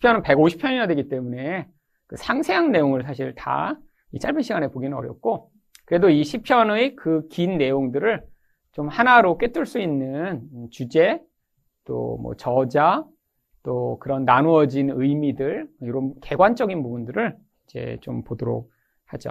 10편은 0.00 0.22
150편이나 0.24 0.88
되기 0.88 1.08
때문에 1.08 1.66
그 2.06 2.16
상세한 2.16 2.72
내용을 2.72 3.02
사실 3.04 3.34
다 3.34 3.78
이 4.12 4.18
짧은 4.18 4.42
시간에 4.42 4.68
보기는 4.68 4.96
어렵고 4.96 5.50
그래도 5.84 6.08
이 6.08 6.22
10편의 6.22 6.96
그 6.96 7.28
긴 7.28 7.58
내용들을 7.58 8.24
좀 8.72 8.88
하나로 8.88 9.38
꿰뚫 9.38 9.66
수 9.66 9.78
있는 9.80 10.48
주제, 10.70 11.20
또 11.84 12.16
뭐 12.20 12.34
저자, 12.34 13.04
또 13.62 13.98
그런 13.98 14.24
나누어진 14.24 14.90
의미들, 14.90 15.68
이런 15.80 16.14
개관적인 16.20 16.82
부분들을 16.82 17.36
이제 17.66 17.98
좀 18.00 18.22
보도록 18.24 18.70
하죠. 19.06 19.30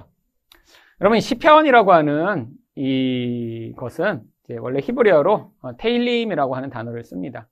여러분, 1.02 1.20
시편이라고 1.20 1.94
하는 1.94 2.48
이것은 2.76 4.22
원래 4.60 4.80
히브리어로 4.80 5.52
어, 5.62 5.78
테일림이라고 5.78 6.56
하는 6.56 6.70
단어를 6.70 7.04
씁니다. 7.04 7.48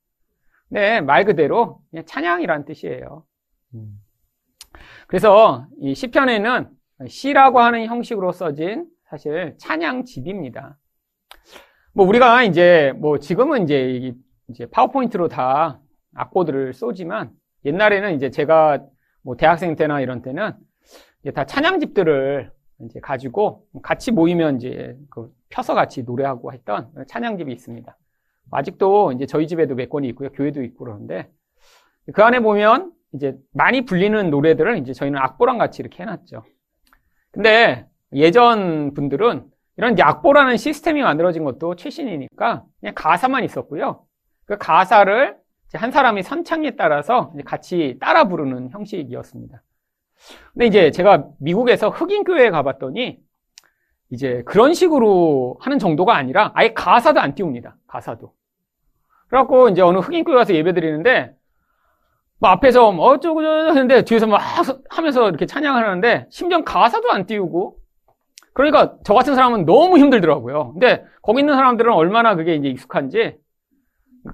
네, 0.69 1.01
말 1.01 1.25
그대로 1.25 1.81
찬양이란 2.05 2.65
뜻이에요. 2.65 3.25
음. 3.75 4.01
그래서 5.07 5.67
이 5.79 5.93
시편에는 5.95 6.69
시라고 7.07 7.59
하는 7.59 7.85
형식으로 7.85 8.31
써진 8.31 8.87
사실 9.09 9.55
찬양집입니다. 9.57 10.77
뭐 11.93 12.05
우리가 12.05 12.43
이제 12.43 12.93
뭐 12.97 13.19
지금은 13.19 13.63
이제 13.63 14.13
이제 14.49 14.65
파워포인트로 14.65 15.27
다 15.27 15.79
악보들을 16.15 16.73
쏘지만 16.73 17.31
옛날에는 17.63 18.15
이제 18.15 18.29
제가 18.29 18.83
뭐 19.21 19.35
대학생 19.35 19.75
때나 19.75 20.01
이런 20.01 20.21
때는 20.21 20.53
다 21.33 21.45
찬양집들을 21.45 22.51
이제 22.81 22.99
가지고 22.99 23.65
같이 23.81 24.11
모이면 24.11 24.57
이제 24.57 24.97
그 25.09 25.33
펴서 25.49 25.73
같이 25.73 26.03
노래하고 26.03 26.51
했던 26.51 26.91
찬양집이 27.07 27.51
있습니다. 27.51 27.97
아직도 28.51 29.13
이제 29.13 29.25
저희 29.25 29.47
집에도 29.47 29.75
몇 29.75 29.89
권이 29.89 30.07
있고요. 30.09 30.29
교회도 30.31 30.63
있고 30.63 30.85
그러는데 30.85 31.29
그 32.13 32.23
안에 32.23 32.39
보면 32.39 32.91
이제 33.13 33.35
많이 33.53 33.85
불리는 33.85 34.29
노래들을 34.29 34.77
이제 34.79 34.93
저희는 34.93 35.19
악보랑 35.19 35.57
같이 35.57 35.81
이렇게 35.81 36.03
해놨죠. 36.03 36.43
근데 37.31 37.87
예전 38.13 38.93
분들은 38.93 39.45
이런 39.77 39.99
악보라는 39.99 40.57
시스템이 40.57 41.01
만들어진 41.01 41.43
것도 41.43 41.75
최신이니까 41.75 42.63
그냥 42.79 42.95
가사만 42.95 43.43
있었고요. 43.43 44.05
그 44.45 44.57
가사를 44.57 45.37
한 45.73 45.91
사람이 45.91 46.23
선창에 46.23 46.75
따라서 46.77 47.33
같이 47.43 47.97
따라 47.99 48.27
부르는 48.27 48.69
형식이었습니다. 48.69 49.61
근데 50.53 50.65
이제 50.67 50.91
제가 50.91 51.27
미국에서 51.39 51.89
흑인 51.89 52.23
교회에 52.23 52.49
가봤더니 52.49 53.19
이제 54.15 54.41
그런 54.45 54.73
식으로 54.73 55.57
하는 55.59 55.77
정도가 55.77 56.15
아니라 56.15 56.51
아예 56.55 56.73
가사도 56.73 57.19
안 57.19 57.35
띄웁니다. 57.35 57.75
가사도. 57.85 58.33
그래갖고 59.27 59.69
이제 59.69 59.81
어느 59.81 59.99
흑인 59.99 60.23
교회 60.23 60.35
가서 60.35 60.55
예배 60.55 60.73
드리는데 60.73 61.35
뭐 62.39 62.49
앞에서 62.49 62.93
뭐 62.93 63.07
어쩌고 63.07 63.41
저쩌고 63.41 63.69
하는데 63.69 64.01
뒤에서 64.03 64.27
막 64.27 64.41
하면서 64.89 65.29
이렇게 65.29 65.45
찬양을 65.45 65.83
하는데 65.83 66.27
심지어 66.29 66.63
가사도 66.63 67.11
안 67.11 67.25
띄우고 67.25 67.77
그러니까 68.53 68.95
저 69.03 69.13
같은 69.13 69.35
사람은 69.35 69.65
너무 69.65 69.97
힘들더라고요. 69.97 70.71
근데 70.73 71.03
거기 71.21 71.41
있는 71.41 71.55
사람들은 71.55 71.91
얼마나 71.91 72.35
그게 72.35 72.55
이제 72.55 72.69
익숙한지 72.69 73.35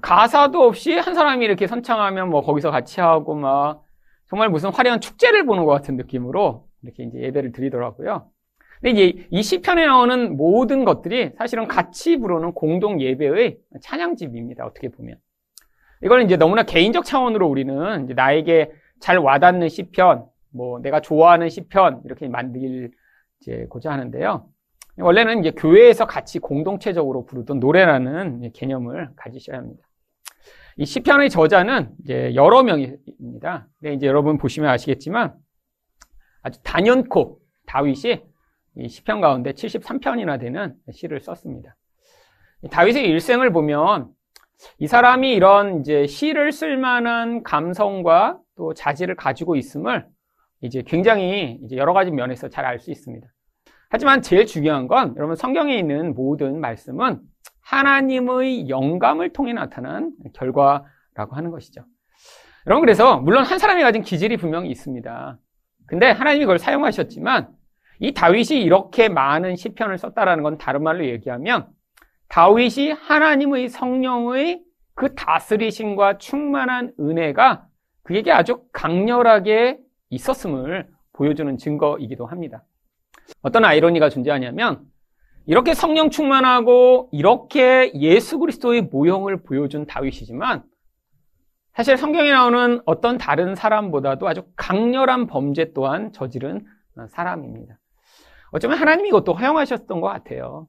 가사도 0.01 0.63
없이 0.63 0.93
한 0.93 1.15
사람이 1.15 1.43
이렇게 1.43 1.65
선창하면 1.65 2.29
뭐 2.29 2.41
거기서 2.41 2.69
같이 2.69 3.01
하고 3.01 3.33
막 3.33 3.81
정말 4.29 4.49
무슨 4.49 4.69
화려한 4.69 5.01
축제를 5.01 5.45
보는 5.45 5.65
것 5.65 5.71
같은 5.71 5.97
느낌으로 5.97 6.67
이렇게 6.83 7.03
이제 7.03 7.19
예배를 7.19 7.51
드리더라고요. 7.51 8.29
근데 8.81 8.89
이제 8.91 9.27
이 9.29 9.43
시편에 9.43 9.85
나오는 9.85 10.35
모든 10.35 10.83
것들이 10.85 11.31
사실은 11.37 11.67
같이 11.67 12.17
부르는 12.17 12.53
공동 12.53 12.99
예배의 12.99 13.59
찬양집입니다. 13.81 14.65
어떻게 14.65 14.89
보면. 14.89 15.17
이걸 16.03 16.23
이제 16.23 16.35
너무나 16.35 16.63
개인적 16.63 17.05
차원으로 17.05 17.47
우리는 17.47 18.07
나에게 18.07 18.71
잘 18.99 19.19
와닿는 19.19 19.69
시편, 19.69 20.25
뭐 20.49 20.79
내가 20.79 20.99
좋아하는 20.99 21.49
시편 21.49 22.01
이렇게 22.05 22.27
만들고자 22.27 23.91
하는데요. 23.91 24.47
원래는 24.97 25.39
이제 25.39 25.51
교회에서 25.51 26.07
같이 26.07 26.39
공동체적으로 26.39 27.25
부르던 27.25 27.59
노래라는 27.59 28.51
개념을 28.53 29.09
가지셔야 29.15 29.57
합니다. 29.57 29.87
이 30.77 30.85
시편의 30.85 31.29
저자는 31.29 31.91
이제 32.03 32.33
여러 32.33 32.63
명입니다. 32.63 33.67
네, 33.81 33.93
이제 33.93 34.07
여러분 34.07 34.37
보시면 34.39 34.69
아시겠지만 34.71 35.35
아주 36.41 36.59
단연코 36.63 37.39
다윗이 37.67 38.30
이 38.77 38.87
시편 38.87 39.21
가운데 39.21 39.51
73편이나 39.51 40.39
되는 40.39 40.75
시를 40.91 41.19
썼습니다. 41.19 41.75
다윗의 42.69 43.05
일생을 43.07 43.51
보면 43.51 44.09
이 44.77 44.87
사람이 44.87 45.33
이런 45.33 45.79
이제 45.79 46.05
시를 46.07 46.51
쓸 46.51 46.77
만한 46.77 47.43
감성과 47.43 48.39
또 48.55 48.73
자질을 48.73 49.15
가지고 49.15 49.55
있음을 49.55 50.05
이제 50.61 50.83
굉장히 50.85 51.59
이제 51.63 51.75
여러 51.75 51.93
가지 51.93 52.11
면에서 52.11 52.47
잘 52.49 52.65
알 52.65 52.79
수 52.79 52.91
있습니다. 52.91 53.27
하지만 53.89 54.21
제일 54.21 54.45
중요한 54.45 54.87
건 54.87 55.15
여러분 55.17 55.35
성경에 55.35 55.75
있는 55.75 56.13
모든 56.13 56.61
말씀은 56.61 57.19
하나님의 57.61 58.69
영감을 58.69 59.33
통해 59.33 59.53
나타난 59.53 60.13
결과라고 60.33 61.35
하는 61.35 61.49
것이죠. 61.51 61.83
여러분 62.67 62.81
그래서 62.81 63.17
물론 63.19 63.43
한 63.43 63.57
사람이 63.57 63.81
가진 63.81 64.03
기질이 64.03 64.37
분명히 64.37 64.69
있습니다. 64.69 65.39
근데 65.87 66.11
하나님이 66.11 66.45
그걸 66.45 66.59
사용하셨지만 66.59 67.49
이 68.01 68.13
다윗이 68.13 68.59
이렇게 68.61 69.09
많은 69.09 69.55
시편을 69.55 69.99
썼다라는 69.99 70.43
건 70.43 70.57
다른 70.57 70.81
말로 70.81 71.05
얘기하면 71.05 71.67
다윗이 72.29 72.91
하나님의 72.91 73.69
성령의 73.69 74.63
그 74.95 75.13
다스리심과 75.13 76.17
충만한 76.17 76.93
은혜가 76.99 77.67
그에게 78.01 78.31
아주 78.31 78.63
강렬하게 78.73 79.77
있었음을 80.09 80.89
보여주는 81.13 81.55
증거이기도 81.57 82.25
합니다. 82.25 82.63
어떤 83.43 83.65
아이러니가 83.65 84.09
존재하냐면 84.09 84.81
이렇게 85.45 85.75
성령 85.75 86.09
충만하고 86.09 87.09
이렇게 87.11 87.91
예수 87.93 88.39
그리스도의 88.39 88.83
모형을 88.83 89.43
보여준 89.43 89.85
다윗이지만 89.85 90.63
사실 91.73 91.97
성경에 91.97 92.31
나오는 92.31 92.81
어떤 92.85 93.19
다른 93.19 93.53
사람보다도 93.53 94.27
아주 94.27 94.43
강렬한 94.55 95.27
범죄 95.27 95.71
또한 95.73 96.11
저지른 96.13 96.65
사람입니다. 97.09 97.80
어쩌면 98.51 98.77
하나님이 98.77 99.09
이것도 99.09 99.33
허용하셨던 99.33 100.01
것 100.01 100.07
같아요. 100.07 100.67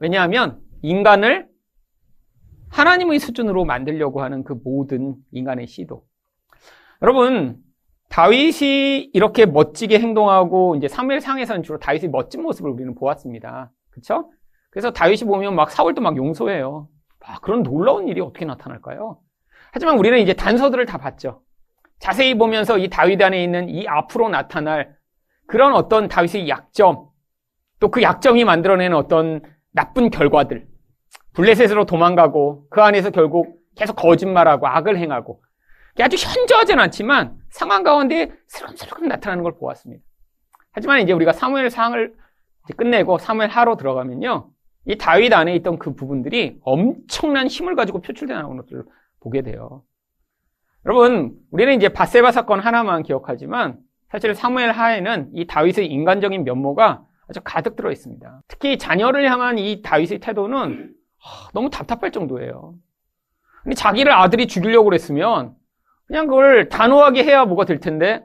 왜냐하면 0.00 0.60
인간을 0.82 1.48
하나님의 2.70 3.18
수준으로 3.18 3.64
만들려고 3.64 4.22
하는 4.22 4.44
그 4.44 4.58
모든 4.64 5.14
인간의 5.30 5.66
시도. 5.66 6.04
여러분, 7.02 7.58
다윗이 8.08 9.10
이렇게 9.12 9.46
멋지게 9.46 9.98
행동하고 9.98 10.76
이제 10.76 10.88
사무엘상에서는 10.88 11.62
주로 11.62 11.78
다윗의 11.78 12.10
멋진 12.10 12.42
모습을 12.42 12.70
우리는 12.70 12.94
보았습니다. 12.94 13.70
그렇죠? 13.90 14.30
그래서 14.70 14.90
다윗이 14.90 15.24
보면 15.24 15.54
막 15.54 15.70
사울도 15.70 16.00
막 16.00 16.16
용서해요. 16.16 16.88
아, 17.24 17.38
그런 17.40 17.62
놀라운 17.62 18.08
일이 18.08 18.20
어떻게 18.20 18.44
나타날까요? 18.44 19.18
하지만 19.72 19.98
우리는 19.98 20.18
이제 20.18 20.32
단서들을 20.32 20.84
다 20.86 20.98
봤죠. 20.98 21.42
자세히 21.98 22.36
보면서 22.36 22.78
이 22.78 22.88
다윗 22.88 23.22
안에 23.22 23.42
있는 23.42 23.68
이 23.68 23.86
앞으로 23.86 24.28
나타날 24.28 24.96
그런 25.52 25.74
어떤 25.74 26.08
다윗의 26.08 26.48
약점, 26.48 27.10
또 27.78 27.90
그 27.90 28.00
약점이 28.00 28.42
만들어내는 28.42 28.96
어떤 28.96 29.42
나쁜 29.72 30.08
결과들, 30.08 30.66
블레셋으로 31.34 31.84
도망가고 31.84 32.68
그 32.70 32.80
안에서 32.80 33.10
결국 33.10 33.60
계속 33.76 33.94
거짓말하고 33.96 34.66
악을 34.66 34.96
행하고 34.96 35.42
아주 36.00 36.16
현저하진 36.16 36.78
않지만 36.78 37.36
상황 37.50 37.82
가운데 37.82 38.32
슬금슬금 38.46 39.08
나타나는 39.08 39.42
걸 39.42 39.58
보았습니다. 39.58 40.02
하지만 40.70 41.02
이제 41.02 41.12
우리가 41.12 41.34
사무엘 41.34 41.68
상을 41.68 42.14
끝내고 42.78 43.18
사무엘 43.18 43.50
하로 43.50 43.76
들어가면요. 43.76 44.48
이 44.86 44.96
다윗 44.96 45.34
안에 45.34 45.54
있던 45.56 45.78
그 45.78 45.94
부분들이 45.94 46.58
엄청난 46.62 47.46
힘을 47.46 47.76
가지고 47.76 48.00
표출되어 48.00 48.38
나오는 48.38 48.56
것들을 48.56 48.84
보게 49.20 49.42
돼요. 49.42 49.82
여러분, 50.86 51.36
우리는 51.50 51.74
이제 51.74 51.90
바세바 51.90 52.32
사건 52.32 52.60
하나만 52.60 53.02
기억하지만 53.02 53.80
사실 54.12 54.34
사무엘 54.34 54.70
하에는 54.72 55.30
이 55.32 55.46
다윗의 55.46 55.86
인간적인 55.86 56.44
면모가 56.44 57.02
아주 57.28 57.40
가득 57.42 57.76
들어 57.76 57.90
있습니다. 57.90 58.42
특히 58.46 58.76
자녀를 58.76 59.30
향한 59.30 59.58
이 59.58 59.80
다윗의 59.80 60.18
태도는 60.18 60.92
너무 61.54 61.70
답답할 61.70 62.10
정도예요. 62.10 62.74
근데 63.62 63.74
자기를 63.74 64.12
아들이 64.12 64.46
죽이려고 64.46 64.84
그랬으면 64.84 65.54
그냥 66.06 66.26
그걸 66.26 66.68
단호하게 66.68 67.24
해야 67.24 67.46
뭐가 67.46 67.64
될 67.64 67.80
텐데 67.80 68.22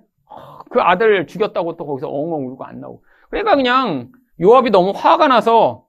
그 0.71 0.81
아들 0.81 1.25
죽였다고 1.25 1.77
또 1.77 1.85
거기서 1.85 2.09
엉엉 2.09 2.47
울고 2.47 2.65
안 2.65 2.81
나오고 2.81 3.03
그러니까 3.29 3.55
그냥 3.55 4.11
요압이 4.41 4.71
너무 4.71 4.91
화가 4.93 5.29
나서 5.29 5.85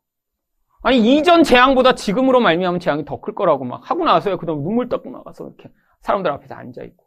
아니 0.83 0.99
이전 0.99 1.43
재앙보다 1.43 1.97
지금으로 1.97 2.39
말미암은 2.39 2.79
재앙이 2.79 3.05
더 3.05 3.21
클 3.21 3.35
거라고 3.35 3.65
막 3.65 3.91
하고 3.91 4.05
나서야 4.05 4.37
그다음 4.37 4.63
눈물 4.63 4.89
닦고 4.89 5.11
나가서 5.11 5.47
이렇게 5.49 5.71
사람들 6.03 6.31
앞에서 6.31 6.55
앉아 6.55 6.83
있고 6.85 7.05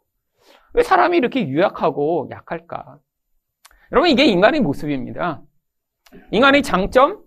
왜 0.74 0.82
사람이 0.82 1.16
이렇게 1.16 1.46
유약하고 1.46 2.28
약할까? 2.30 2.98
여러분 3.92 4.10
이게 4.10 4.24
인간의 4.24 4.60
모습입니다. 4.60 5.42
인간의 6.30 6.62
장점 6.62 7.22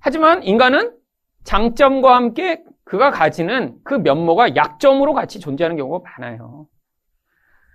하지만 0.00 0.42
인간은 0.42 0.96
장점과 1.44 2.14
함께 2.14 2.62
그가 2.84 3.10
가지는 3.10 3.78
그 3.82 3.94
면모가 3.94 4.54
약점으로 4.54 5.14
같이 5.14 5.40
존재하는 5.40 5.76
경우가 5.76 6.08
많아요. 6.18 6.68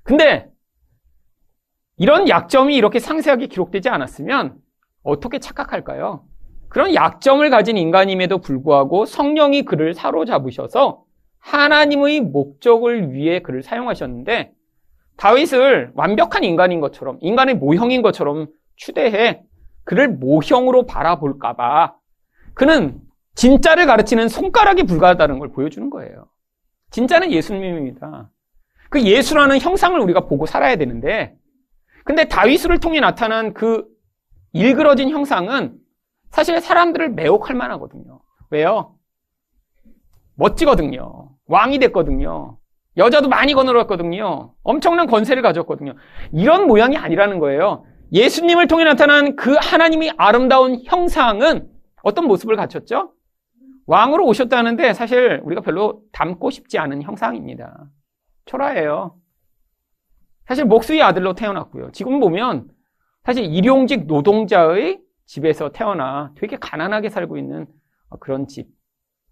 근데 0.03 0.49
이런 1.97 2.29
약점이 2.29 2.75
이렇게 2.75 2.99
상세하게 2.99 3.47
기록되지 3.47 3.89
않았으면 3.89 4.57
어떻게 5.03 5.39
착각할까요? 5.39 6.25
그런 6.69 6.95
약점을 6.95 7.47
가진 7.49 7.77
인간임에도 7.77 8.37
불구하고 8.37 9.05
성령이 9.05 9.63
그를 9.63 9.93
사로잡으셔서 9.93 11.03
하나님의 11.41 12.21
목적을 12.21 13.11
위해 13.11 13.41
그를 13.41 13.61
사용하셨는데 13.61 14.53
다윗을 15.17 15.91
완벽한 15.95 16.43
인간인 16.43 16.79
것처럼 16.79 17.17
인간의 17.21 17.55
모형인 17.55 18.01
것처럼 18.01 18.47
추대해 18.75 19.43
그를 19.83 20.07
모형으로 20.07 20.85
바라볼까봐 20.85 21.95
그는 22.53 22.99
진짜를 23.35 23.85
가르치는 23.85 24.29
손가락이 24.29 24.83
불과하다는 24.83 25.39
걸 25.39 25.51
보여주는 25.51 25.89
거예요. 25.89 26.27
진짜는 26.91 27.31
예수님입니다. 27.31 28.29
그 28.89 29.01
예수라는 29.01 29.59
형상을 29.59 29.97
우리가 29.99 30.21
보고 30.21 30.45
살아야 30.45 30.75
되는데 30.75 31.35
근데 32.03 32.25
다윗을 32.27 32.79
통해 32.79 32.99
나타난 32.99 33.53
그 33.53 33.87
일그러진 34.53 35.09
형상은 35.09 35.77
사실 36.29 36.59
사람들을 36.59 37.09
매혹할 37.11 37.55
만하거든요. 37.55 38.19
왜요? 38.49 38.95
멋지거든요. 40.35 41.30
왕이 41.51 41.79
됐거든요. 41.79 42.57
여자도 42.97 43.27
많이 43.27 43.53
거느렸거든요. 43.53 44.53
엄청난 44.63 45.07
권세를 45.07 45.41
가졌거든요. 45.41 45.95
이런 46.33 46.65
모양이 46.65 46.97
아니라는 46.97 47.39
거예요. 47.39 47.85
예수님을 48.13 48.67
통해 48.67 48.83
나타난 48.85 49.35
그 49.35 49.55
하나님이 49.59 50.11
아름다운 50.17 50.81
형상은 50.85 51.69
어떤 52.03 52.25
모습을 52.25 52.55
갖췄죠? 52.55 53.13
왕으로 53.85 54.25
오셨다는데 54.27 54.93
사실 54.93 55.41
우리가 55.43 55.61
별로 55.61 56.01
닮고 56.13 56.49
싶지 56.51 56.79
않은 56.79 57.01
형상입니다. 57.01 57.85
초라해요. 58.45 59.15
사실 60.47 60.65
목수의 60.65 61.01
아들로 61.01 61.33
태어났고요. 61.33 61.91
지금 61.91 62.19
보면 62.19 62.69
사실 63.23 63.45
일용직 63.45 64.07
노동자의 64.07 64.99
집에서 65.25 65.71
태어나 65.71 66.31
되게 66.35 66.57
가난하게 66.57 67.09
살고 67.09 67.37
있는 67.37 67.67
그런 68.19 68.47
집. 68.47 68.67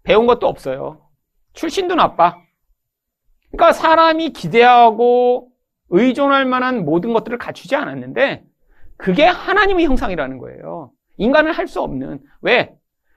배운 0.02 0.26
것도 0.26 0.46
없어요. 0.46 1.09
출신도 1.60 1.94
나빠. 1.94 2.38
그러니까 3.50 3.72
사람이 3.74 4.30
기대하고 4.30 5.50
의존할 5.90 6.46
만한 6.46 6.86
모든 6.86 7.12
것들을 7.12 7.36
갖추지 7.36 7.76
않았는데 7.76 8.44
그게 8.96 9.24
하나님의 9.24 9.84
형상이라는 9.84 10.38
거예요. 10.38 10.92
인간은 11.18 11.52
할수 11.52 11.82
없는. 11.82 12.20
왜? 12.40 12.74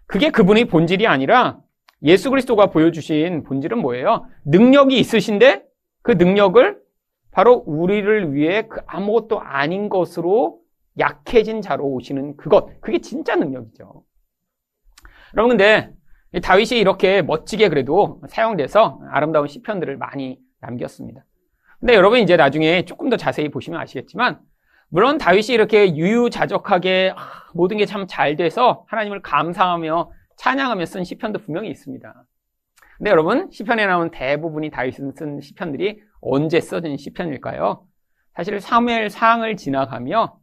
그게 0.07 0.29
그분의 0.29 0.65
본질이 0.65 1.07
아니라 1.07 1.59
예수 2.01 2.29
그리스도가 2.29 2.65
보여주신 2.65 3.43
본질은 3.43 3.77
뭐예요? 3.77 4.25
능력이 4.43 4.99
있으신데 4.99 5.63
그 6.01 6.11
능력을 6.11 6.81
바로 7.31 7.63
우리를 7.65 8.33
위해 8.33 8.67
그 8.67 8.81
아무것도 8.87 9.39
아닌 9.39 9.87
것으로 9.87 10.59
약해진 10.99 11.61
자로 11.61 11.85
오시는 11.85 12.35
그것. 12.35 12.81
그게 12.81 12.99
진짜 12.99 13.37
능력이죠. 13.37 14.03
여러분, 15.33 15.57
근데 15.57 15.93
다윗이 16.41 16.80
이렇게 16.80 17.21
멋지게 17.21 17.69
그래도 17.69 18.21
사용돼서 18.27 19.00
아름다운 19.12 19.47
시편들을 19.47 19.97
많이 19.97 20.39
남겼습니다. 20.62 21.24
근데 21.80 21.94
여러분 21.95 22.19
이제 22.19 22.35
나중에 22.38 22.85
조금 22.85 23.09
더 23.09 23.18
자세히 23.18 23.50
보시면 23.50 23.80
아시겠지만 23.80 24.39
물론 24.89 25.18
다윗이 25.18 25.47
이렇게 25.50 25.95
유유자적하게 25.95 27.13
모든 27.53 27.77
게 27.77 27.85
참 27.85 28.07
잘 28.07 28.35
돼서 28.35 28.85
하나님을 28.88 29.21
감사하며 29.21 30.12
찬양하며 30.38 30.85
쓴 30.85 31.03
시편도 31.03 31.39
분명히 31.39 31.69
있습니다. 31.69 32.25
근데 32.97 33.09
여러분 33.12 33.50
시편에 33.51 33.86
나온 33.86 34.12
대부분이 34.12 34.69
다윗이 34.69 35.12
쓴 35.15 35.41
시편들이 35.41 36.00
언제 36.21 36.59
써진 36.62 36.95
시편일까요? 36.97 37.83
사실 38.36 38.59
사무엘 38.59 39.09
상을 39.09 39.56
지나가며 39.57 40.38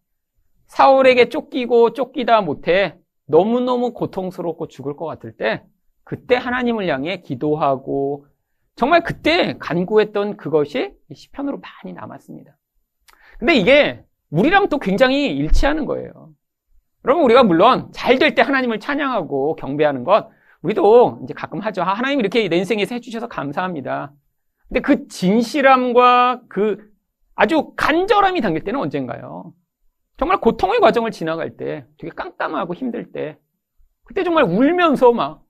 사울에게 0.66 1.28
쫓기고 1.30 1.94
쫓기다 1.94 2.42
못해 2.42 2.96
너무너무 3.26 3.92
고통스럽고 3.92 4.68
죽을 4.68 4.94
것 4.96 5.06
같을 5.06 5.36
때 5.36 5.62
그때 6.10 6.34
하나님을 6.34 6.88
향해 6.88 7.22
기도하고 7.22 8.26
정말 8.74 9.04
그때 9.04 9.56
간구했던 9.60 10.38
그것이 10.38 10.92
시편으로 11.14 11.60
많이 11.60 11.94
남았습니다. 11.94 12.56
근데 13.38 13.54
이게 13.54 14.04
우리랑 14.30 14.70
또 14.70 14.78
굉장히 14.78 15.28
일치하는 15.36 15.86
거예요. 15.86 16.30
여러분 17.04 17.22
우리가 17.22 17.44
물론 17.44 17.92
잘 17.92 18.18
될 18.18 18.34
때 18.34 18.42
하나님을 18.42 18.80
찬양하고 18.80 19.54
경배하는 19.54 20.02
것 20.02 20.28
우리도 20.62 21.20
이제 21.22 21.32
가끔 21.32 21.60
하죠. 21.60 21.82
아, 21.82 21.94
하나님 21.94 22.18
이렇게 22.18 22.48
내 22.48 22.56
인생에서 22.56 22.96
해주셔서 22.96 23.28
감사합니다. 23.28 24.12
근데 24.66 24.80
그 24.80 25.06
진실함과 25.06 26.40
그 26.48 26.90
아주 27.36 27.72
간절함이 27.76 28.40
담길 28.40 28.64
때는 28.64 28.80
언젠가요? 28.80 29.52
정말 30.16 30.40
고통의 30.40 30.80
과정을 30.80 31.12
지나갈 31.12 31.56
때, 31.56 31.86
되게 31.98 32.12
깜깜하고 32.12 32.74
힘들 32.74 33.12
때, 33.12 33.38
그때 34.04 34.24
정말 34.24 34.42
울면서 34.42 35.12
막, 35.12 35.44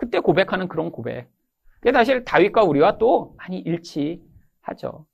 그때 0.00 0.18
고백하는 0.18 0.66
그런 0.66 0.90
고백. 0.90 1.28
그게 1.74 1.92
사실 1.92 2.24
다윗과 2.24 2.62
우리와 2.62 2.96
또 2.96 3.34
많이 3.36 3.58
일치하죠. 3.58 5.04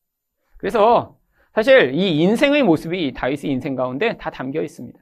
그래서 0.59 1.19
사실 1.53 1.93
이 1.93 2.21
인생의 2.23 2.63
모습이 2.63 3.13
다윗의 3.13 3.51
인생 3.51 3.75
가운데 3.75 4.17
다 4.17 4.31
담겨 4.31 4.63
있습니다. 4.63 4.97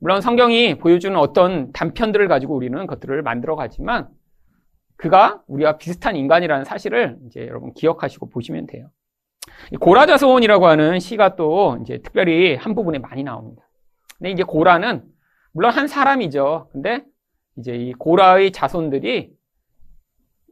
물론 0.00 0.20
성경이 0.20 0.78
보여주는 0.78 1.16
어떤 1.16 1.70
단편들을 1.72 2.26
가지고 2.26 2.56
우리는 2.56 2.86
것들을 2.88 3.22
만들어 3.22 3.54
가지만 3.54 4.08
그가 4.96 5.42
우리와 5.46 5.78
비슷한 5.78 6.16
인간이라는 6.16 6.64
사실을 6.64 7.16
이제 7.26 7.46
여러분 7.46 7.72
기억하시고 7.72 8.30
보시면 8.30 8.66
돼요. 8.66 8.90
고라자손이라고 9.78 10.66
하는 10.66 10.98
시가 10.98 11.36
또 11.36 11.78
이제 11.82 11.98
특별히 12.02 12.56
한 12.56 12.74
부분에 12.74 12.98
많이 12.98 13.22
나옵니다. 13.22 13.62
근데 14.18 14.30
이제 14.32 14.42
고라는 14.42 15.04
물론 15.52 15.70
한 15.70 15.86
사람이죠. 15.86 16.70
근데 16.72 17.04
이제 17.56 17.74
이 17.74 17.92
고라의 17.92 18.52
자손들이 18.52 19.34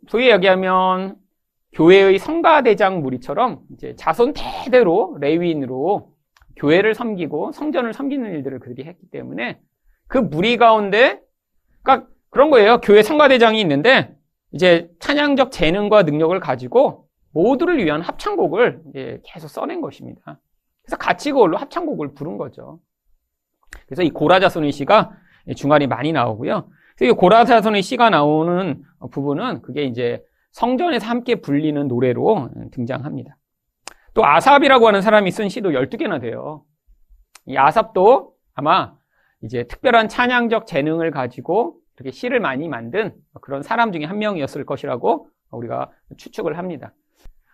소위 0.08 0.30
얘기하면 0.30 1.16
교회의 1.72 2.18
성가대장 2.18 3.02
무리처럼 3.02 3.60
이제 3.72 3.94
자손 3.96 4.34
대대로 4.34 5.16
레위인으로 5.20 6.12
교회를 6.56 6.94
섬기고 6.94 7.52
성전을 7.52 7.92
섬기는 7.92 8.30
일들을 8.30 8.58
그들이 8.60 8.84
했기 8.84 9.06
때문에 9.10 9.60
그 10.06 10.18
무리 10.18 10.56
가운데 10.56 11.20
그러니까 11.82 12.08
그런 12.30 12.50
거예요. 12.50 12.80
교회 12.80 13.02
성가대장이 13.02 13.60
있는데 13.62 14.14
이제 14.52 14.90
찬양적 15.00 15.50
재능과 15.50 16.02
능력을 16.02 16.38
가지고 16.40 17.08
모두를 17.30 17.82
위한 17.82 18.02
합창곡을 18.02 18.82
계속 19.24 19.48
써낸 19.48 19.80
것입니다. 19.80 20.38
그래서 20.82 20.96
같이 20.98 21.32
그걸로 21.32 21.56
합창곡을 21.56 22.14
부른 22.14 22.36
거죠. 22.36 22.80
그래서 23.86 24.02
이 24.02 24.10
고라자손의 24.10 24.72
시가 24.72 25.12
중간에 25.56 25.86
많이 25.86 26.12
나오고요. 26.12 26.68
그래서 26.96 27.12
이 27.12 27.16
고라자손의 27.16 27.82
시가 27.82 28.10
나오는 28.10 28.82
부분은 29.10 29.62
그게 29.62 29.84
이제 29.84 30.22
성전에서 30.52 31.06
함께 31.06 31.36
불리는 31.36 31.88
노래로 31.88 32.50
등장합니다. 32.72 33.36
또 34.14 34.26
아삽이라고 34.26 34.86
하는 34.86 35.00
사람이 35.00 35.30
쓴 35.30 35.48
시도 35.48 35.70
12개나 35.70 36.20
돼요. 36.20 36.64
이 37.46 37.56
아삽도 37.56 38.34
아마 38.54 38.94
이제 39.42 39.64
특별한 39.64 40.08
찬양적 40.08 40.66
재능을 40.66 41.10
가지고 41.10 41.78
이렇게 41.96 42.10
시를 42.10 42.40
많이 42.40 42.68
만든 42.68 43.14
그런 43.40 43.62
사람 43.62 43.92
중에 43.92 44.04
한 44.04 44.18
명이었을 44.18 44.64
것이라고 44.64 45.28
우리가 45.50 45.90
추측을 46.16 46.58
합니다. 46.58 46.94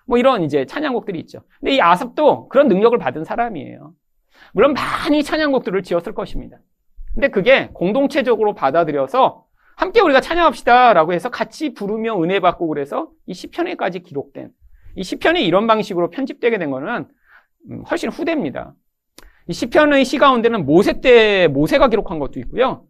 뭐 0.06 0.18
이런 0.18 0.42
이제 0.42 0.64
찬양곡들이 0.64 1.18
있죠. 1.20 1.40
근데 1.60 1.74
이 1.74 1.80
아삽도 1.80 2.48
그런 2.48 2.68
능력을 2.68 2.96
받은 2.98 3.24
사람이에요. 3.24 3.92
물론 4.52 4.72
많이 4.72 5.22
찬양곡들을 5.22 5.82
지었을 5.82 6.14
것입니다. 6.14 6.58
근데 7.18 7.30
그게 7.30 7.68
공동체적으로 7.72 8.54
받아들여서 8.54 9.44
함께 9.74 10.00
우리가 10.00 10.20
찬양합시다라고 10.20 11.12
해서 11.12 11.28
같이 11.30 11.74
부르며 11.74 12.22
은혜 12.22 12.38
받고 12.38 12.68
그래서 12.68 13.10
이 13.26 13.34
시편에까지 13.34 14.04
기록된 14.04 14.50
이 14.94 15.02
시편이 15.02 15.44
이런 15.44 15.66
방식으로 15.66 16.10
편집되게 16.10 16.58
된 16.58 16.70
거는 16.70 17.08
음, 17.70 17.82
훨씬 17.90 18.08
후대입니다. 18.08 18.72
이 19.48 19.52
시편의 19.52 20.04
시 20.04 20.18
가운데는 20.18 20.64
모세 20.64 21.00
때 21.00 21.48
모세가 21.48 21.88
기록한 21.88 22.20
것도 22.20 22.38
있고요. 22.38 22.84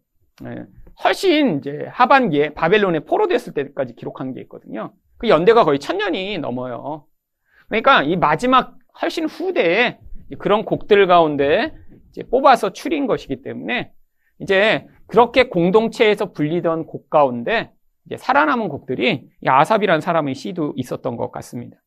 예, 0.45 0.63
훨씬 1.03 1.57
이제 1.57 1.87
하반기에 1.89 2.53
바벨론에 2.53 2.99
포로됐을 2.99 3.55
때까지 3.55 3.95
기록한 3.95 4.35
게 4.35 4.41
있거든요. 4.41 4.93
그 5.17 5.27
연대가 5.27 5.63
거의 5.63 5.79
천 5.79 5.97
년이 5.97 6.37
넘어요. 6.37 7.07
그러니까 7.67 8.03
이 8.03 8.15
마지막 8.15 8.75
훨씬 9.01 9.25
후대에 9.25 9.97
그런 10.37 10.65
곡들 10.65 11.07
가운데 11.07 11.73
뽑아서 12.29 12.73
추린 12.73 13.07
것이기 13.07 13.41
때문에 13.41 13.91
이제 14.39 14.87
그렇게 15.07 15.49
공동체에서 15.49 16.31
불리던 16.31 16.85
곡 16.85 17.09
가운데 17.09 17.71
이제 18.05 18.17
살아남은 18.17 18.69
곡들이 18.69 19.27
아삽이라는 19.45 20.01
사람의 20.01 20.35
시도 20.35 20.73
있었던 20.75 21.17
것 21.17 21.31
같습니다. 21.31 21.77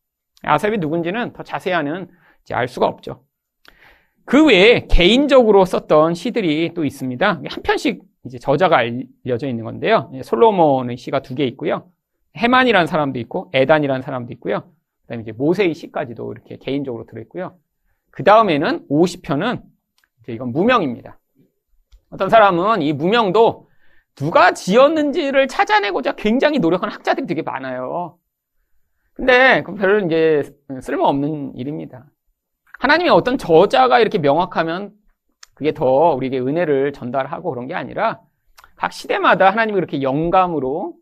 아삽이 0.43 0.79
누군지는 0.79 1.33
더 1.33 1.43
자세히는 1.43 2.09
알 2.53 2.69
수가 2.69 2.87
없죠. 2.87 3.25
그 4.25 4.47
외에 4.47 4.87
개인적으로 4.89 5.65
썼던 5.65 6.15
시들이 6.15 6.75
또 6.75 6.85
있습니다. 6.85 7.43
한 7.49 7.63
편씩 7.63 8.03
이제 8.25 8.39
저자가 8.39 8.79
알려져 8.79 9.49
있는 9.49 9.65
건데요. 9.65 10.13
솔로몬의 10.23 10.97
시가 10.97 11.23
두 11.23 11.35
개 11.35 11.45
있고요. 11.47 11.91
해만이라는 12.37 12.87
사람도 12.87 13.19
있고 13.21 13.51
에단이라는 13.53 14.03
사람도 14.03 14.33
있고요. 14.35 14.63
그다음에 15.03 15.23
이제 15.23 15.33
모세의 15.33 15.75
시까지도 15.75 16.33
이렇게 16.33 16.57
개인적으로 16.57 17.05
들어있고요. 17.07 17.57
그 18.11 18.25
다음에는 18.25 18.87
50편은 18.89 19.63
이제 20.23 20.33
이건 20.33 20.53
무명입니다. 20.53 21.19
어떤 22.13 22.29
사람은 22.29 22.83
이 22.83 22.93
무명도 22.93 23.69
누가 24.15 24.53
지었는지를 24.53 25.49
찾아내고자 25.49 26.13
굉장히 26.13 26.59
노력하는 26.59 26.95
학자들이 26.95 27.27
되게 27.27 27.43
많아요. 27.43 28.19
근데 29.15 29.63
그 29.63 29.75
별로 29.75 30.05
이제 30.05 30.55
쓸모없는 30.81 31.57
일입니다. 31.57 32.07
하나님의 32.81 33.13
어떤 33.13 33.39
저자가 33.39 34.01
이렇게 34.01 34.19
명확하면 34.19 34.93
그게 35.55 35.73
더 35.73 36.15
우리에게 36.15 36.39
은혜를 36.39 36.93
전달하고 36.93 37.51
그런 37.51 37.67
게 37.67 37.75
아니라 37.75 38.21
각 38.77 38.93
시대마다 38.93 39.51
하나님이 39.51 39.77
그렇게 39.77 40.03
영감으로 40.03 40.95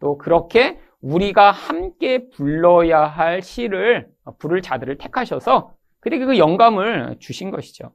또 0.00 0.18
그렇게 0.18 0.78
우리가 1.00 1.50
함께 1.50 2.28
불러야 2.30 3.04
할 3.04 3.40
시를 3.40 4.08
부를 4.38 4.60
자들을 4.60 4.98
택하셔서 4.98 5.74
그들에게 6.00 6.26
그 6.26 6.38
영감을 6.38 7.16
주신 7.20 7.50
것이죠. 7.50 7.92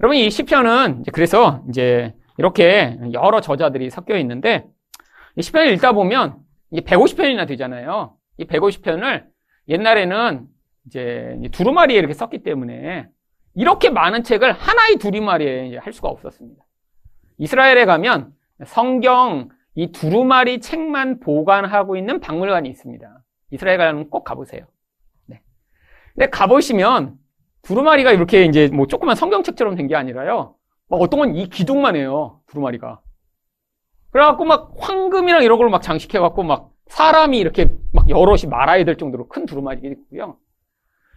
여러분 0.00 0.16
이 0.16 0.30
시편은 0.30 1.04
그래서 1.12 1.62
이제 1.68 2.14
이렇게 2.38 2.98
여러 3.12 3.40
저자들이 3.40 3.90
섞여 3.90 4.16
있는데 4.18 4.66
이 5.36 5.42
시편을 5.42 5.72
읽다 5.74 5.92
보면 5.92 6.36
이게 6.70 6.82
150편이나 6.82 7.46
되잖아요. 7.46 8.16
이 8.38 8.44
150편을 8.46 9.24
옛날에는 9.68 10.46
이제 10.86 11.38
두루마리에 11.52 11.98
이렇게 11.98 12.14
썼기 12.14 12.42
때문에 12.42 13.08
이렇게 13.54 13.90
많은 13.90 14.22
책을 14.22 14.52
하나의 14.52 14.96
두루마리에 14.96 15.76
할 15.76 15.92
수가 15.92 16.08
없었습니다. 16.08 16.64
이스라엘에 17.38 17.84
가면 17.84 18.32
성경 18.66 19.48
이 19.74 19.92
두루마리 19.92 20.60
책만 20.60 21.20
보관하고 21.20 21.96
있는 21.96 22.20
박물관이 22.20 22.68
있습니다. 22.68 23.22
이스라엘 23.50 23.78
가면 23.78 24.10
꼭 24.10 24.24
가보세요. 24.24 24.66
네. 25.26 25.42
근데 26.14 26.28
가보시면 26.30 27.16
두루마리가 27.62 28.12
이렇게 28.12 28.44
이제 28.44 28.68
뭐 28.72 28.86
조그만 28.86 29.14
성경책처럼 29.16 29.76
된 29.76 29.86
게 29.88 29.94
아니라요. 29.96 30.56
막 30.88 31.00
어떤 31.00 31.20
건 31.20 31.34
이 31.36 31.48
기둥만 31.48 31.96
해요. 31.96 32.40
두루마리가. 32.48 33.00
그래갖고 34.10 34.44
막 34.44 34.72
황금이랑 34.78 35.42
이런 35.42 35.58
걸막 35.58 35.82
장식해갖고 35.82 36.42
막 36.42 36.70
사람이 36.86 37.38
이렇게 37.38 37.72
막 37.92 38.08
여럿이 38.10 38.46
말아야 38.50 38.84
될 38.84 38.96
정도로 38.96 39.28
큰 39.28 39.46
두루마리가 39.46 39.88
있고요. 39.88 40.36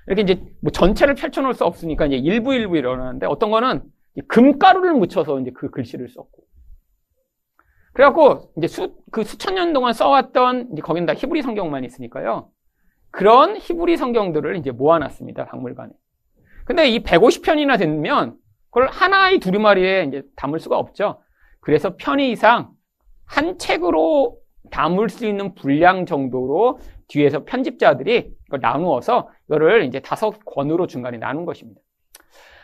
이렇게 0.07 0.21
이제 0.21 0.41
뭐 0.61 0.71
전체를 0.71 1.15
펼쳐놓을 1.15 1.55
수 1.55 1.65
없으니까 1.65 2.05
이제 2.05 2.15
일부 2.15 2.53
일부 2.53 2.77
일어나는데 2.77 3.25
어떤 3.25 3.51
거는 3.51 3.83
금가루를 4.27 4.93
묻혀서 4.93 5.39
이제 5.41 5.51
그 5.51 5.71
글씨를 5.71 6.07
썼고. 6.09 6.45
그래갖고 7.93 8.53
이제 8.57 8.67
수, 8.67 8.95
그 9.11 9.23
수천 9.23 9.55
년 9.55 9.73
동안 9.73 9.93
써왔던 9.93 10.69
이제 10.73 10.81
거긴 10.81 11.05
다 11.05 11.13
히브리 11.13 11.41
성경만 11.41 11.83
있으니까요. 11.85 12.49
그런 13.11 13.57
히브리 13.57 13.97
성경들을 13.97 14.55
이제 14.57 14.71
모아놨습니다. 14.71 15.45
박물관에. 15.45 15.91
근데 16.65 16.89
이 16.89 16.99
150편이나 17.03 17.77
되면 17.77 18.35
그걸 18.69 18.87
하나의 18.89 19.39
두루마리에 19.39 20.05
이제 20.05 20.23
담을 20.35 20.59
수가 20.59 20.77
없죠. 20.77 21.21
그래서 21.61 21.95
편의 21.95 22.31
이상 22.31 22.71
한 23.25 23.57
책으로 23.57 24.37
담을 24.71 25.09
수 25.09 25.25
있는 25.25 25.55
분량 25.55 26.05
정도로 26.05 26.79
뒤에서 27.07 27.45
편집자들이 27.45 28.31
이걸 28.47 28.59
나누어서 28.61 29.29
이거를 29.47 29.85
이제 29.85 29.99
다섯 29.99 30.39
권으로 30.43 30.87
중간에 30.87 31.17
나눈 31.17 31.45
것입니다. 31.45 31.79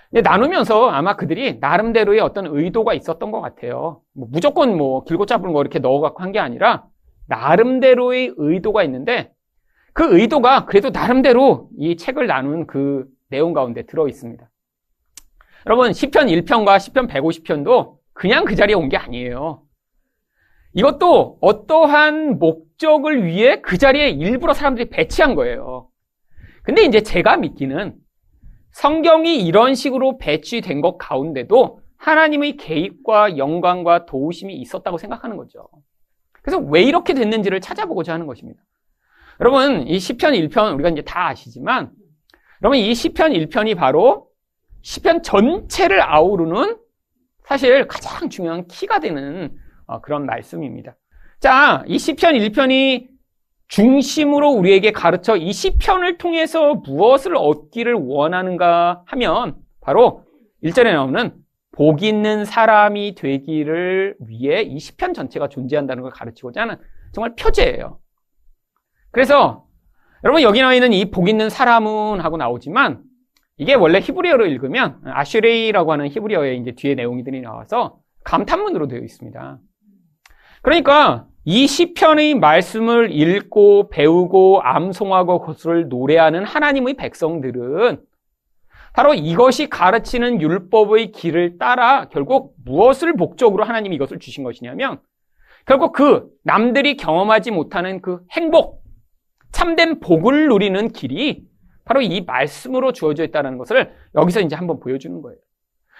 근데 0.09 0.27
나누면서 0.27 0.89
아마 0.89 1.15
그들이 1.15 1.59
나름대로의 1.59 2.19
어떤 2.19 2.47
의도가 2.47 2.93
있었던 2.95 3.31
것 3.31 3.39
같아요. 3.39 4.01
뭐 4.13 4.27
무조건 4.29 4.75
뭐 4.77 5.03
길고 5.05 5.25
짧은 5.25 5.53
거 5.53 5.61
이렇게 5.61 5.79
넣어갖고 5.79 6.21
한 6.21 6.31
게 6.31 6.39
아니라 6.39 6.85
나름대로의 7.27 8.33
의도가 8.35 8.83
있는데 8.83 9.31
그 9.93 10.17
의도가 10.19 10.65
그래도 10.65 10.89
나름대로 10.89 11.69
이 11.77 11.95
책을 11.95 12.27
나눈 12.27 12.67
그 12.67 13.05
내용 13.31 13.53
가운데 13.53 13.83
들어 13.83 14.07
있습니다. 14.07 14.47
여러분 15.65 15.91
10편 15.91 16.45
1편과 16.45 16.77
10편 16.77 17.09
150편도 17.09 17.97
그냥 18.13 18.45
그 18.45 18.55
자리에 18.55 18.75
온 18.75 18.89
게 18.89 18.97
아니에요. 18.97 19.63
이것도 20.73 21.39
어떠한 21.41 22.39
목적을 22.39 23.25
위해 23.25 23.61
그 23.61 23.77
자리에 23.77 24.09
일부러 24.09 24.53
사람들이 24.53 24.89
배치한 24.89 25.35
거예요. 25.35 25.89
근데 26.63 26.83
이제 26.83 27.01
제가 27.01 27.37
믿기는 27.37 27.95
성경이 28.71 29.43
이런 29.43 29.75
식으로 29.75 30.17
배치된 30.17 30.81
것 30.81 30.97
가운데도 30.97 31.81
하나님의 31.97 32.57
개입과 32.57 33.37
영광과 33.37 34.05
도우심이 34.05 34.55
있었다고 34.55 34.97
생각하는 34.97 35.37
거죠. 35.37 35.67
그래서 36.41 36.57
왜 36.59 36.81
이렇게 36.83 37.13
됐는지를 37.13 37.61
찾아보고자 37.61 38.13
하는 38.13 38.25
것입니다. 38.27 38.61
여러분, 39.39 39.87
이 39.87 39.99
시편 39.99 40.33
1편 40.33 40.73
우리가 40.75 40.89
이제 40.89 41.01
다 41.01 41.27
아시지만 41.27 41.91
여러분 42.61 42.77
이 42.77 42.93
시편 42.93 43.33
1편이 43.33 43.75
바로 43.75 44.27
시편 44.81 45.23
전체를 45.23 46.01
아우르는 46.01 46.77
사실 47.43 47.87
가장 47.87 48.29
중요한 48.29 48.67
키가 48.67 48.99
되는 48.99 49.57
어, 49.87 49.99
그런 50.01 50.25
말씀입니다. 50.25 50.95
자, 51.39 51.83
이 51.87 51.97
시편 51.97 52.35
1편이 52.35 53.09
중심으로 53.67 54.51
우리에게 54.51 54.91
가르쳐 54.91 55.35
이 55.35 55.51
시편을 55.51 56.17
통해서 56.17 56.75
무엇을 56.75 57.35
얻기를 57.35 57.93
원하는가 57.93 59.03
하면 59.05 59.55
바로 59.79 60.25
1절에 60.63 60.93
나오는 60.93 61.33
복 61.71 62.03
있는 62.03 62.45
사람이 62.45 63.15
되기를 63.15 64.17
위해 64.27 64.61
이 64.61 64.77
시편 64.77 65.13
전체가 65.13 65.47
존재한다는 65.47 66.03
걸 66.03 66.11
가르치고자 66.11 66.61
하는 66.61 66.77
정말 67.11 67.35
표제예요. 67.35 67.99
그래서 69.09 69.65
여러분 70.23 70.41
여기 70.43 70.61
나와 70.61 70.73
있는 70.73 70.93
이 70.93 71.05
복 71.05 71.29
있는 71.29 71.49
사람은 71.49 72.19
하고 72.19 72.37
나오지만 72.37 73.01
이게 73.57 73.73
원래 73.73 73.99
히브리어로 73.99 74.45
읽으면 74.45 75.01
아슈레이라고 75.03 75.91
하는 75.91 76.07
히브리어의 76.07 76.59
이제 76.59 76.71
뒤에 76.73 76.95
내용들이 76.95 77.41
나와서 77.41 77.97
감탄문으로 78.23 78.87
되어 78.87 78.99
있습니다. 78.99 79.59
그러니까 80.61 81.25
이 81.43 81.65
시편의 81.67 82.35
말씀을 82.35 83.11
읽고 83.11 83.89
배우고 83.89 84.61
암송하고 84.61 85.39
그것을 85.41 85.89
노래하는 85.89 86.43
하나님의 86.43 86.95
백성들은 86.95 88.01
바로 88.93 89.13
이것이 89.13 89.69
가르치는 89.69 90.41
율법의 90.41 91.13
길을 91.13 91.57
따라 91.57 92.09
결국 92.09 92.55
무엇을 92.63 93.13
목적으로 93.13 93.63
하나님이 93.63 93.95
이것을 93.95 94.19
주신 94.19 94.43
것이냐면 94.43 94.99
결국 95.65 95.93
그 95.93 96.27
남들이 96.43 96.97
경험하지 96.97 97.51
못하는 97.51 98.01
그 98.01 98.19
행복, 98.31 98.80
참된 99.51 99.99
복을 99.99 100.47
누리는 100.49 100.89
길이 100.89 101.43
바로 101.85 102.01
이 102.01 102.21
말씀으로 102.21 102.93
주어져 102.93 103.23
있다는 103.23 103.57
것을 103.57 103.93
여기서 104.15 104.41
이제 104.41 104.55
한번 104.55 104.79
보여주는 104.79 105.21
거예요. 105.21 105.37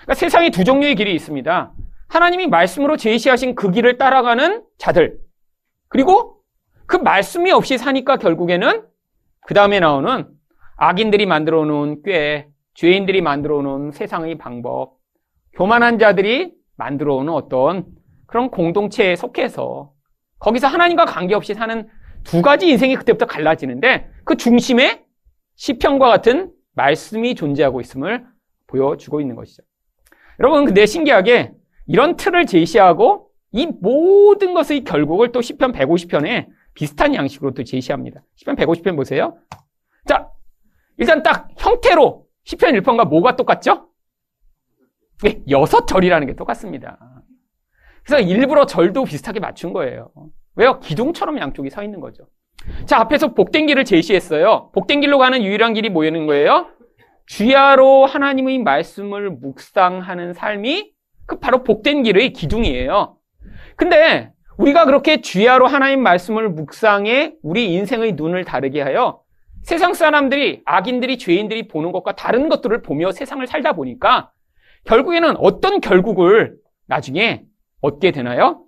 그러니까 0.01 0.13
세상에 0.13 0.49
두 0.49 0.63
종류의 0.63 0.95
길이 0.95 1.13
있습니다. 1.13 1.73
하나님이 2.07 2.47
말씀으로 2.47 2.97
제시하신 2.97 3.55
그 3.55 3.71
길을 3.71 3.97
따라가는 3.97 4.63
자들. 4.77 5.19
그리고 5.87 6.37
그 6.85 6.97
말씀이 6.97 7.51
없이 7.51 7.77
사니까 7.77 8.17
결국에는 8.17 8.85
그 9.45 9.53
다음에 9.53 9.79
나오는 9.79 10.27
악인들이 10.75 11.25
만들어 11.25 11.65
놓은 11.65 12.03
꾀, 12.03 12.47
죄인들이 12.73 13.21
만들어 13.21 13.61
놓은 13.61 13.91
세상의 13.91 14.37
방법, 14.37 14.97
교만한 15.53 15.99
자들이 15.99 16.53
만들어 16.75 17.15
오는 17.15 17.33
어떤 17.33 17.85
그런 18.25 18.49
공동체에 18.49 19.15
속해서 19.15 19.91
거기서 20.39 20.67
하나님과 20.67 21.05
관계없이 21.05 21.53
사는 21.53 21.87
두 22.23 22.41
가지 22.41 22.69
인생이 22.69 22.95
그때부터 22.95 23.25
갈라지는데 23.25 24.09
그 24.23 24.35
중심에 24.35 25.03
시편과 25.55 26.07
같은 26.07 26.51
말씀이 26.73 27.35
존재하고 27.35 27.81
있음을 27.81 28.25
보여주고 28.67 29.21
있는 29.21 29.35
것이죠. 29.35 29.63
여러분, 30.39 30.65
근데 30.65 30.85
신기하게 30.85 31.53
이런 31.87 32.15
틀을 32.15 32.45
제시하고 32.45 33.29
이 33.51 33.67
모든 33.67 34.53
것의 34.53 34.83
결국을 34.83 35.31
또 35.31 35.41
시편 35.41 35.73
150편에 35.73 36.47
비슷한 36.73 37.13
양식으로 37.13 37.51
또 37.51 37.63
제시합니다. 37.63 38.21
시편 38.35 38.55
150편 38.55 38.95
보세요. 38.95 39.37
자, 40.05 40.29
일단 40.97 41.21
딱 41.21 41.49
형태로 41.57 42.25
시편 42.45 42.73
1편과 42.75 43.07
뭐가 43.09 43.35
똑같죠? 43.35 43.89
네, 45.23 45.41
여섯 45.49 45.85
절이라는 45.85 46.27
게 46.27 46.35
똑같습니다. 46.35 46.97
그래서 48.03 48.27
일부러 48.27 48.65
절도 48.65 49.03
비슷하게 49.03 49.39
맞춘 49.39 49.73
거예요. 49.73 50.11
왜요? 50.55 50.79
기둥처럼 50.79 51.37
양쪽이 51.39 51.69
서 51.69 51.83
있는 51.83 51.99
거죠. 51.99 52.27
자, 52.85 52.99
앞에서 52.99 53.33
복된 53.33 53.67
길을 53.67 53.85
제시했어요. 53.85 54.71
복된 54.73 55.01
길로 55.01 55.17
가는 55.17 55.43
유일한 55.43 55.73
길이 55.73 55.89
뭐였는 55.89 56.27
거예요? 56.27 56.67
주야로 57.25 58.05
하나님의 58.05 58.59
말씀을 58.59 59.31
묵상하는 59.31 60.33
삶이 60.33 60.91
그 61.25 61.39
바로 61.39 61.63
복된 61.63 62.03
길의 62.03 62.33
기둥이에요. 62.33 63.17
근데 63.77 64.31
우리가 64.57 64.85
그렇게 64.85 65.21
주야로 65.21 65.65
하나님 65.67 66.03
말씀을 66.03 66.49
묵상해 66.49 67.35
우리 67.41 67.73
인생의 67.73 68.13
눈을 68.13 68.43
다르게 68.43 68.81
하여 68.81 69.21
세상 69.63 69.93
사람들이 69.93 70.61
악인들이 70.65 71.17
죄인들이 71.17 71.67
보는 71.67 71.91
것과 71.91 72.15
다른 72.15 72.49
것들을 72.49 72.81
보며 72.81 73.11
세상을 73.11 73.45
살다 73.47 73.73
보니까 73.73 74.31
결국에는 74.85 75.37
어떤 75.37 75.79
결국을 75.79 76.55
나중에 76.87 77.43
얻게 77.79 78.11
되나요? 78.11 78.65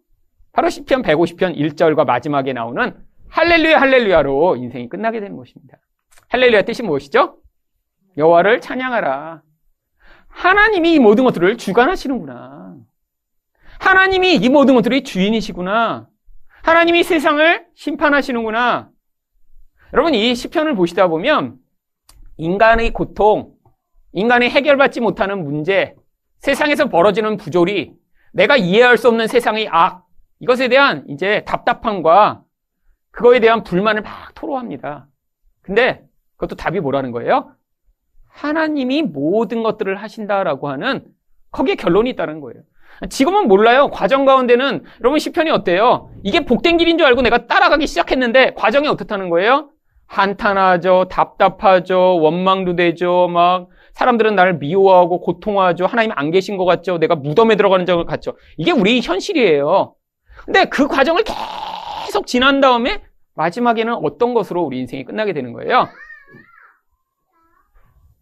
바로 0.53 0.69
시편 0.69 1.01
150편 1.01 1.57
1절과 1.57 2.05
마지막에 2.05 2.53
나오는 2.53 2.95
할렐루야 3.29 3.81
할렐루야로 3.81 4.55
인생이 4.57 4.87
끝나게 4.87 5.19
되는 5.19 5.35
것입니다. 5.35 5.79
할렐루야 6.29 6.61
뜻이 6.61 6.83
무엇이죠? 6.83 7.39
여호와를 8.17 8.61
찬양하라. 8.61 9.41
하나님이 10.27 10.93
이 10.93 10.99
모든 10.99 11.23
것들을 11.23 11.57
주관하시는구나. 11.57 12.75
하나님이 13.79 14.35
이 14.35 14.49
모든 14.49 14.75
것들의 14.75 15.03
주인이시구나. 15.03 16.07
하나님이 16.61 17.03
세상을 17.03 17.65
심판하시는구나. 17.73 18.91
여러분 19.93 20.13
이 20.13 20.35
시편을 20.35 20.75
보시다 20.75 21.07
보면 21.07 21.57
인간의 22.37 22.93
고통, 22.93 23.53
인간이 24.11 24.49
해결받지 24.49 25.01
못하는 25.01 25.43
문제, 25.43 25.95
세상에서 26.39 26.89
벌어지는 26.89 27.37
부조리, 27.37 27.93
내가 28.33 28.55
이해할 28.55 28.97
수 28.97 29.07
없는 29.07 29.27
세상의 29.27 29.67
악, 29.71 30.03
이것에 30.43 30.67
대한 30.67 31.05
이제 31.07 31.43
답답함과 31.45 32.41
그거에 33.11 33.39
대한 33.39 33.63
불만을 33.63 34.01
막 34.01 34.35
토로합니다. 34.35 35.07
근데 35.61 36.03
그것도 36.35 36.57
답이 36.57 36.81
뭐라는 36.81 37.11
거예요? 37.11 37.53
하나님이 38.27 39.03
모든 39.03 39.63
것들을 39.63 39.95
하신다라고 39.95 40.67
하는 40.67 41.05
거기에 41.51 41.75
결론이 41.75 42.09
있다는 42.09 42.41
거예요. 42.41 42.61
지금은 43.09 43.47
몰라요. 43.47 43.89
과정 43.89 44.25
가운데는 44.25 44.83
여러분 44.99 45.17
시편이 45.17 45.49
어때요? 45.49 46.09
이게 46.23 46.43
복된 46.43 46.75
길인 46.75 46.97
줄 46.97 47.07
알고 47.07 47.21
내가 47.21 47.47
따라가기 47.47 47.87
시작했는데 47.87 48.55
과정이 48.55 48.89
어떻다는 48.89 49.29
거예요? 49.29 49.69
한탄하죠, 50.07 51.05
답답하죠, 51.09 52.19
원망도 52.19 52.75
되죠, 52.75 53.29
막 53.31 53.69
사람들은 53.93 54.35
나를 54.35 54.57
미워하고 54.57 55.21
고통하죠. 55.21 55.85
하나님 55.85 56.11
안 56.15 56.31
계신 56.31 56.57
것 56.57 56.65
같죠. 56.65 56.97
내가 56.97 57.15
무덤에 57.15 57.55
들어가는 57.55 57.85
적 57.85 58.03
같죠. 58.05 58.35
이게 58.57 58.71
우리 58.71 58.99
현실이에요. 58.99 59.95
근데 60.45 60.65
그 60.65 60.87
과정을 60.87 61.23
계속 61.23 62.27
지난 62.27 62.61
다음에 62.61 63.03
마지막에는 63.35 63.93
어떤 63.93 64.33
것으로 64.33 64.63
우리 64.63 64.79
인생이 64.79 65.05
끝나게 65.05 65.33
되는 65.33 65.53
거예요? 65.53 65.87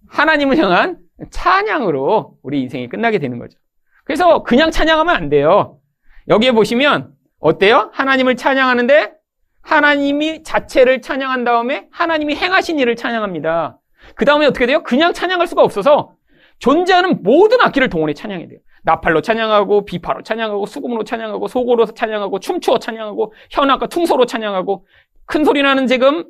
하나님을 0.09 0.57
향한 0.57 0.97
찬양으로 1.29 2.37
우리 2.41 2.61
인생이 2.61 2.89
끝나게 2.89 3.19
되는 3.19 3.39
거죠. 3.39 3.57
그래서 4.03 4.43
그냥 4.43 4.71
찬양하면 4.71 5.15
안 5.15 5.29
돼요. 5.29 5.79
여기에 6.27 6.51
보시면 6.51 7.13
어때요? 7.39 7.89
하나님을 7.93 8.35
찬양하는데 8.35 9.13
하나님이 9.61 10.43
자체를 10.43 11.01
찬양한 11.01 11.43
다음에 11.43 11.87
하나님이 11.91 12.35
행하신 12.35 12.79
일을 12.79 12.95
찬양합니다. 12.95 13.79
그 14.15 14.25
다음에 14.25 14.45
어떻게 14.45 14.65
돼요? 14.65 14.83
그냥 14.83 15.13
찬양할 15.13 15.47
수가 15.47 15.63
없어서 15.63 16.15
존재하는 16.59 17.23
모든 17.23 17.61
악기를 17.61 17.89
동원해 17.89 18.13
찬양해야 18.13 18.47
돼요. 18.47 18.59
나팔로 18.83 19.21
찬양하고 19.21 19.85
비파로 19.85 20.23
찬양하고 20.23 20.65
수금으로 20.65 21.03
찬양하고 21.03 21.47
소고로 21.47 21.85
찬양하고 21.85 22.39
춤추어 22.39 22.79
찬양하고 22.79 23.33
현악과 23.51 23.87
퉁소로 23.87 24.25
찬양하고 24.25 24.85
큰 25.25 25.43
소리 25.43 25.61
나는 25.61 25.87
재금 25.87 26.25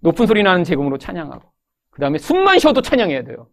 높은 0.00 0.26
소리 0.26 0.42
나는 0.42 0.64
재금으로 0.64 0.98
찬양하고 0.98 1.50
그 1.90 2.00
다음에 2.00 2.18
숨만 2.18 2.58
쉬어도 2.58 2.82
찬양해야 2.82 3.24
돼요. 3.24 3.48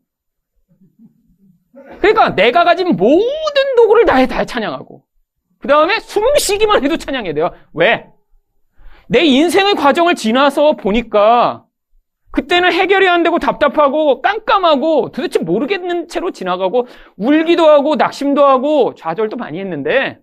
그러니까 1.99 2.35
내가 2.35 2.63
가진 2.63 2.95
모든 2.95 3.75
도구를 3.75 4.05
다해 4.05 4.27
다 4.27 4.45
찬양하고 4.45 5.03
그 5.59 5.67
다음에 5.67 5.99
숨 5.99 6.23
쉬기만 6.37 6.83
해도 6.83 6.97
찬양해야 6.97 7.33
돼요. 7.33 7.51
왜? 7.73 8.05
내 9.07 9.23
인생의 9.25 9.75
과정을 9.75 10.15
지나서 10.15 10.73
보니까 10.73 11.65
그때는 12.31 12.71
해결이 12.71 13.07
안 13.07 13.23
되고 13.23 13.39
답답하고 13.39 14.21
깜깜하고 14.21 15.11
도대체 15.11 15.39
모르겠는 15.39 16.07
채로 16.07 16.31
지나가고 16.31 16.87
울기도 17.17 17.67
하고 17.67 17.95
낙심도 17.95 18.45
하고 18.45 18.93
좌절도 18.95 19.37
많이 19.37 19.59
했는데 19.59 20.19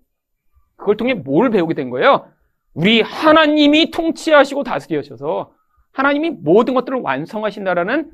그걸 0.77 0.97
통해 0.97 1.15
뭘 1.15 1.51
배우게 1.51 1.75
된 1.75 1.91
거예요? 1.91 2.29
우리 2.75 3.01
하나님이 3.01 3.91
통치하시고 3.91 4.63
다스리셔서 4.63 5.53
하나님이 5.93 6.31
모든 6.31 6.75
것들을 6.75 7.01
완성하신다라는 7.01 8.11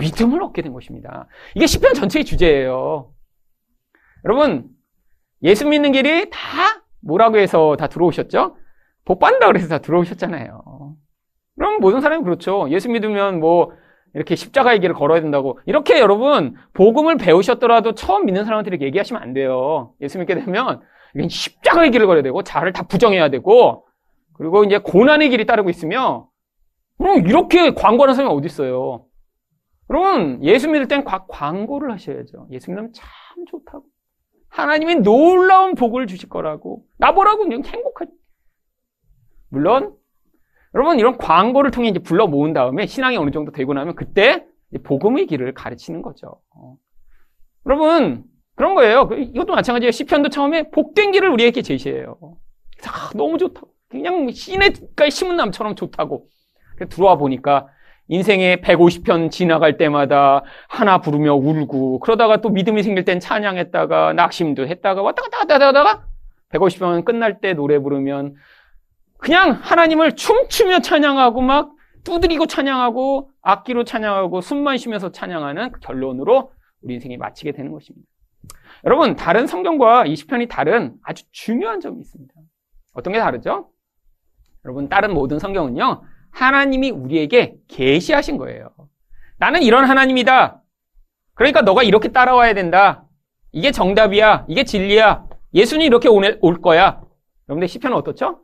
믿음을 0.00 0.42
얻게 0.42 0.60
된 0.62 0.72
것입니다. 0.72 1.28
이게 1.54 1.66
10편 1.66 1.94
전체의 1.94 2.24
주제예요. 2.24 3.12
여러분, 4.24 4.68
예수 5.42 5.66
믿는 5.66 5.92
길이 5.92 6.28
다 6.30 6.38
뭐라고 7.00 7.38
해서 7.38 7.76
다 7.76 7.86
들어오셨죠? 7.86 8.56
복 9.04 9.18
받는다 9.18 9.46
그래서 9.46 9.68
다 9.68 9.78
들어오셨잖아요. 9.78 10.81
그럼 11.56 11.80
모든 11.80 12.00
사람이 12.00 12.24
그렇죠. 12.24 12.66
예수 12.70 12.88
믿으면 12.88 13.40
뭐 13.40 13.72
이렇게 14.14 14.34
십자가의 14.34 14.80
길을 14.80 14.94
걸어야 14.94 15.20
된다고. 15.20 15.58
이렇게 15.66 15.98
여러분, 15.98 16.54
복음을 16.74 17.16
배우셨더라도 17.16 17.94
처음 17.94 18.26
믿는 18.26 18.44
사람한테 18.44 18.68
이렇게 18.68 18.86
얘기하시면 18.86 19.22
안 19.22 19.32
돼요. 19.32 19.94
예수 20.00 20.18
믿게 20.18 20.34
되면 20.34 20.80
십자가의 21.28 21.90
길을 21.90 22.06
걸어야 22.06 22.22
되고, 22.22 22.42
자를 22.42 22.72
다 22.72 22.82
부정해야 22.82 23.30
되고, 23.30 23.86
그리고 24.34 24.64
이제 24.64 24.78
고난의 24.78 25.30
길이 25.30 25.46
따르고 25.46 25.70
있으며, 25.70 26.28
그럼 26.98 27.26
이렇게 27.26 27.74
광고하는 27.74 28.14
사람이 28.14 28.34
어디 28.34 28.46
있어요? 28.46 29.06
여러분, 29.90 30.42
예수 30.44 30.68
믿을 30.68 30.88
땐 30.88 31.04
광고를 31.04 31.90
하셔야죠. 31.92 32.48
예수 32.50 32.70
믿으면 32.70 32.92
참 32.92 33.06
좋다고. 33.46 33.84
하나님이 34.48 34.96
놀라운 34.96 35.74
복을 35.74 36.06
주실 36.06 36.28
거라고. 36.28 36.84
나보라고 36.98 37.44
그냥 37.44 37.62
행복하지. 37.64 38.12
물론 39.48 39.94
여러분 40.74 40.98
이런 40.98 41.18
광고를 41.18 41.70
통해 41.70 41.88
이제 41.88 41.98
불러 41.98 42.26
모은 42.26 42.52
다음에 42.52 42.86
신앙이 42.86 43.16
어느 43.16 43.30
정도 43.30 43.52
되고 43.52 43.74
나면 43.74 43.94
그때 43.94 44.44
복음의 44.84 45.26
길을 45.26 45.52
가르치는 45.54 46.02
거죠. 46.02 46.40
어. 46.54 46.76
여러분 47.66 48.24
그런 48.54 48.74
거예요. 48.74 49.08
그 49.08 49.18
이것도 49.18 49.54
마찬가지예요. 49.54 49.90
시편도 49.90 50.30
처음에 50.30 50.70
복된 50.70 51.12
길을 51.12 51.28
우리에게 51.30 51.62
제시해요. 51.62 52.16
아, 52.86 53.10
너무 53.14 53.38
좋다고. 53.38 53.68
그냥 53.88 54.30
시내가에 54.30 55.10
심은 55.10 55.36
남처럼 55.36 55.76
좋다고. 55.76 56.26
들어와 56.88 57.16
보니까 57.16 57.68
인생의 58.08 58.58
150편 58.58 59.30
지나갈 59.30 59.76
때마다 59.76 60.42
하나 60.68 61.00
부르며 61.00 61.34
울고 61.34 62.00
그러다가 62.00 62.38
또 62.40 62.48
믿음이 62.48 62.82
생길 62.82 63.04
땐 63.04 63.20
찬양했다가 63.20 64.14
낙심도 64.14 64.66
했다가 64.66 65.02
왔다 65.02 65.22
갔다 65.22 65.38
갔다 65.38 65.66
하다가 65.68 66.04
150편 66.52 67.04
끝날 67.04 67.40
때 67.40 67.54
노래 67.54 67.78
부르면 67.78 68.34
그냥 69.22 69.52
하나님을 69.52 70.16
춤추며 70.16 70.80
찬양하고 70.80 71.42
막 71.42 71.76
두드리고 72.02 72.46
찬양하고 72.46 73.30
악기로 73.40 73.84
찬양하고 73.84 74.40
숨만 74.40 74.78
쉬면서 74.78 75.12
찬양하는 75.12 75.70
그 75.70 75.78
결론으로 75.78 76.50
우리 76.82 76.94
인생이 76.94 77.16
마치게 77.16 77.52
되는 77.52 77.70
것입니다. 77.70 78.04
여러분, 78.84 79.14
다른 79.14 79.46
성경과 79.46 80.06
이 80.06 80.16
시편이 80.16 80.48
다른 80.48 80.96
아주 81.04 81.22
중요한 81.30 81.78
점이 81.78 82.00
있습니다. 82.00 82.34
어떤 82.94 83.12
게 83.12 83.20
다르죠? 83.20 83.70
여러분, 84.64 84.88
다른 84.88 85.14
모든 85.14 85.38
성경은요. 85.38 86.02
하나님이 86.32 86.90
우리에게 86.90 87.54
계시하신 87.68 88.38
거예요. 88.38 88.70
나는 89.38 89.62
이런 89.62 89.84
하나님이다. 89.84 90.60
그러니까 91.34 91.62
너가 91.62 91.84
이렇게 91.84 92.08
따라와야 92.08 92.54
된다. 92.54 93.06
이게 93.52 93.70
정답이야. 93.70 94.46
이게 94.48 94.64
진리야. 94.64 95.26
예수님 95.54 95.86
이렇게 95.86 96.08
올 96.08 96.60
거야. 96.60 97.00
여러분들 97.48 97.68
시편은 97.68 97.96
어떻죠? 97.96 98.41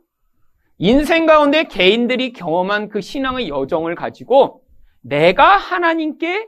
인생 0.79 1.25
가운데 1.25 1.65
개인들이 1.65 2.31
경험한 2.31 2.87
그 2.87 3.01
신앙의 3.01 3.49
여정을 3.49 3.95
가지고 3.95 4.63
내가 5.01 5.57
하나님께 5.57 6.47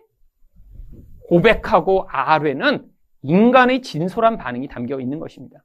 고백하고 1.28 2.08
아뢰는 2.10 2.86
인간의 3.24 3.82
진솔한 3.82 4.38
반응이 4.38 4.70
담겨 4.70 5.00
있는 5.02 5.20
것입니다. 5.20 5.64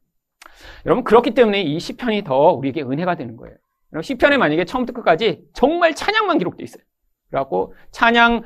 여러분 0.85 1.05
그렇기 1.05 1.31
때문에 1.33 1.63
이 1.63 1.79
시편이 1.79 2.25
더 2.25 2.53
우리에게 2.53 2.83
은혜가 2.83 3.15
되는 3.15 3.37
거예요. 3.37 3.57
여러분 3.93 4.03
시편에 4.03 4.37
만약에 4.37 4.65
처음부터 4.65 4.97
끝까지 4.99 5.45
정말 5.53 5.95
찬양만 5.95 6.39
기록되어 6.39 6.65
있어요. 6.65 6.83
그래갖고 7.31 7.73
찬양 7.93 8.43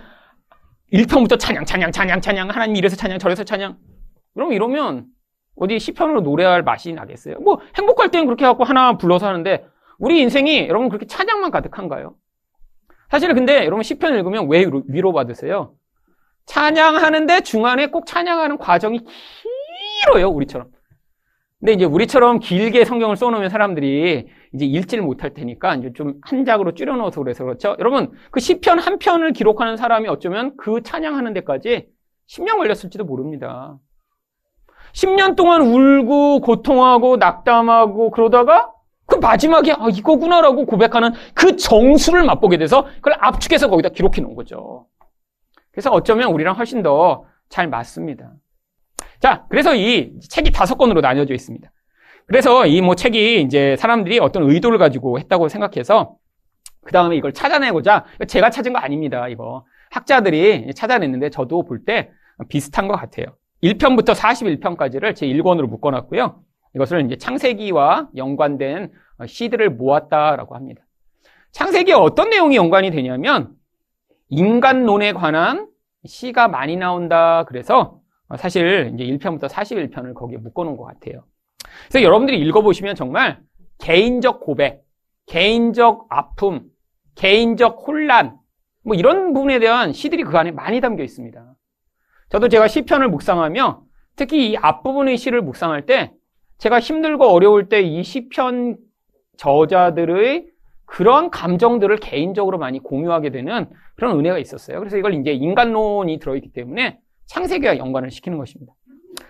1편부터 0.93 1.39
찬양, 1.39 1.65
찬양, 1.65 1.93
찬양, 1.93 2.21
찬양, 2.21 2.51
하나님 2.51 2.77
이래서 2.77 2.95
찬양, 2.95 3.19
저래서 3.19 3.45
찬양. 3.45 3.79
그럼 4.35 4.53
이러면 4.53 5.07
어디 5.57 5.79
시편으로 5.79 6.21
노래할 6.21 6.63
맛이 6.63 6.93
나겠어요? 6.93 7.39
뭐 7.41 7.61
행복할 7.77 8.11
때는 8.11 8.27
그렇게 8.27 8.45
하고 8.45 8.65
하나 8.65 8.99
불러서 8.99 9.27
하는데 9.27 9.65
우리 10.01 10.21
인생이 10.21 10.67
여러분 10.67 10.89
그렇게 10.89 11.07
찬양만 11.07 11.51
가득한가요? 11.51 12.15
사실 13.11 13.33
근데 13.35 13.65
여러분 13.65 13.83
시편 13.83 14.15
읽으면 14.15 14.49
왜 14.49 14.65
위로받으세요? 14.89 15.75
찬양하는데 16.47 17.43
중간에 17.43 17.87
꼭 17.89 18.07
찬양하는 18.07 18.59
과정이 18.59 19.01
길어요, 20.03 20.29
우리처럼. 20.31 20.69
근데 21.61 21.75
이제 21.75 21.85
우리처럼 21.85 22.39
길게 22.39 22.87
성경을 22.87 23.17
써놓으면 23.17 23.51
사람들이 23.51 24.27
이제 24.55 24.65
읽지를 24.65 25.05
못할 25.05 25.35
테니까 25.35 25.77
이제 25.77 25.93
좀 25.93 26.19
한 26.23 26.47
작으로 26.47 26.73
줄여넣어서 26.73 27.21
그래서 27.23 27.45
그렇죠. 27.45 27.77
여러분, 27.79 28.13
그 28.31 28.41
시편 28.41 28.79
한 28.79 28.99
편을 28.99 29.33
기록하는 29.33 29.77
사람이 29.77 30.09
어쩌면 30.09 30.57
그 30.57 30.83
찬양하는 30.83 31.35
데까지 31.35 31.89
10년 32.27 32.57
걸렸을지도 32.57 33.05
모릅니다. 33.05 33.77
10년 34.95 35.37
동안 35.37 35.61
울고 35.61 36.41
고통하고 36.41 37.19
낙담하고 37.19 38.11
그러다가 38.11 38.73
그 38.73 38.80
마지막에 39.21 39.73
아 39.73 39.89
이거구나라고 39.91 40.67
고백하는 40.67 41.13
그 41.35 41.57
정수를 41.57 42.25
맛보게 42.25 42.57
돼서 42.59 42.85
그걸 42.97 43.15
압축해서 43.21 43.69
거기다 43.69 43.91
기록해 43.91 44.21
놓은 44.21 44.35
거죠. 44.35 44.87
그래서 45.73 45.91
어쩌면 45.91 46.31
우리랑 46.33 46.57
훨씬 46.57 46.83
더 46.83 47.25
잘 47.49 47.69
맞습니다. 47.69 48.33
자, 49.19 49.45
그래서 49.49 49.75
이 49.75 50.13
책이 50.21 50.53
다섯 50.53 50.77
권으로 50.79 51.01
나뉘어져 51.01 51.35
있습니다. 51.35 51.69
그래서 52.27 52.65
이 52.67 52.81
뭐 52.81 52.95
책이 52.95 53.43
이제 53.43 53.75
사람들이 53.77 54.21
어떤 54.21 54.49
의도를 54.49 54.79
가지고 54.79 55.19
했다고 55.19 55.49
생각해서 55.49 56.15
그 56.85 56.93
다음에 56.93 57.17
이걸 57.17 57.33
찾아내고자 57.33 58.05
제가 58.29 58.51
찾은 58.51 58.73
거 58.73 58.79
아닙니다. 58.79 59.27
이거 59.29 59.65
학자들이 59.91 60.73
찾아냈는데 60.75 61.31
저도 61.31 61.65
볼 61.65 61.85
때 61.85 62.11
비슷한 62.49 62.87
것 62.87 62.95
같아요. 62.95 63.27
1편부터 63.65 64.15
41편까지를 64.15 65.15
제 65.17 65.27
1권으로 65.27 65.67
묶어놨고요. 65.69 66.41
이것을 66.77 67.05
이제 67.05 67.17
창세기와 67.17 68.11
연관된 68.17 68.93
시들을 69.27 69.71
모았다라고 69.71 70.55
합니다. 70.55 70.83
창세기에 71.53 71.95
어떤 71.95 72.31
내용이 72.31 72.57
연관이 72.57 72.91
되냐면 72.91 73.55
인간론에 74.29 75.13
관한 75.13 75.69
시가 76.05 76.49
많이 76.49 76.77
나온다. 76.77 77.45
그래서 77.45 78.01
사실 78.37 78.93
이제 78.95 79.05
1편부터 79.05 79.49
41편을 79.49 80.15
거기에 80.15 80.39
묶어놓은 80.39 80.77
것 80.77 80.85
같아요. 80.85 81.25
그래서 81.89 82.05
여러분들이 82.05 82.41
읽어보시면 82.41 82.95
정말 82.95 83.41
개인적 83.79 84.41
고백, 84.41 84.83
개인적 85.27 86.07
아픔, 86.09 86.65
개인적 87.17 87.83
혼란, 87.87 88.37
뭐 88.85 88.95
이런 88.95 89.33
부분에 89.33 89.59
대한 89.59 89.93
시들이 89.93 90.23
그 90.23 90.37
안에 90.39 90.53
많이 90.53 90.81
담겨 90.81 91.03
있습니다. 91.03 91.55
저도 92.29 92.49
제가 92.49 92.69
시편을 92.69 93.09
묵상하며 93.09 93.83
특히 94.17 94.51
이 94.53 94.57
앞부분의 94.57 95.17
시를 95.17 95.43
묵상할 95.43 95.87
때 95.87 96.13
제가 96.59 96.79
힘들고 96.79 97.25
어려울 97.27 97.69
때 97.69 97.83
이 97.83 98.03
시편 98.05 98.77
저자들의 99.41 100.47
그런 100.85 101.31
감정들을 101.31 101.97
개인적으로 101.97 102.59
많이 102.59 102.79
공유하게 102.79 103.31
되는 103.31 103.69
그런 103.97 104.19
은혜가 104.19 104.39
있었어요. 104.39 104.79
그래서 104.79 104.99
이걸 104.99 105.15
이제 105.15 105.33
인간론이 105.33 106.19
들어있기 106.19 106.53
때문에 106.53 106.99
창세기와 107.27 107.79
연관을 107.79 108.11
시키는 108.11 108.39
것입니다. 108.39 108.73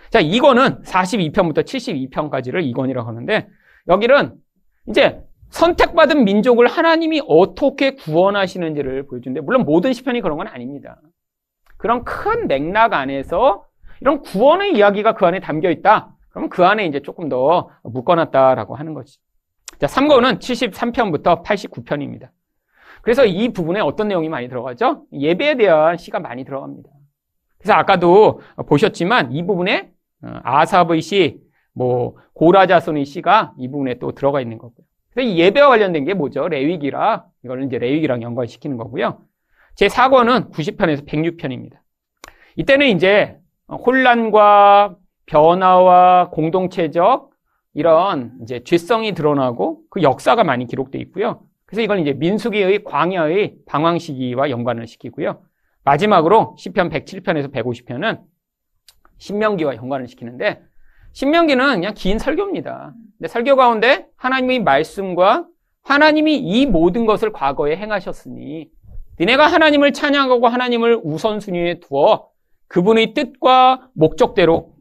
자, 0.09 0.19
이거는 0.19 0.81
42편부터 0.81 1.63
72편까지를 1.63 2.63
이건이라고 2.63 3.07
하는데 3.07 3.47
여기는 3.87 4.33
이제 4.89 5.21
선택받은 5.49 6.25
민족을 6.25 6.67
하나님이 6.67 7.21
어떻게 7.27 7.95
구원하시는지를 7.95 9.07
보여주는데 9.07 9.41
물론 9.41 9.63
모든 9.63 9.93
시편이 9.93 10.21
그런 10.21 10.37
건 10.37 10.47
아닙니다. 10.47 10.99
그런 11.77 12.03
큰 12.03 12.47
맥락 12.47 12.93
안에서 12.93 13.65
이런 14.01 14.21
구원의 14.21 14.75
이야기가 14.75 15.13
그 15.13 15.25
안에 15.25 15.39
담겨 15.39 15.69
있다. 15.69 16.15
그러면 16.29 16.49
그 16.49 16.65
안에 16.65 16.85
이제 16.85 17.01
조금 17.01 17.29
더 17.29 17.69
묶어놨다라고 17.83 18.75
하는 18.75 18.93
거지. 18.93 19.19
자, 19.81 19.87
3권은 19.87 20.37
73편부터 20.37 21.43
89편입니다. 21.43 22.29
그래서 23.01 23.25
이 23.25 23.49
부분에 23.49 23.79
어떤 23.79 24.09
내용이 24.09 24.29
많이 24.29 24.47
들어가죠? 24.47 25.05
예배에 25.11 25.55
대한 25.55 25.97
시가 25.97 26.19
많이 26.19 26.45
들어갑니다. 26.45 26.87
그래서 27.57 27.73
아까도 27.73 28.41
보셨지만 28.67 29.31
이 29.31 29.43
부분에 29.43 29.89
어, 30.23 30.39
아삽의 30.43 31.01
시, 31.01 31.41
뭐 31.73 32.15
고라자손의 32.33 33.05
시가 33.05 33.53
이 33.57 33.69
부분에 33.69 33.95
또 33.97 34.11
들어가 34.11 34.39
있는 34.39 34.59
거고요. 34.59 34.85
그래서 35.15 35.27
이 35.27 35.39
예배와 35.39 35.69
관련된 35.69 36.05
게 36.05 36.13
뭐죠? 36.13 36.47
레위기라 36.47 37.25
이거는 37.43 37.65
이제 37.65 37.79
레위기랑 37.79 38.21
연관시키는 38.21 38.77
거고요. 38.77 39.17
제 39.73 39.87
4권은 39.87 40.51
90편에서 40.51 41.07
106편입니다. 41.07 41.79
이때는 42.55 42.85
이제 42.89 43.35
혼란과 43.67 44.95
변화와 45.25 46.29
공동체적 46.29 47.30
이런 47.73 48.33
이제 48.41 48.63
죄성이 48.63 49.13
드러나고 49.13 49.81
그 49.89 50.01
역사가 50.01 50.43
많이 50.43 50.65
기록되어 50.67 50.99
있고요. 51.01 51.43
그래서 51.65 51.81
이걸 51.81 51.99
이제 51.99 52.13
민수기의 52.13 52.83
광야의 52.83 53.55
방황 53.65 53.97
시기와 53.97 54.49
연관을 54.49 54.87
시키고요. 54.87 55.41
마지막으로 55.83 56.55
시편 56.57 56.89
107편에서 56.89 57.51
150편은 57.51 58.21
신명기와 59.17 59.75
연관을 59.77 60.07
시키는데 60.07 60.61
신명기는 61.13 61.75
그냥 61.75 61.93
긴 61.95 62.19
설교입니다. 62.19 62.93
근데 63.17 63.27
설교 63.27 63.55
가운데 63.55 64.07
하나님의 64.17 64.63
말씀과 64.63 65.45
하나님이 65.83 66.37
이 66.37 66.65
모든 66.65 67.05
것을 67.05 67.31
과거에 67.31 67.75
행하셨으니 67.75 68.69
니네가 69.19 69.47
하나님을 69.47 69.93
찬양하고 69.93 70.47
하나님을 70.47 71.01
우선순위에 71.03 71.79
두어 71.79 72.29
그분의 72.67 73.13
뜻과 73.13 73.89
목적대로 73.93 74.73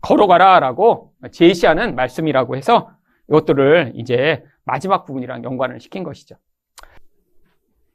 걸어가라 0.00 0.60
라고 0.60 1.12
제시하는 1.32 1.94
말씀이라고 1.94 2.56
해서 2.56 2.90
이것들을 3.28 3.92
이제 3.96 4.42
마지막 4.64 5.04
부분이랑 5.04 5.44
연관을 5.44 5.80
시킨 5.80 6.02
것이죠. 6.04 6.36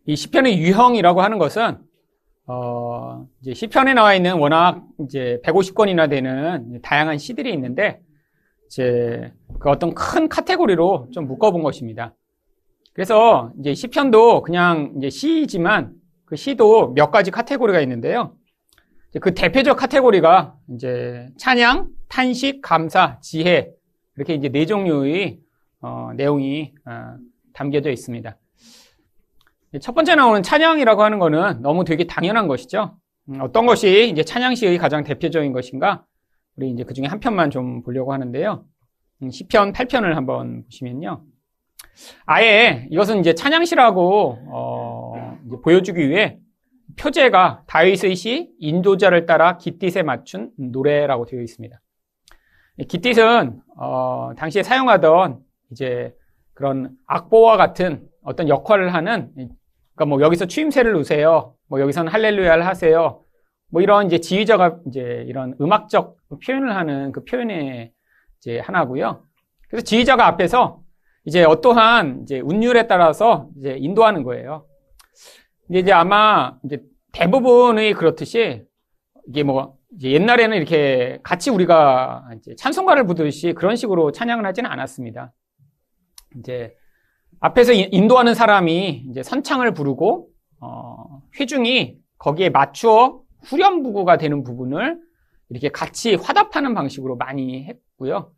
이 0.06 0.16
시편의 0.16 0.60
유형이라고 0.60 1.22
하는 1.22 1.38
것은 1.38 1.78
어, 2.46 3.26
이제 3.42 3.54
시편에 3.54 3.94
나와 3.94 4.14
있는 4.14 4.38
워낙 4.38 4.84
이제 5.06 5.40
150권이나 5.46 6.10
되는 6.10 6.82
다양한 6.82 7.18
시들이 7.18 7.54
있는데 7.54 8.02
이제 8.68 9.32
그 9.60 9.70
어떤 9.70 9.94
큰 9.94 10.28
카테고리로 10.28 11.10
좀 11.14 11.28
묶어본 11.28 11.64
것입니다. 11.64 12.14
그래서 12.94 13.52
이제 13.60 13.74
시편도 13.74 14.42
그냥 14.42 14.94
이제 14.98 15.10
시지만 15.10 15.94
그 16.26 16.36
시도 16.36 16.94
몇 16.94 17.12
가지 17.12 17.32
카테고리가 17.32 17.80
있는데요. 17.82 18.36
그 19.22 19.34
대표적 19.34 19.78
카테고리가 19.78 20.56
이제 20.72 21.30
찬양, 21.38 21.90
탄식, 22.10 22.62
감사, 22.62 23.20
지혜 23.22 23.72
이렇게 24.16 24.34
이제 24.34 24.50
네 24.50 24.66
종류의 24.66 25.40
어, 25.82 26.12
내용이 26.16 26.74
어, 26.86 27.16
담겨져 27.54 27.92
있습니다. 27.92 28.38
첫 29.82 29.94
번째 29.96 30.16
나오는 30.16 30.44
찬양이라고 30.44 31.04
하는 31.04 31.20
것은 31.20 31.62
너무 31.62 31.84
되게 31.84 32.06
당연한 32.06 32.48
것이죠. 32.48 32.98
음, 33.30 33.42
어떤 33.42 33.66
것이 33.66 34.10
이제 34.10 34.24
찬양시의 34.24 34.78
가장 34.78 35.04
대표적인 35.04 35.52
것인가? 35.52 36.06
우리 36.56 36.70
이제 36.70 36.84
그 36.84 36.94
중에 36.94 37.06
한 37.06 37.20
편만 37.20 37.50
좀 37.50 37.82
보려고 37.82 38.14
하는데요. 38.14 38.66
음, 39.24 39.32
시편 39.32 39.74
8편을 39.74 40.14
한번 40.14 40.64
보시면요. 40.66 41.24
아예 42.26 42.88
이것은 42.92 43.20
이제 43.20 43.34
찬양시라고 43.34 44.40
어, 44.52 45.38
이제 45.48 45.56
보여주기 45.64 46.10
위해 46.10 46.38
표제가 46.98 47.64
다윗의 47.68 48.16
시 48.16 48.52
인도자를 48.60 49.26
따라 49.26 49.58
기띠에 49.58 50.04
맞춘 50.04 50.52
노래라고 50.58 51.26
되어 51.26 51.42
있습니다. 51.42 51.80
기띠은 52.88 53.62
어, 53.78 54.32
당시에 54.38 54.64
사용하던 54.64 55.40
이제 55.72 56.16
그런 56.54 56.92
악보와 57.08 57.58
같은 57.58 58.08
어떤 58.24 58.48
역할을 58.48 58.94
하는 58.94 59.32
그러니까 59.36 60.06
뭐 60.08 60.22
여기서 60.22 60.46
추임새를 60.46 60.94
놓으세요. 60.94 61.56
뭐 61.68 61.80
여기서는 61.82 62.12
할렐루야를 62.12 62.66
하세요. 62.66 63.24
뭐 63.70 63.82
이런 63.82 64.06
이제 64.06 64.20
지휘자가 64.20 64.80
이제 64.88 65.26
이런 65.28 65.56
음악적 65.60 66.18
표현을 66.46 66.76
하는 66.76 67.12
그 67.12 67.24
표현의 67.24 67.92
이제 68.38 68.60
하나고요. 68.60 69.24
그래서 69.68 69.84
지휘자가 69.84 70.28
앞에서 70.28 70.82
이제 71.26 71.44
어떠한 71.44 72.22
이제 72.24 72.40
운율에 72.40 72.88
따라서 72.88 73.50
이제 73.58 73.76
인도하는 73.80 74.24
거예요. 74.24 74.66
근데 75.74 75.80
이제 75.80 75.92
아마 75.92 76.56
이제 76.64 76.84
대부분의 77.14 77.96
그렇듯이 77.96 78.64
이게 79.28 79.42
뭐 79.42 79.76
옛날에는 80.04 80.56
이렇게 80.56 81.20
같이 81.24 81.50
우리가 81.50 82.30
찬송가를 82.58 83.08
부르듯이 83.08 83.54
그런 83.54 83.76
식으로 83.76 84.12
찬양을 84.12 84.46
하지는 84.46 84.70
않았습니다. 84.70 85.34
이제 86.38 86.76
앞에서 87.40 87.74
인도하는 87.74 88.36
사람이 88.36 89.06
이제 89.10 89.24
선창을 89.24 89.74
부르고 89.74 90.30
어, 90.60 91.24
회중이 91.40 91.98
거기에 92.20 92.52
맞추어 92.52 93.22
후렴부구가 93.46 94.18
되는 94.18 94.44
부분을 94.44 95.00
이렇게 95.50 95.70
같이 95.70 96.14
화답하는 96.14 96.76
방식으로 96.76 97.16
많이 97.16 97.64
했고요. 97.64 98.32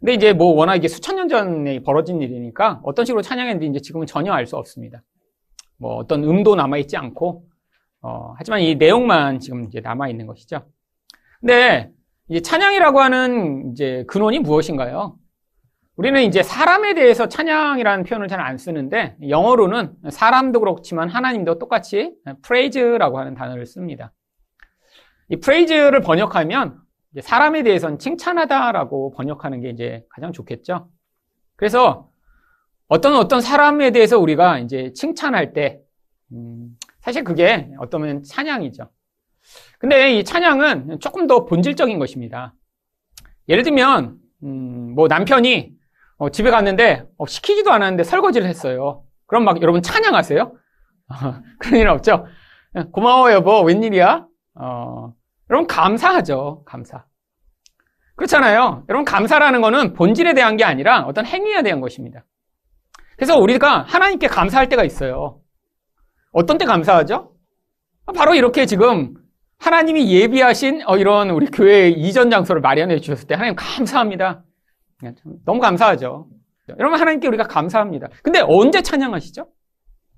근데 0.00 0.12
이제 0.12 0.34
뭐 0.34 0.52
워낙 0.52 0.76
이게 0.76 0.86
수천 0.86 1.16
년 1.16 1.28
전에 1.28 1.82
벌어진 1.82 2.20
일이니까 2.20 2.82
어떤 2.84 3.06
식으로 3.06 3.22
찬양했는지 3.22 3.68
이제 3.68 3.80
지금은 3.80 4.06
전혀 4.06 4.34
알 4.34 4.44
수 4.44 4.58
없습니다. 4.58 5.02
뭐 5.78 5.96
어떤 5.96 6.24
음도 6.24 6.54
남아있지 6.54 6.96
않고, 6.96 7.44
어, 8.02 8.34
하지만 8.36 8.60
이 8.60 8.74
내용만 8.76 9.40
지금 9.40 9.64
이제 9.64 9.80
남아있는 9.80 10.26
것이죠. 10.26 10.66
근데 11.40 11.90
이제 12.28 12.40
찬양이라고 12.40 13.00
하는 13.00 13.72
이제 13.72 14.04
근원이 14.08 14.40
무엇인가요? 14.40 15.16
우리는 15.96 16.22
이제 16.22 16.42
사람에 16.44 16.94
대해서 16.94 17.28
찬양이라는 17.28 18.04
표현을 18.04 18.28
잘 18.28 18.40
안 18.40 18.56
쓰는데 18.56 19.16
영어로는 19.28 19.96
사람도 20.10 20.60
그렇지만 20.60 21.08
하나님도 21.08 21.58
똑같이 21.58 22.14
프레이즈라고 22.42 23.18
하는 23.18 23.34
단어를 23.34 23.66
씁니다. 23.66 24.12
이 25.28 25.36
프레이즈를 25.36 26.00
번역하면 26.00 26.78
사람에 27.20 27.62
대해서는 27.64 27.98
칭찬하다라고 27.98 29.12
번역하는 29.14 29.60
게 29.60 29.70
이제 29.70 30.04
가장 30.10 30.32
좋겠죠. 30.32 30.88
그래서 31.56 32.07
어떤 32.88 33.14
어떤 33.16 33.40
사람에 33.40 33.90
대해서 33.90 34.18
우리가 34.18 34.58
이제 34.58 34.92
칭찬할 34.94 35.52
때 35.52 35.80
음, 36.32 36.76
사실 37.00 37.22
그게 37.22 37.70
어떠면 37.78 38.22
찬양이죠. 38.24 38.90
근데 39.78 40.18
이 40.18 40.24
찬양은 40.24 41.00
조금 41.00 41.26
더 41.26 41.44
본질적인 41.44 41.98
것입니다. 41.98 42.54
예를 43.48 43.62
들면 43.62 44.18
음, 44.42 44.94
뭐 44.94 45.06
남편이 45.06 45.72
어, 46.16 46.30
집에 46.30 46.50
갔는데 46.50 47.04
어, 47.18 47.26
시키지도 47.26 47.70
않았는데 47.70 48.04
설거지를 48.04 48.48
했어요. 48.48 49.04
그럼 49.26 49.44
막 49.44 49.62
여러분 49.62 49.82
찬양하세요? 49.82 50.52
그런 51.58 51.80
일 51.80 51.88
없죠? 51.88 52.26
고마워 52.92 53.32
여보 53.32 53.62
웬일이야? 53.62 54.26
어, 54.54 55.14
여러분 55.50 55.66
감사하죠. 55.66 56.64
감사. 56.64 57.04
그렇잖아요. 58.16 58.84
여러분 58.88 59.04
감사라는 59.04 59.60
거는 59.60 59.92
본질에 59.92 60.34
대한 60.34 60.56
게 60.56 60.64
아니라 60.64 61.02
어떤 61.02 61.24
행위에 61.24 61.62
대한 61.62 61.80
것입니다. 61.80 62.24
그래서 63.18 63.36
우리가 63.36 63.82
하나님께 63.82 64.28
감사할 64.28 64.68
때가 64.68 64.84
있어요. 64.84 65.40
어떤 66.30 66.56
때 66.56 66.64
감사하죠? 66.64 67.32
바로 68.14 68.34
이렇게 68.36 68.64
지금 68.64 69.14
하나님이 69.58 70.12
예비하신 70.12 70.82
어, 70.86 70.96
이런 70.96 71.30
우리 71.30 71.46
교회 71.46 71.88
이전 71.88 72.30
장소를 72.30 72.62
마련해 72.62 73.00
주셨을 73.00 73.26
때 73.26 73.34
하나님 73.34 73.56
감사합니다. 73.56 74.44
너무 75.44 75.58
감사하죠. 75.58 76.28
여러분 76.78 77.00
하나님께 77.00 77.26
우리가 77.26 77.48
감사합니다. 77.48 78.08
근데 78.22 78.40
언제 78.40 78.82
찬양하시죠? 78.82 79.48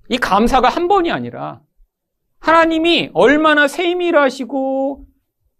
이 0.09 0.17
감사가 0.17 0.69
한 0.69 0.87
번이 0.87 1.11
아니라 1.11 1.61
하나님이 2.39 3.09
얼마나 3.15 3.67
세밀하시고 3.67 5.05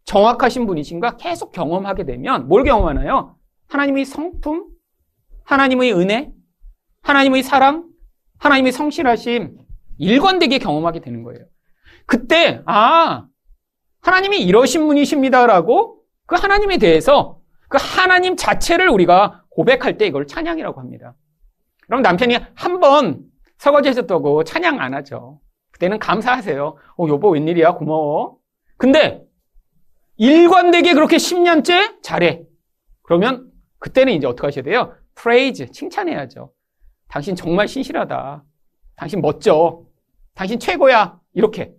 정확하신 0.06 0.68
분이신가 0.68 1.18
계속 1.18 1.52
경험하게 1.52 2.06
되면 2.06 2.48
뭘 2.48 2.64
경험하나요? 2.64 3.36
하나님의 3.68 4.06
성품, 4.06 4.68
하나님의 5.46 5.94
은혜, 5.94 6.32
하나님의 7.02 7.44
사랑, 7.44 7.88
하나님의 8.40 8.72
성실하심 8.72 9.58
일관되게 9.98 10.58
경험하게 10.60 11.00
되는 11.02 11.24
거예요. 11.24 11.46
그때 12.06 12.62
아 12.66 13.26
하나님이 14.02 14.40
이러신 14.42 14.86
분이십니다라고 14.88 16.02
그 16.26 16.36
하나님에 16.36 16.78
대해서 16.78 17.40
그 17.68 17.78
하나님 17.80 18.36
자체를 18.36 18.90
우리가 18.90 19.44
고백할 19.50 19.98
때 19.98 20.06
이걸 20.08 20.28
찬양이라고 20.28 20.80
합니다. 20.80 21.16
그럼 21.88 22.02
남편이 22.02 22.38
한 22.56 22.80
번 22.80 23.22
설거지 23.58 23.90
해줬다고 23.90 24.44
찬양 24.44 24.80
안 24.80 24.94
하죠. 24.96 25.40
그때는 25.72 26.00
감사하세요. 26.00 26.78
어, 26.98 27.08
여보 27.10 27.30
웬일이야 27.30 27.74
고마워. 27.76 28.38
근데 28.78 29.24
일관되게 30.18 30.94
그렇게 30.94 31.18
10년째 31.18 32.02
잘해. 32.02 32.44
그러면 33.04 33.52
그때는 33.80 34.14
이제 34.14 34.26
어떻게 34.26 34.48
하셔야 34.48 34.64
돼요? 34.64 34.96
praise, 35.16 35.72
칭찬해야죠. 35.72 36.52
당신 37.12 37.36
정말 37.36 37.68
신실하다. 37.68 38.44
당신 38.96 39.22
멋져. 39.22 39.84
당신 40.34 40.58
최고야. 40.60 41.20
이렇게. 41.34 41.74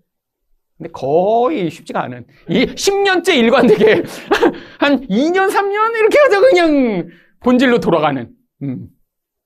근데 0.77 0.91
거의 0.93 1.71
쉽지가 1.71 2.03
않은 2.03 2.27
이 2.51 2.67
10년째 2.67 3.35
일관되게 3.37 4.03
한 4.79 5.07
2년, 5.07 5.51
3년 5.51 5.97
이렇게 5.97 6.19
하자 6.19 6.41
그냥 6.41 7.09
본질로 7.41 7.81
돌아가는. 7.81 8.29
음. 8.63 8.89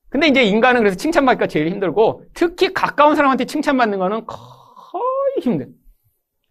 근데 0.09 0.27
이제 0.27 0.43
인간은 0.43 0.81
그래서 0.81 0.97
칭찬받기가 0.97 1.47
제일 1.47 1.69
힘들고 1.69 2.25
특히 2.33 2.73
가까운 2.73 3.15
사람한테 3.15 3.45
칭찬받는 3.45 3.97
거는 3.97 4.25
거의 4.25 5.41
힘든. 5.41 5.73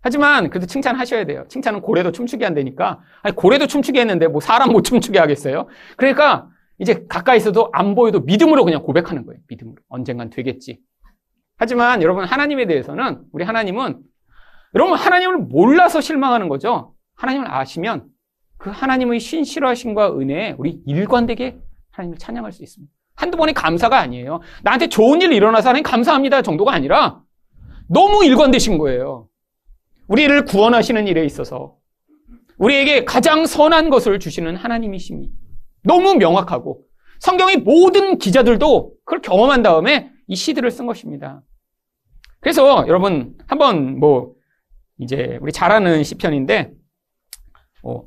하지만 0.01 0.49
그래도 0.49 0.67
칭찬하셔야 0.67 1.25
돼요. 1.25 1.45
칭찬은 1.49 1.83
고래도 1.83 2.11
춤추게 2.11 2.45
한다니까. 2.45 3.01
아니 3.23 3.35
고래도 3.35 3.67
춤추게 3.67 4.01
했는데 4.01 4.29
뭐 4.29 4.41
사람 4.41 4.71
못 4.71 4.83
춤추게 4.83 5.19
하겠어요? 5.19 5.67
그러니까 5.97 6.49
이제 6.79 7.05
가까이 7.09 7.39
있어도 7.39 7.71
안 7.73 7.95
보여도 7.95 8.21
믿음으로 8.21 8.65
그냥 8.65 8.83
고백하는 8.83 9.25
거예요. 9.27 9.41
믿음으로. 9.49 9.77
언젠간 9.89 10.31
되겠지. 10.31 10.81
하지만 11.57 12.03
여러분 12.03 12.25
하나님에 12.25 12.67
대해서는 12.67 13.23
우리 13.33 13.45
하나님은 13.45 14.01
여러분 14.75 14.95
하나님을 14.97 15.39
몰라서 15.39 16.01
실망하는 16.01 16.49
거죠. 16.49 16.95
하나님을 17.15 17.51
아시면 17.51 18.07
그 18.59 18.71
하나님의 18.71 19.21
신실하심과 19.21 20.19
은혜에 20.19 20.55
우리 20.59 20.81
일관되게 20.87 21.59
하나님을 21.93 22.19
찬양할 22.19 22.53
수 22.53 22.63
있습니다. 22.63 22.93
한두 23.15 23.39
번의 23.39 23.55
감사가 23.55 23.99
아니에요. 23.99 24.41
나한테 24.63 24.89
좋은 24.89 25.23
일 25.23 25.33
일어나서 25.33 25.71
하나님 25.71 25.83
감사합니다 25.83 26.43
정도가 26.43 26.73
아니라 26.73 27.23
너무 27.89 28.25
일관되신 28.25 28.77
거예요. 28.77 29.29
우리를 30.09 30.45
구원하시는 30.45 31.07
일에 31.07 31.25
있어서 31.25 31.77
우리에게 32.59 33.05
가장 33.05 33.47
선한 33.47 33.89
것을 33.89 34.19
주시는 34.19 34.57
하나님이심이 34.57 35.31
너무 35.87 36.17
명확하고 36.17 36.83
성경의 37.21 37.59
모든 37.59 38.19
기자들도 38.19 38.93
그걸 39.05 39.23
경험한 39.23 39.63
다음에 39.63 40.11
이 40.27 40.35
시들을 40.35 40.71
쓴 40.71 40.87
것입니다. 40.87 41.43
그래서 42.41 42.85
여러분 42.89 43.35
한번 43.47 43.99
뭐 43.99 44.35
이제 44.99 45.39
우리 45.41 45.53
잘 45.53 45.73
아는 45.73 46.03
시편인데 46.03 46.73
어, 47.85 48.03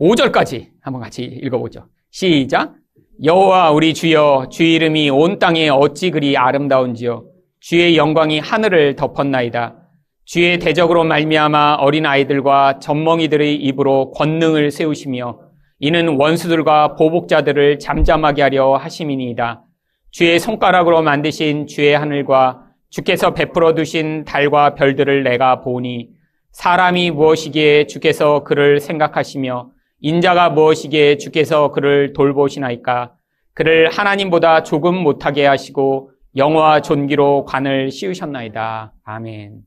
5절까지 0.00 0.70
한번 0.80 1.02
같이 1.02 1.22
읽어보죠. 1.22 1.88
시작. 2.10 2.74
여호와 3.22 3.70
우리 3.72 3.94
주여 3.94 4.48
주 4.50 4.62
이름이 4.62 5.10
온 5.10 5.38
땅에 5.38 5.68
어찌 5.68 6.10
그리 6.10 6.36
아름다운지요 6.36 7.26
주의 7.60 7.96
영광이 7.96 8.38
하늘을 8.38 8.96
덮었나이다. 8.96 9.76
주의 10.24 10.58
대적으로 10.58 11.04
말미암아 11.04 11.76
어린 11.76 12.06
아이들과 12.06 12.80
젖멍이들의 12.80 13.56
입으로 13.56 14.10
권능을 14.12 14.70
세우시며 14.70 15.47
이는 15.80 16.16
원수들과 16.16 16.96
보복자들을 16.96 17.78
잠잠하게 17.78 18.42
하려 18.42 18.76
하심이니이다. 18.76 19.62
주의 20.10 20.38
손가락으로 20.38 21.02
만드신 21.02 21.66
주의 21.66 21.96
하늘과 21.96 22.64
주께서 22.90 23.34
베풀어 23.34 23.74
두신 23.74 24.24
달과 24.24 24.74
별들을 24.74 25.22
내가 25.22 25.60
보니 25.60 26.08
사람이 26.52 27.10
무엇이기에 27.12 27.86
주께서 27.86 28.42
그를 28.42 28.80
생각하시며 28.80 29.70
인자가 30.00 30.50
무엇이기에 30.50 31.18
주께서 31.18 31.70
그를 31.70 32.12
돌보시나이까 32.12 33.12
그를 33.54 33.90
하나님보다 33.90 34.62
조금 34.62 34.96
못하게 34.96 35.44
하시고 35.46 36.12
영화 36.36 36.80
존귀로 36.80 37.44
관을 37.44 37.90
씌우셨나이다. 37.90 38.92
아멘. 39.04 39.60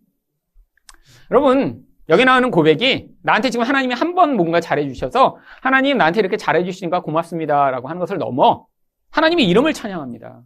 여러분, 1.30 1.82
여기 2.12 2.26
나오는 2.26 2.52
고백이 2.52 3.08
나한테 3.24 3.50
지금 3.50 3.66
하나님이 3.66 3.96
한 3.96 4.14
번 4.14 4.36
뭔가 4.36 4.60
잘해주셔서 4.60 5.38
하나님 5.62 5.98
나한테 5.98 6.20
이렇게 6.20 6.36
잘해주시니까 6.38 7.02
고맙습니다라고 7.02 7.88
하는 7.88 8.00
것을 8.00 8.18
넘어 8.18 8.68
하나님의 9.12 9.48
이름을 9.48 9.74
찬양합니다. 9.74 10.42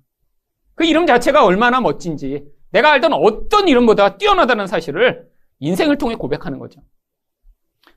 그 0.76 0.86
이름 0.86 1.08
자체가 1.08 1.44
얼마나 1.44 1.82
멋진지 1.82 2.46
내가 2.72 2.92
알던 2.92 3.14
어떤 3.14 3.68
이름보다 3.68 4.18
뛰어나다는 4.18 4.68
사실을 4.68 5.26
인생을 5.60 5.98
통해 5.98 6.16
고백하는 6.16 6.60
거죠. 6.60 6.82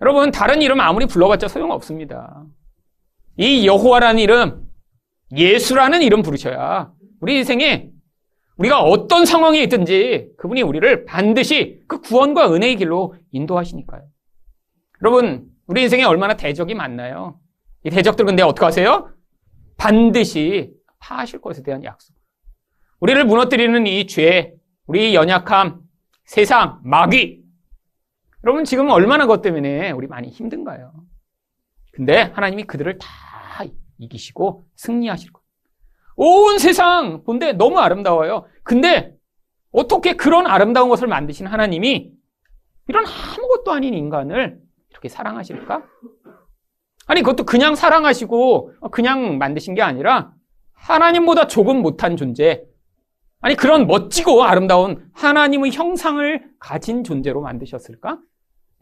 여러분 0.00 0.30
다른 0.30 0.62
이름 0.62 0.80
아무리 0.80 1.06
불러봤자 1.06 1.48
소용없습니다. 1.48 2.44
이 3.36 3.66
여호와라는 3.66 4.20
이름, 4.20 4.66
예수라는 5.36 6.00
이름 6.02 6.22
부르셔야 6.22 6.90
우리 7.20 7.36
인생에 7.36 7.90
우리가 8.58 8.82
어떤 8.82 9.24
상황에 9.24 9.62
있든지 9.62 10.32
그분이 10.36 10.62
우리를 10.62 11.04
반드시 11.04 11.80
그 11.86 12.00
구원과 12.00 12.52
은혜의 12.52 12.76
길로 12.76 13.14
인도하시니까요. 13.30 14.02
여러분, 15.02 15.48
우리 15.66 15.82
인생에 15.82 16.02
얼마나 16.04 16.36
대적이 16.36 16.74
많나요? 16.74 17.40
이 17.84 17.90
대적들 17.90 18.24
근데 18.24 18.42
어떻게 18.42 18.64
하세요? 18.64 19.12
반드시 19.76 20.72
파하실 20.98 21.40
것에 21.40 21.62
대한 21.62 21.84
약속. 21.84 22.16
우리를 22.98 23.24
무너뜨리는 23.24 23.86
이 23.86 24.06
죄, 24.08 24.54
우리 24.86 25.14
연약함, 25.14 25.80
세상, 26.24 26.80
마귀. 26.82 27.40
여러분 28.42 28.64
지금 28.64 28.90
얼마나 28.90 29.24
그것 29.24 29.40
때문에 29.40 29.92
우리 29.92 30.08
많이 30.08 30.30
힘든가요? 30.30 30.92
근데 31.92 32.22
하나님이 32.22 32.64
그들을 32.64 32.98
다 32.98 33.08
이기시고 33.98 34.66
승리하실 34.74 35.32
거예요. 35.32 35.47
온 36.20 36.58
세상 36.58 37.22
본데 37.24 37.52
너무 37.52 37.78
아름다워요. 37.78 38.44
근데 38.64 39.14
어떻게 39.70 40.14
그런 40.14 40.46
아름다운 40.46 40.88
것을 40.88 41.08
만드신 41.08 41.46
하나님이 41.46 42.10
이런 42.88 43.04
아무것도 43.06 43.72
아닌 43.72 43.94
인간을 43.94 44.58
이렇게 44.90 45.08
사랑하실까? 45.08 45.84
아니 47.06 47.22
그것도 47.22 47.44
그냥 47.44 47.74
사랑하시고 47.74 48.72
그냥 48.90 49.38
만드신 49.38 49.74
게 49.74 49.82
아니라 49.82 50.32
하나님보다 50.74 51.46
조금 51.46 51.82
못한 51.82 52.16
존재, 52.16 52.64
아니, 53.40 53.54
그런 53.54 53.86
멋지고 53.86 54.42
아름다운 54.42 55.10
하나님의 55.14 55.70
형상을 55.70 56.50
가진 56.58 57.04
존재로 57.04 57.40
만드셨을까? 57.40 58.18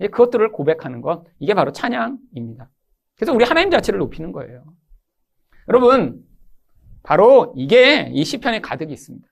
예, 0.01 0.09
그것들을 0.09 0.51
고백하는 0.53 1.03
것, 1.03 1.25
이게 1.39 1.53
바로 1.55 1.73
찬양입니다. 1.73 2.71
그래서 3.17 3.33
우리 3.33 3.45
하나님 3.45 3.71
자체를 3.71 3.99
높이는 3.99 4.33
거예요. 4.33 4.65
여러분, 5.69 6.23
바로 7.07 7.55
이게 7.57 8.11
이 8.13 8.25
시편에 8.25 8.61
가득 8.61 8.91
있습니다. 8.91 9.27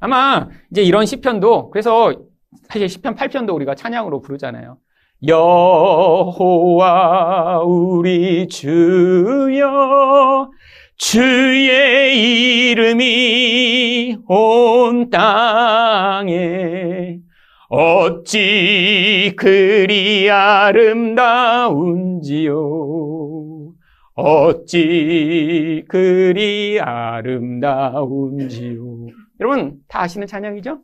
아마 0.00 0.48
이제 0.72 0.82
이런 0.82 1.06
시편도 1.06 1.70
그래서 1.70 2.12
사실 2.64 2.88
시편 2.88 3.14
8편도 3.14 3.54
우리가 3.54 3.76
찬양으로 3.76 4.20
부르잖아요. 4.20 4.78
여호와 5.28 6.90
우리 7.64 8.48
주여 8.48 10.50
주의 10.96 12.70
이름이 12.72 14.18
온 14.26 15.10
땅에 15.10 17.18
어찌 17.68 19.34
그리 19.36 20.28
아름다운지요. 20.28 21.20
어찌 24.14 25.84
그리 25.88 26.80
아름다운지요. 26.80 28.36
여러분, 29.40 29.78
다 29.88 30.02
아시는 30.02 30.26
찬양이죠? 30.26 30.80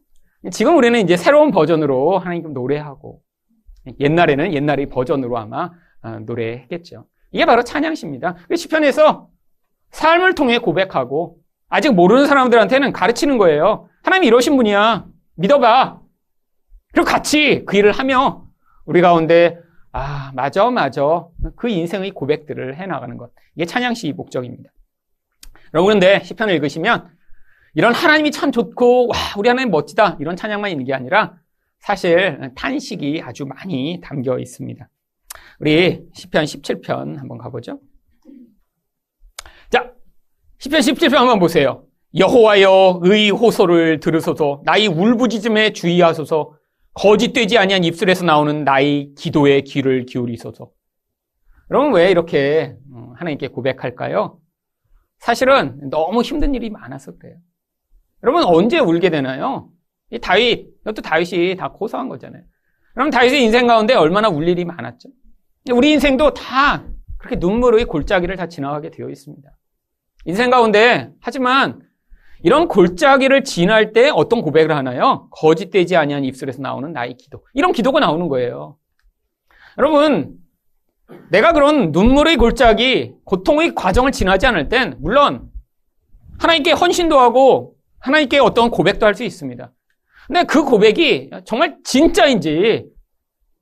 지금 0.50 0.76
우리는 0.76 0.98
이제 1.00 1.16
새로운 1.16 1.50
버전으로 1.50 2.18
하나님 2.18 2.52
노래하고, 2.52 3.20
옛날에는 4.00 4.52
옛날의 4.52 4.86
버전으로 4.86 5.38
아마 5.38 5.70
아, 6.02 6.18
노래했겠죠. 6.20 7.06
이게 7.32 7.44
바로 7.44 7.62
찬양시입니다. 7.64 8.36
시편에서 8.54 9.28
삶을 9.90 10.34
통해 10.34 10.58
고백하고 10.58 11.38
아직 11.68 11.92
모르는 11.92 12.26
사람들한테는 12.26 12.92
가르치는 12.92 13.38
거예요. 13.38 13.88
하나님이 14.02 14.28
이러신 14.28 14.56
분이야. 14.56 15.06
믿어봐. 15.36 16.00
그리고 16.92 17.06
같이 17.06 17.64
그 17.66 17.76
일을 17.76 17.92
하며 17.92 18.44
우리 18.84 19.00
가운데 19.00 19.58
아, 19.98 20.30
맞아, 20.34 20.70
맞아. 20.70 21.26
그 21.56 21.70
인생의 21.70 22.10
고백들을 22.10 22.76
해나가는 22.76 23.16
것. 23.16 23.30
이게 23.54 23.64
찬양시 23.64 24.12
목적입니다. 24.12 24.70
여러분, 25.72 25.94
근데 25.94 26.22
시편을 26.22 26.54
읽으시면 26.56 27.08
이런 27.74 27.94
하나님이 27.94 28.30
참 28.30 28.52
좋고, 28.52 29.08
와, 29.08 29.16
우리 29.38 29.48
하나님 29.48 29.70
멋지다. 29.70 30.18
이런 30.20 30.36
찬양만 30.36 30.70
있는 30.70 30.84
게 30.84 30.92
아니라 30.92 31.38
사실 31.78 32.52
탄식이 32.54 33.22
아주 33.24 33.46
많이 33.46 34.02
담겨 34.02 34.38
있습니다. 34.38 34.86
우리 35.60 36.02
시편 36.12 36.44
17편 36.44 37.16
한번 37.16 37.38
가보죠. 37.38 37.80
자, 39.70 39.92
시편 40.58 40.80
17편 40.80 41.14
한번 41.14 41.38
보세요. 41.38 41.86
여호와여 42.14 43.00
의 43.02 43.30
호소를 43.30 44.00
들으소서 44.00 44.60
나의 44.64 44.88
울부짖음에 44.88 45.72
주의하소서 45.72 46.54
거짓되지 46.96 47.58
아니한 47.58 47.84
입술에서 47.84 48.24
나오는 48.24 48.64
나의 48.64 49.12
기도에 49.16 49.60
귀를 49.60 50.06
기울이소서. 50.06 50.70
여러분 51.70 51.92
왜 51.92 52.10
이렇게 52.10 52.74
어, 52.92 53.12
하나님께 53.16 53.48
고백할까요? 53.48 54.40
사실은 55.18 55.90
너무 55.90 56.22
힘든 56.22 56.54
일이 56.54 56.70
많아서 56.70 57.16
그래요. 57.16 57.36
여러분 58.22 58.44
언제 58.44 58.78
울게 58.78 59.10
되나요? 59.10 59.70
이 60.10 60.18
다윗, 60.18 60.68
이것도 60.80 61.02
다윗이 61.02 61.56
다 61.56 61.70
고소한 61.70 62.08
거잖아요. 62.08 62.42
그럼 62.94 63.10
다윗의 63.10 63.42
인생 63.42 63.66
가운데 63.66 63.92
얼마나 63.92 64.28
울 64.28 64.48
일이 64.48 64.64
많았죠. 64.64 65.10
우리 65.72 65.92
인생도 65.92 66.32
다 66.32 66.86
그렇게 67.18 67.36
눈물의 67.36 67.84
골짜기를 67.84 68.36
다 68.36 68.48
지나가게 68.48 68.90
되어 68.90 69.10
있습니다. 69.10 69.50
인생 70.24 70.48
가운데 70.48 71.12
하지만 71.20 71.85
이런 72.46 72.68
골짜기를 72.68 73.42
지날 73.42 73.92
때 73.92 74.08
어떤 74.08 74.40
고백을 74.40 74.70
하나요? 74.70 75.28
거짓되지 75.32 75.96
아니한 75.96 76.24
입술에서 76.24 76.62
나오는 76.62 76.92
나의 76.92 77.16
기도. 77.16 77.44
이런 77.54 77.72
기도가 77.72 77.98
나오는 77.98 78.28
거예요. 78.28 78.76
여러분, 79.78 80.38
내가 81.32 81.52
그런 81.52 81.90
눈물의 81.90 82.36
골짜기, 82.36 83.14
고통의 83.24 83.74
과정을 83.74 84.12
지나지 84.12 84.46
않을 84.46 84.68
땐 84.68 84.96
물론 85.00 85.50
하나님께 86.38 86.70
헌신도 86.70 87.18
하고 87.18 87.74
하나님께 87.98 88.38
어떤 88.38 88.70
고백도 88.70 89.04
할 89.04 89.16
수 89.16 89.24
있습니다. 89.24 89.72
근데 90.28 90.44
그 90.44 90.62
고백이 90.62 91.30
정말 91.46 91.78
진짜인지 91.82 92.86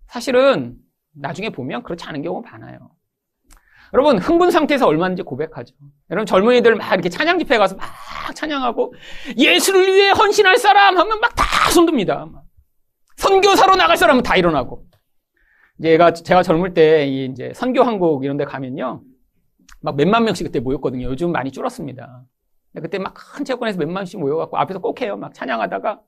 사실은 0.09 0.77
나중에 1.15 1.49
보면 1.49 1.85
그렇지 1.85 2.05
않은 2.05 2.21
경우가 2.21 2.51
많아요. 2.51 2.91
여러분 3.95 4.19
흥분 4.19 4.51
상태에서 4.51 4.87
얼마든지 4.89 5.23
고백하죠. 5.23 5.75
여러분 6.11 6.27
젊은이들 6.27 6.75
막 6.75 6.93
이렇게 6.93 7.09
찬양 7.09 7.39
집회 7.39 7.59
가서 7.59 7.77
막 7.77 7.87
찬양하고 8.35 8.93
예수를 9.37 9.87
위해 9.95 10.11
헌신할 10.11 10.59
사람 10.59 10.99
하면 10.99 11.21
막 11.21 11.33
다 11.37 11.71
손듭니다. 11.71 12.29
선교사로 13.17 13.77
나갈 13.77 13.97
사람은 13.97 14.23
다 14.23 14.37
일어나고. 14.37 14.85
제가 15.83 16.13
제가 16.13 16.43
젊을 16.43 16.75
때 16.75 17.07
이제 17.07 17.53
선교 17.55 17.83
한국 17.83 18.25
이런 18.25 18.37
데 18.37 18.45
가면요. 18.45 19.03
막 19.81 19.97
몇만 19.97 20.25
명씩 20.25 20.47
그때 20.47 20.61
모였거든요. 20.61 21.07
요즘 21.07 21.33
많이 21.33 21.51
줄었습니다. 21.51 22.23
그때 22.75 22.99
막 22.99 23.15
큰 23.15 23.45
체육관에서 23.45 23.79
몇만 23.79 23.95
명씩 23.95 24.21
모여갖고 24.21 24.57
앞에서 24.59 24.81
꼭 24.81 25.01
해요. 25.01 25.17
막 25.17 25.33
찬양하다가 25.35 26.01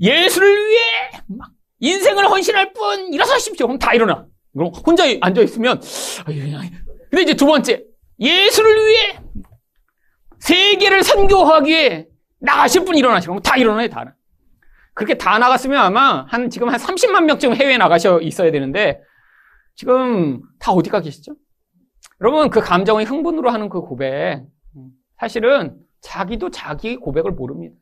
예수를 0.00 0.68
위해 0.68 0.80
막 1.28 1.50
인생을 1.80 2.28
헌신할 2.30 2.72
분 2.74 3.12
일어서십시오. 3.12 3.66
그럼 3.66 3.78
다 3.78 3.94
일어나. 3.94 4.26
그럼 4.52 4.70
혼자 4.86 5.04
앉아 5.20 5.42
있으면 5.42 5.80
근데 7.16 7.30
이제 7.30 7.34
두 7.34 7.46
번째, 7.46 7.82
예수를 8.20 8.76
위해 8.76 9.18
세계를 10.38 11.02
선교하기에 11.02 12.08
나가실 12.40 12.84
분 12.84 12.94
일어나시면 12.94 13.40
다 13.40 13.56
일어나요, 13.56 13.88
다. 13.88 14.14
그렇게 14.92 15.14
다 15.14 15.38
나갔으면 15.38 15.78
아마 15.78 16.26
한 16.28 16.50
지금 16.50 16.68
한 16.68 16.78
30만 16.78 17.24
명쯤 17.24 17.54
해외에 17.54 17.78
나가셔 17.78 18.20
있어야 18.20 18.50
되는데 18.50 19.00
지금 19.74 20.42
다 20.58 20.72
어디 20.72 20.90
가 20.90 21.00
계시죠? 21.00 21.36
여러분 22.20 22.50
그 22.50 22.60
감정의 22.60 23.06
흥분으로 23.06 23.48
하는 23.48 23.70
그 23.70 23.80
고백 23.80 24.44
사실은 25.18 25.74
자기도 26.02 26.50
자기 26.50 26.96
고백을 26.96 27.30
모릅니다. 27.30 27.76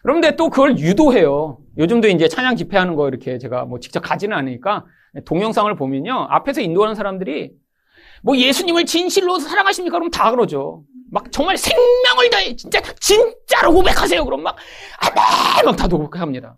그런데 0.00 0.34
또 0.36 0.48
그걸 0.48 0.78
유도해요. 0.78 1.58
요즘도 1.76 2.08
이제 2.08 2.26
찬양 2.26 2.56
집회하는 2.56 2.96
거 2.96 3.08
이렇게 3.08 3.36
제가 3.36 3.66
뭐 3.66 3.80
직접 3.80 4.00
가지는 4.00 4.34
않으니까 4.34 4.86
동영상을 5.26 5.74
보면요 5.76 6.28
앞에서 6.30 6.62
인도하는 6.62 6.94
사람들이 6.94 7.60
뭐 8.22 8.36
예수님을 8.36 8.84
진실로 8.86 9.38
사랑하십니까? 9.38 9.98
그럼 9.98 10.10
다 10.10 10.30
그러죠. 10.30 10.84
막 11.10 11.30
정말 11.30 11.56
생명을 11.56 12.30
다해 12.30 12.56
진짜 12.56 12.80
진짜로 13.00 13.72
고백하세요. 13.74 14.24
그럼 14.24 14.42
막 14.42 14.56
아멘 15.58 15.66
막다 15.66 15.88
고백합니다. 15.88 16.56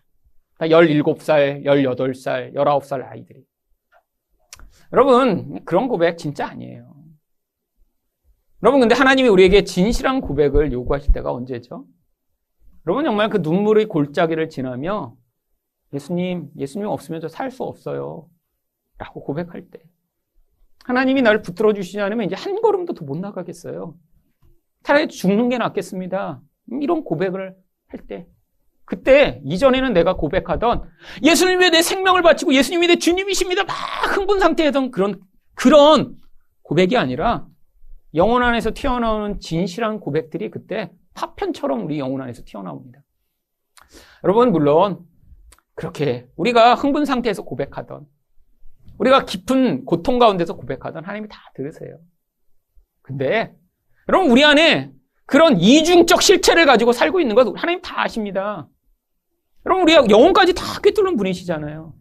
다 0.59 0.66
17살, 0.66 1.64
18살, 1.64 2.55
19살 2.55 3.05
아이들이. 3.11 3.44
여러분 4.92 5.64
그런 5.64 5.88
고백 5.88 6.18
진짜 6.18 6.46
아니에요. 6.46 6.94
여러분 8.62 8.81
근데 8.81 8.94
하나님이 8.94 9.29
우리에게 9.29 9.64
진실한 9.64 10.20
고백을 10.20 10.72
요구하실 10.72 11.12
때가 11.12 11.33
언제죠? 11.33 11.85
여러분 12.87 13.05
정말 13.05 13.29
그 13.29 13.38
눈물의 13.38 13.87
골짜기를 13.87 14.48
지나며 14.50 15.14
예수님, 15.92 16.50
예수님 16.59 16.87
없으면 16.88 17.20
저 17.20 17.29
살 17.29 17.50
수 17.50 17.62
없어요. 17.64 18.29
라고 18.98 19.24
고백할 19.24 19.68
때. 19.70 19.81
하나님이 20.84 21.22
나를 21.22 21.42
붙들어 21.42 21.72
주시지 21.72 22.00
않으면 22.00 22.26
이제 22.26 22.36
한 22.36 22.60
걸음도 22.60 22.94
더 22.94 23.04
못 23.04 23.18
나가겠어요. 23.18 23.94
차라리 24.82 25.08
죽는 25.08 25.48
게 25.48 25.58
낫겠습니다. 25.58 26.40
이런 26.80 27.04
고백을 27.04 27.54
할 27.88 28.00
때. 28.06 28.26
그때 28.86 29.40
이전에는 29.44 29.94
내가 29.94 30.14
고백하던 30.16 30.82
예수님이 31.22 31.70
내 31.70 31.80
생명을 31.80 32.22
바치고 32.22 32.52
예수님이 32.52 32.86
내 32.86 32.96
주님이십니다. 32.96 33.64
막 33.64 33.74
흥분 34.14 34.40
상태에던 34.40 34.90
그런 34.90 35.20
그런 35.54 36.16
고백이 36.62 36.96
아니라 36.98 37.46
영혼 38.14 38.42
안에서 38.42 38.72
튀어나오는 38.74 39.40
진실한 39.40 40.00
고백들이 40.00 40.50
그때 40.50 40.92
파편처럼 41.14 41.84
우리 41.84 41.98
영혼 41.98 42.20
안에서 42.20 42.42
튀어나옵니다. 42.44 43.00
여러분 44.22 44.52
물론 44.52 44.98
그렇게 45.74 46.28
우리가 46.36 46.74
흥분 46.74 47.04
상태에서 47.06 47.42
고백하던 47.42 48.06
우리가 48.98 49.24
깊은 49.24 49.85
고통 49.85 50.18
가운데서 50.18 50.54
고백하던 50.57 51.04
하나님이 51.04 51.28
다 51.28 51.38
들으세요. 51.54 51.98
근데 53.02 53.54
여러분 54.09 54.30
우리 54.30 54.44
안에 54.44 54.90
그런 55.26 55.59
이중적 55.59 56.22
실체를 56.22 56.66
가지고 56.66 56.92
살고 56.92 57.20
있는 57.20 57.35
것 57.35 57.46
하나님 57.57 57.80
다 57.80 58.02
아십니다. 58.02 58.68
여러분 59.66 59.83
우리가 59.85 60.04
영혼까지 60.11 60.54
다 60.54 60.64
꿰뚫는 60.83 61.16
분이시잖아요. 61.16 61.94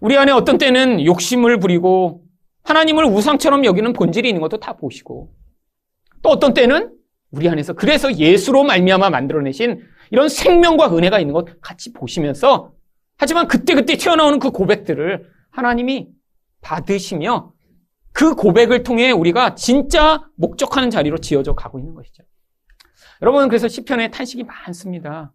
우리 0.00 0.16
안에 0.16 0.32
어떤 0.32 0.58
때는 0.58 1.04
욕심을 1.04 1.58
부리고 1.58 2.24
하나님을 2.64 3.04
우상처럼 3.04 3.64
여기는 3.64 3.92
본질이 3.92 4.28
있는 4.28 4.40
것도 4.40 4.58
다 4.58 4.76
보시고 4.76 5.32
또 6.22 6.28
어떤 6.28 6.54
때는 6.54 6.92
우리 7.30 7.48
안에서 7.48 7.72
그래서 7.72 8.12
예수로 8.12 8.64
말미암아 8.64 9.10
만들어내신 9.10 9.82
이런 10.10 10.28
생명과 10.28 10.96
은혜가 10.96 11.18
있는 11.20 11.34
것 11.34 11.60
같이 11.60 11.92
보시면서 11.92 12.72
하지만 13.16 13.48
그때그때 13.48 13.96
튀어나오는 13.96 14.38
그 14.38 14.50
고백들을 14.50 15.28
하나님이 15.50 16.08
받으시며 16.60 17.52
그 18.12 18.34
고백을 18.34 18.82
통해 18.82 19.10
우리가 19.10 19.54
진짜 19.54 20.24
목적하는 20.36 20.90
자리로 20.90 21.18
지어져 21.18 21.54
가고 21.54 21.78
있는 21.78 21.94
것이죠. 21.94 22.24
여러분 23.22 23.48
그래서 23.48 23.68
시편에 23.68 24.10
탄식이 24.10 24.44
많습니다. 24.44 25.32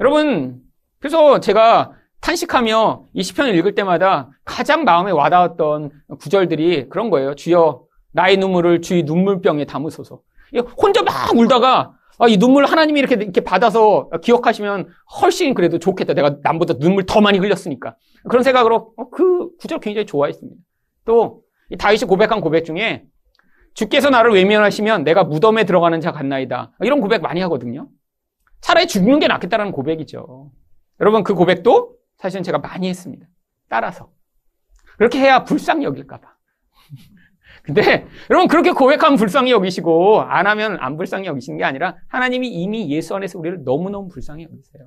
여러분 0.00 0.62
그래서 0.98 1.40
제가 1.40 1.92
탄식하며 2.20 3.06
이 3.12 3.22
시편을 3.22 3.54
읽을 3.56 3.74
때마다 3.74 4.30
가장 4.44 4.84
마음에 4.84 5.10
와닿았던 5.10 5.90
구절들이 6.18 6.88
그런 6.88 7.10
거예요. 7.10 7.34
주여 7.34 7.84
나의 8.12 8.36
눈물을 8.38 8.80
주의 8.80 9.02
눈물병에 9.02 9.66
담으소서. 9.66 10.20
혼자 10.76 11.02
막 11.02 11.36
울다가 11.36 11.97
아, 12.18 12.26
이 12.26 12.36
눈물 12.36 12.64
하나님이 12.66 12.98
이렇게, 12.98 13.14
이렇게 13.14 13.40
받아서 13.40 14.10
기억하시면 14.22 14.88
훨씬 15.20 15.54
그래도 15.54 15.78
좋겠다. 15.78 16.14
내가 16.14 16.38
남보다 16.42 16.74
눈물 16.74 17.06
더 17.06 17.20
많이 17.20 17.38
흘렸으니까. 17.38 17.96
그런 18.28 18.42
생각으로 18.42 18.92
어, 18.96 19.08
그 19.10 19.56
구절 19.56 19.78
굉장히 19.78 20.06
좋아했습니다. 20.06 20.60
또, 21.04 21.42
이 21.70 21.76
다윗이 21.76 22.02
고백한 22.02 22.40
고백 22.40 22.64
중에 22.64 23.04
주께서 23.74 24.10
나를 24.10 24.32
외면하시면 24.32 25.04
내가 25.04 25.22
무덤에 25.22 25.64
들어가는 25.64 26.00
자 26.00 26.10
같나이다. 26.10 26.72
이런 26.80 27.00
고백 27.00 27.22
많이 27.22 27.40
하거든요. 27.42 27.88
차라리 28.60 28.88
죽는 28.88 29.20
게 29.20 29.28
낫겠다라는 29.28 29.70
고백이죠. 29.70 30.50
여러분, 31.00 31.22
그 31.22 31.34
고백도 31.34 31.94
사실은 32.16 32.42
제가 32.42 32.58
많이 32.58 32.88
했습니다. 32.88 33.26
따라서. 33.68 34.10
그렇게 34.96 35.20
해야 35.20 35.44
불쌍히 35.44 35.84
여길까봐. 35.84 36.28
근데 37.62 38.06
여러분 38.30 38.48
그렇게 38.48 38.72
고백하면 38.72 39.16
불쌍히 39.16 39.50
여기시고 39.50 40.22
안 40.22 40.46
하면 40.46 40.78
안 40.80 40.96
불쌍히 40.96 41.26
여기시는 41.26 41.58
게 41.58 41.64
아니라 41.64 41.96
하나님이 42.08 42.48
이미 42.48 42.90
예수 42.90 43.14
안에서 43.14 43.38
우리를 43.38 43.64
너무너무 43.64 44.08
불쌍히 44.08 44.44
여기세요. 44.44 44.84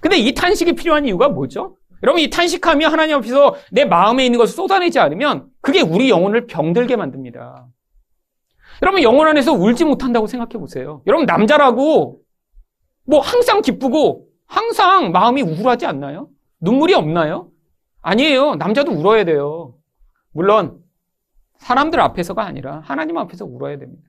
근데 0.00 0.18
이 0.18 0.34
탄식이 0.34 0.74
필요한 0.74 1.06
이유가 1.06 1.28
뭐죠? 1.28 1.76
여러분 2.02 2.20
이 2.20 2.28
탄식하며 2.28 2.88
하나님 2.88 3.16
앞에서 3.16 3.56
내 3.72 3.84
마음에 3.84 4.26
있는 4.26 4.38
것을 4.38 4.54
쏟아내지 4.54 4.98
않으면 4.98 5.46
그게 5.62 5.80
우리 5.80 6.10
영혼을 6.10 6.46
병들게 6.46 6.96
만듭니다. 6.96 7.66
여러분 8.82 9.02
영혼 9.02 9.26
안에서 9.28 9.52
울지 9.52 9.84
못한다고 9.84 10.26
생각해 10.26 10.58
보세요. 10.58 11.02
여러분 11.06 11.24
남자라고 11.26 12.20
뭐 13.06 13.20
항상 13.20 13.62
기쁘고 13.62 14.26
항상 14.46 15.12
마음이 15.12 15.42
우울하지 15.42 15.86
않나요? 15.86 16.28
눈물이 16.60 16.94
없나요? 16.94 17.50
아니에요. 18.02 18.56
남자도 18.56 18.92
울어야 18.92 19.24
돼요. 19.24 19.74
물론 20.32 20.83
사람들 21.64 21.98
앞에서가 21.98 22.44
아니라 22.44 22.80
하나님 22.84 23.16
앞에서 23.16 23.46
울어야 23.46 23.78
됩니다. 23.78 24.02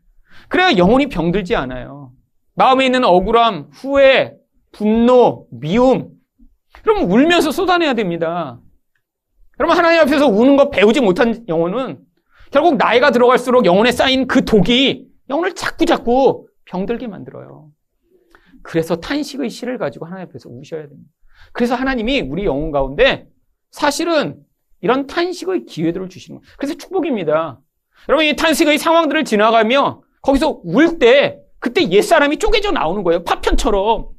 그래야 0.50 0.76
영혼이 0.78 1.08
병들지 1.08 1.56
않아요. 1.56 2.12
마음에 2.54 2.86
있는 2.86 3.06
억울함, 3.06 3.70
후회, 3.72 4.36
분노, 4.74 5.48
미움. 5.52 6.12
그럼 6.84 7.10
울면서 7.10 7.52
쏟아내야 7.52 7.94
됩니다. 7.94 8.60
여러분 9.60 9.78
하나님 9.78 10.02
앞에서 10.02 10.28
우는 10.28 10.58
거 10.58 10.70
배우지 10.70 11.00
못한 11.00 11.46
영혼은 11.48 12.00
결국 12.52 12.76
나이가 12.76 13.12
들어갈수록 13.12 13.66
영혼에 13.66 13.94
쌓인 13.94 14.28
그 14.28 14.44
독이 14.44 15.08
영혼을 15.30 15.56
자꾸 15.56 15.86
자꾸 15.86 16.48
병들게 16.66 17.08
만들어요. 17.08 17.70
그래서 18.64 18.98
탄식의 18.98 19.50
시를 19.50 19.78
가지고 19.78 20.06
하나님 20.06 20.28
앞에서 20.28 20.50
우셔야 20.50 20.88
됩니다. 20.88 21.10
그래서 21.54 21.76
하나님이 21.76 22.20
우리 22.22 22.44
영혼 22.44 22.72
가운데 22.72 23.28
사실은 23.72 24.44
이런 24.86 25.08
탄식의 25.08 25.66
기회들을 25.66 26.10
주시는 26.10 26.40
거예요. 26.40 26.54
그래서 26.60 26.76
축복입니다. 26.76 27.60
여러분 28.08 28.24
이 28.24 28.36
탄식의 28.36 28.78
상황들을 28.78 29.26
지나가며 29.26 30.04
거기서 30.22 30.62
울 30.64 31.00
때 31.00 31.40
그때 31.60 31.90
옛사람이 31.90 32.38
쪼개져 32.38 32.70
나오는 32.70 33.02
거예요. 33.02 33.24
파편처럼. 33.24 34.10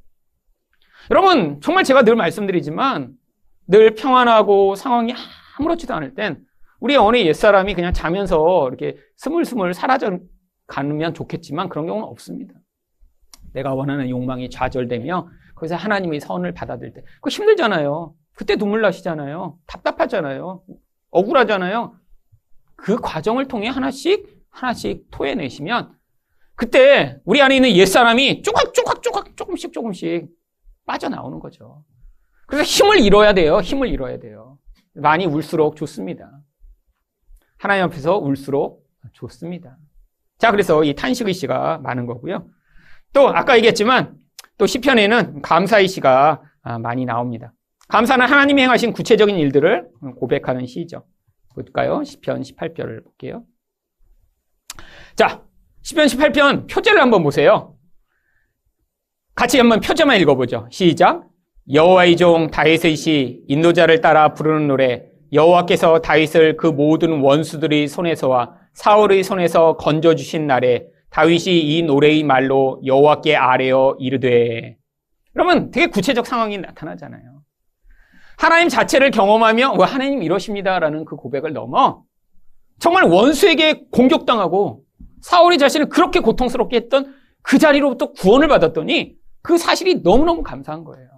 여러분 1.12 1.61
정말 1.61 1.85
제가 1.85 2.03
늘 2.03 2.17
말씀드리지만 2.17 3.12
늘 3.69 3.95
평안하고 3.95 4.75
상황이 4.75 5.14
아무렇지도 5.57 5.95
않을 5.95 6.14
땐 6.14 6.45
우리 6.81 6.95
영혼의 6.95 7.25
옛사람이 7.29 7.73
그냥 7.75 7.93
자면서 7.93 8.67
이렇게 8.67 8.97
스물스물 9.19 9.73
사라져 9.73 10.19
가면 10.67 11.14
좋겠지만 11.14 11.69
그런 11.69 11.87
경우는 11.87 12.09
없습니다. 12.09 12.55
내가 13.53 13.73
원하는 13.73 14.11
욕망이 14.11 14.51
좌절되며 14.51 15.29
거기서 15.55 15.77
하나님의 15.77 16.19
선을 16.19 16.55
받아들일 16.55 16.93
때 16.93 17.03
그거 17.21 17.31
힘들잖아요. 17.31 18.14
그때 18.37 18.57
눈물 18.57 18.82
나시잖아요. 18.82 19.59
답답하잖아요. 19.66 20.62
억울하잖아요. 21.11 21.97
그 22.76 22.97
과정을 23.01 23.49
통해 23.49 23.68
하나씩 23.68 24.45
하나씩 24.51 25.07
토해내시면 25.11 25.97
그때 26.55 27.18
우리 27.24 27.41
안에 27.41 27.57
있는 27.57 27.70
옛사람이 27.70 28.43
쪼각쪼각쪼각 28.43 29.37
조금씩 29.39 29.72
조금씩 29.72 30.28
빠져나오는 30.84 31.41
거죠. 31.41 31.82
그래서 32.47 32.62
힘을 32.64 33.01
잃어야 33.01 33.32
돼요. 33.32 33.61
힘을 33.61 33.89
잃어야 33.89 34.18
돼요. 34.18 34.59
많이 34.95 35.24
울수록 35.24 35.76
좋습니다. 35.76 36.30
하나님 37.57 37.84
앞에서 37.84 38.18
울수록 38.18 38.87
좋습니다. 39.14 39.78
자, 40.37 40.51
그래서 40.51 40.84
이 40.84 40.95
탄식의 40.95 41.32
시가 41.32 41.78
많은 41.78 42.05
거고요. 42.05 42.47
또 43.14 43.28
아까 43.28 43.57
얘기했지만 43.57 44.14
또 44.59 44.66
시편에는 44.66 45.41
감사의 45.41 45.89
시가 45.89 46.43
아, 46.62 46.78
많이 46.78 47.07
나옵니다. 47.07 47.55
감사는 47.89 48.26
하나님이 48.26 48.62
행하신 48.62 48.93
구체적인 48.93 49.37
일들을 49.37 49.89
고백하는 50.18 50.66
시죠. 50.66 51.05
볼까요? 51.55 52.03
시편 52.05 52.43
18편을 52.43 53.05
볼게요. 53.05 53.45
자, 55.14 55.43
시편 55.82 56.07
18편 56.07 56.70
표제를 56.70 57.01
한번 57.01 57.22
보세요. 57.22 57.76
같이 59.34 59.59
한번 59.59 59.80
표제만 59.80 60.20
읽어보죠. 60.20 60.68
시작. 60.70 61.28
여호와의 61.72 62.16
종 62.16 62.51
다윗의 62.51 62.97
시 62.97 63.45
인도자를 63.49 64.01
따라 64.01 64.34
부르는 64.34 64.68
노래 64.68 65.05
여호와께서 65.32 66.01
다윗을 66.01 66.57
그 66.57 66.66
모든 66.66 67.20
원수들의 67.20 67.89
손에서와 67.89 68.55
사울의 68.74 69.24
손에서 69.24 69.76
건져 69.76 70.14
주신 70.14 70.47
날에 70.47 70.87
다윗이 71.11 71.76
이 71.76 71.82
노래의 71.82 72.22
말로 72.22 72.80
여호와께 72.84 73.37
아뢰어 73.37 73.97
이르되 73.99 74.76
그러면 75.32 75.70
되게 75.70 75.87
구체적 75.87 76.26
상황이 76.26 76.59
나타나잖아요. 76.59 77.36
하나님 78.37 78.68
자체를 78.68 79.11
경험하며 79.11 79.74
뭐 79.74 79.84
하나님 79.84 80.22
이러십니다라는 80.22 81.05
그 81.05 81.16
고백을 81.16 81.53
넘어 81.53 82.05
정말 82.78 83.05
원수에게 83.05 83.87
공격당하고 83.91 84.84
사울이 85.22 85.59
자신을 85.59 85.89
그렇게 85.89 86.20
고통스럽게 86.20 86.76
했던 86.76 87.14
그 87.43 87.59
자리로부터 87.59 88.12
구원을 88.12 88.49
받았더니 88.49 89.16
그 89.43 89.59
사실이 89.59 90.03
너무너무 90.03 90.43
감사한 90.43 90.84
거예요. 90.84 91.09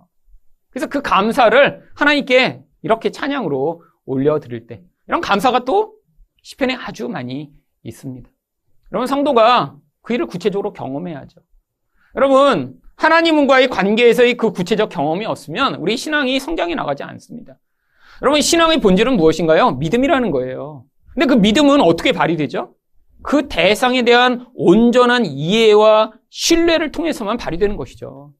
그래서 0.70 0.86
그 0.86 1.02
감사를 1.02 1.82
하나님께 1.94 2.62
이렇게 2.82 3.10
찬양으로 3.10 3.82
올려드릴 4.04 4.66
때 4.66 4.82
이런 5.08 5.20
감사가 5.20 5.64
또 5.64 5.94
시편에 6.42 6.74
아주 6.74 7.08
많이 7.08 7.50
있습니다. 7.82 8.30
여러분 8.92 9.06
성도가 9.06 9.76
그 10.02 10.14
일을 10.14 10.26
구체적으로 10.26 10.72
경험해야죠. 10.72 11.40
여러분 12.14 12.80
하나님과의 12.98 13.68
관계에서의 13.68 14.36
그 14.36 14.52
구체적 14.52 14.90
경험이 14.90 15.24
없으면 15.24 15.76
우리 15.76 15.96
신앙이 15.96 16.38
성장해 16.40 16.74
나가지 16.74 17.04
않습니다. 17.04 17.58
여러분 18.22 18.40
신앙의 18.40 18.80
본질은 18.80 19.16
무엇인가요? 19.16 19.72
믿음이라는 19.72 20.30
거예요. 20.32 20.84
근데 21.14 21.26
그 21.26 21.34
믿음은 21.34 21.80
어떻게 21.80 22.12
발휘되죠? 22.12 22.74
그 23.22 23.48
대상에 23.48 24.02
대한 24.02 24.46
온전한 24.54 25.24
이해와 25.26 26.12
신뢰를 26.30 26.90
통해서만 26.90 27.36
발휘되는 27.36 27.76
것이죠. 27.76 28.32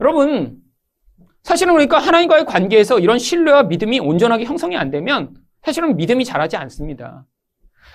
여러분 0.00 0.56
사실은 1.42 1.72
그러니까 1.74 1.98
하나님과의 1.98 2.44
관계에서 2.44 3.00
이런 3.00 3.18
신뢰와 3.18 3.64
믿음이 3.64 3.98
온전하게 3.98 4.44
형성이 4.44 4.76
안 4.76 4.90
되면 4.90 5.34
사실은 5.64 5.96
믿음이 5.96 6.24
자라지 6.24 6.56
않습니다. 6.56 7.24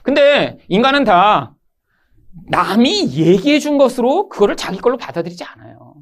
근데 0.04 0.58
인간은 0.68 1.06
다 1.06 1.57
남이 2.46 3.14
얘기해 3.14 3.60
준 3.60 3.78
것으로 3.78 4.30
그거를 4.30 4.56
자기 4.56 4.78
걸로 4.78 4.98
받아들이지 4.98 5.44
않아요. 5.44 5.96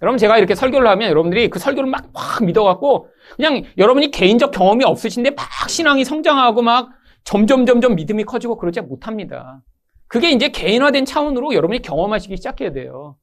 여러분 0.00 0.18
제가 0.18 0.38
이렇게 0.38 0.54
설교를 0.54 0.86
하면 0.88 1.10
여러분들이 1.10 1.50
그 1.50 1.58
설교를 1.58 1.90
막, 1.90 2.10
막 2.12 2.44
믿어갖고 2.44 3.08
그냥 3.36 3.64
여러분이 3.76 4.10
개인적 4.10 4.52
경험이 4.52 4.84
없으신데 4.84 5.30
막 5.30 5.68
신앙이 5.68 6.04
성장하고 6.04 6.62
막 6.62 6.90
점점 7.24 7.66
점점 7.66 7.96
믿음이 7.96 8.24
커지고 8.24 8.56
그러지 8.56 8.80
못합니다. 8.82 9.62
그게 10.06 10.30
이제 10.30 10.48
개인화된 10.48 11.04
차원으로 11.04 11.52
여러분이 11.52 11.82
경험하시기 11.82 12.36
시작해야 12.36 12.72
돼요. 12.72 13.16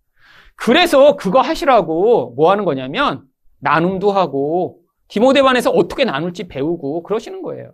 그래서 0.56 1.16
그거 1.16 1.42
하시라고 1.42 2.34
뭐 2.36 2.52
하는 2.52 2.66
거냐면 2.66 3.24
나눔도 3.60 4.12
하고 4.12 4.80
디모데반에서 5.08 5.72
어떻게 5.72 6.04
나눌지 6.04 6.48
배우고 6.48 7.04
그러시는 7.04 7.42
거예요. 7.42 7.72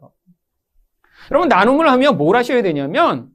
여러분 1.31 1.49
나눔을 1.49 1.89
하면 1.89 2.17
뭘 2.17 2.35
하셔야 2.35 2.61
되냐면 2.61 3.30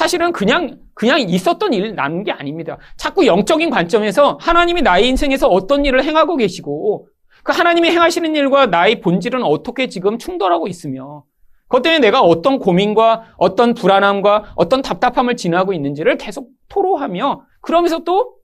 사실은 0.00 0.32
그냥 0.32 0.78
그냥 0.94 1.20
있었던 1.20 1.74
일을 1.74 1.94
나누는 1.94 2.24
게 2.24 2.32
아닙니다. 2.32 2.78
자꾸 2.96 3.26
영적인 3.26 3.68
관점에서 3.68 4.38
하나님이 4.40 4.80
나의 4.80 5.06
인생에서 5.08 5.46
어떤 5.46 5.84
일을 5.84 6.02
행하고 6.04 6.38
계시고 6.38 7.06
그 7.44 7.52
하나님이 7.52 7.90
행하시는 7.90 8.34
일과 8.34 8.64
나의 8.64 9.02
본질은 9.02 9.42
어떻게 9.42 9.88
지금 9.88 10.16
충돌하고 10.16 10.68
있으며 10.68 11.24
그것 11.68 11.82
때문에 11.82 11.98
내가 11.98 12.22
어떤 12.22 12.58
고민과 12.58 13.34
어떤 13.36 13.74
불안함과 13.74 14.54
어떤 14.56 14.80
답답함을 14.80 15.36
지나고 15.36 15.74
있는지를 15.74 16.16
계속 16.16 16.48
토로하며 16.70 17.42
그러면서 17.60 17.98
또 17.98 18.36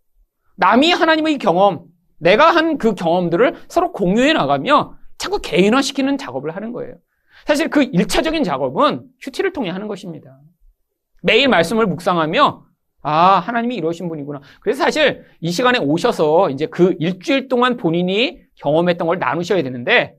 남이 0.56 0.92
하나님의 0.92 1.38
경험, 1.38 1.84
내가 2.18 2.50
한 2.50 2.76
그 2.76 2.94
경험들을 2.94 3.54
서로 3.68 3.92
공유해 3.92 4.34
나가며 4.34 4.94
자꾸 5.16 5.38
개인화시키는 5.40 6.18
작업을 6.18 6.54
하는 6.54 6.72
거예요. 6.72 6.96
사실 7.46 7.70
그 7.70 7.80
1차적인 7.80 8.44
작업은 8.44 9.04
큐티를 9.22 9.54
통해 9.54 9.70
하는 9.70 9.88
것입니다. 9.88 10.38
매일 11.26 11.48
말씀을 11.48 11.86
묵상하며 11.86 12.62
아, 13.02 13.38
하나님이 13.44 13.74
이러신 13.76 14.08
분이구나. 14.08 14.40
그래서 14.60 14.84
사실 14.84 15.24
이 15.40 15.50
시간에 15.50 15.78
오셔서 15.78 16.50
이제 16.50 16.66
그 16.66 16.94
일주일 16.98 17.48
동안 17.48 17.76
본인이 17.76 18.38
경험했던 18.56 19.06
걸 19.06 19.18
나누셔야 19.18 19.62
되는데 19.62 20.14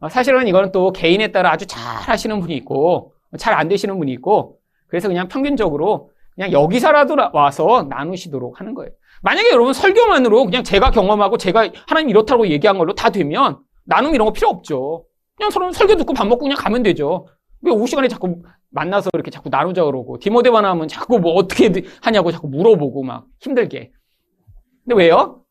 어, 0.00 0.08
사실은 0.08 0.48
이거는 0.48 0.72
또 0.72 0.92
개인에 0.92 1.28
따라 1.32 1.52
아주 1.52 1.66
잘 1.66 1.82
하시는 1.96 2.40
분이 2.40 2.54
있고 2.56 3.12
잘 3.38 3.54
안 3.54 3.68
되시는 3.68 3.98
분이 3.98 4.12
있고 4.12 4.58
그래서 4.86 5.08
그냥 5.08 5.28
평균적으로 5.28 6.10
그냥 6.34 6.52
여기서라도 6.52 7.16
와서 7.32 7.86
나누시도록 7.88 8.60
하는 8.60 8.74
거예요. 8.74 8.90
만약에 9.22 9.50
여러분 9.50 9.72
설교만으로 9.72 10.44
그냥 10.44 10.62
제가 10.62 10.90
경험하고 10.90 11.38
제가 11.38 11.68
하나님 11.86 12.10
이렇다고 12.10 12.48
얘기한 12.48 12.76
걸로 12.78 12.94
다 12.94 13.10
되면 13.10 13.58
나눔 13.84 14.14
이런 14.14 14.26
거 14.26 14.32
필요 14.32 14.48
없죠. 14.48 15.04
그냥 15.36 15.50
서로 15.50 15.70
설교 15.72 15.96
듣고 15.96 16.12
밥 16.12 16.26
먹고 16.26 16.42
그냥 16.42 16.56
가면 16.58 16.82
되죠. 16.82 17.26
왜 17.66 17.72
오후 17.72 17.86
시간에 17.86 18.06
자꾸 18.06 18.42
만나서 18.70 19.10
이렇게 19.12 19.30
자꾸 19.30 19.48
나누자 19.48 19.84
그러고 19.84 20.18
디모데만 20.18 20.64
하면 20.64 20.86
자꾸 20.86 21.18
뭐 21.18 21.32
어떻게 21.32 21.72
하냐고 22.00 22.30
자꾸 22.30 22.48
물어보고 22.48 23.02
막 23.02 23.26
힘들게. 23.40 23.92
근데 24.84 24.94
왜요? 24.94 25.42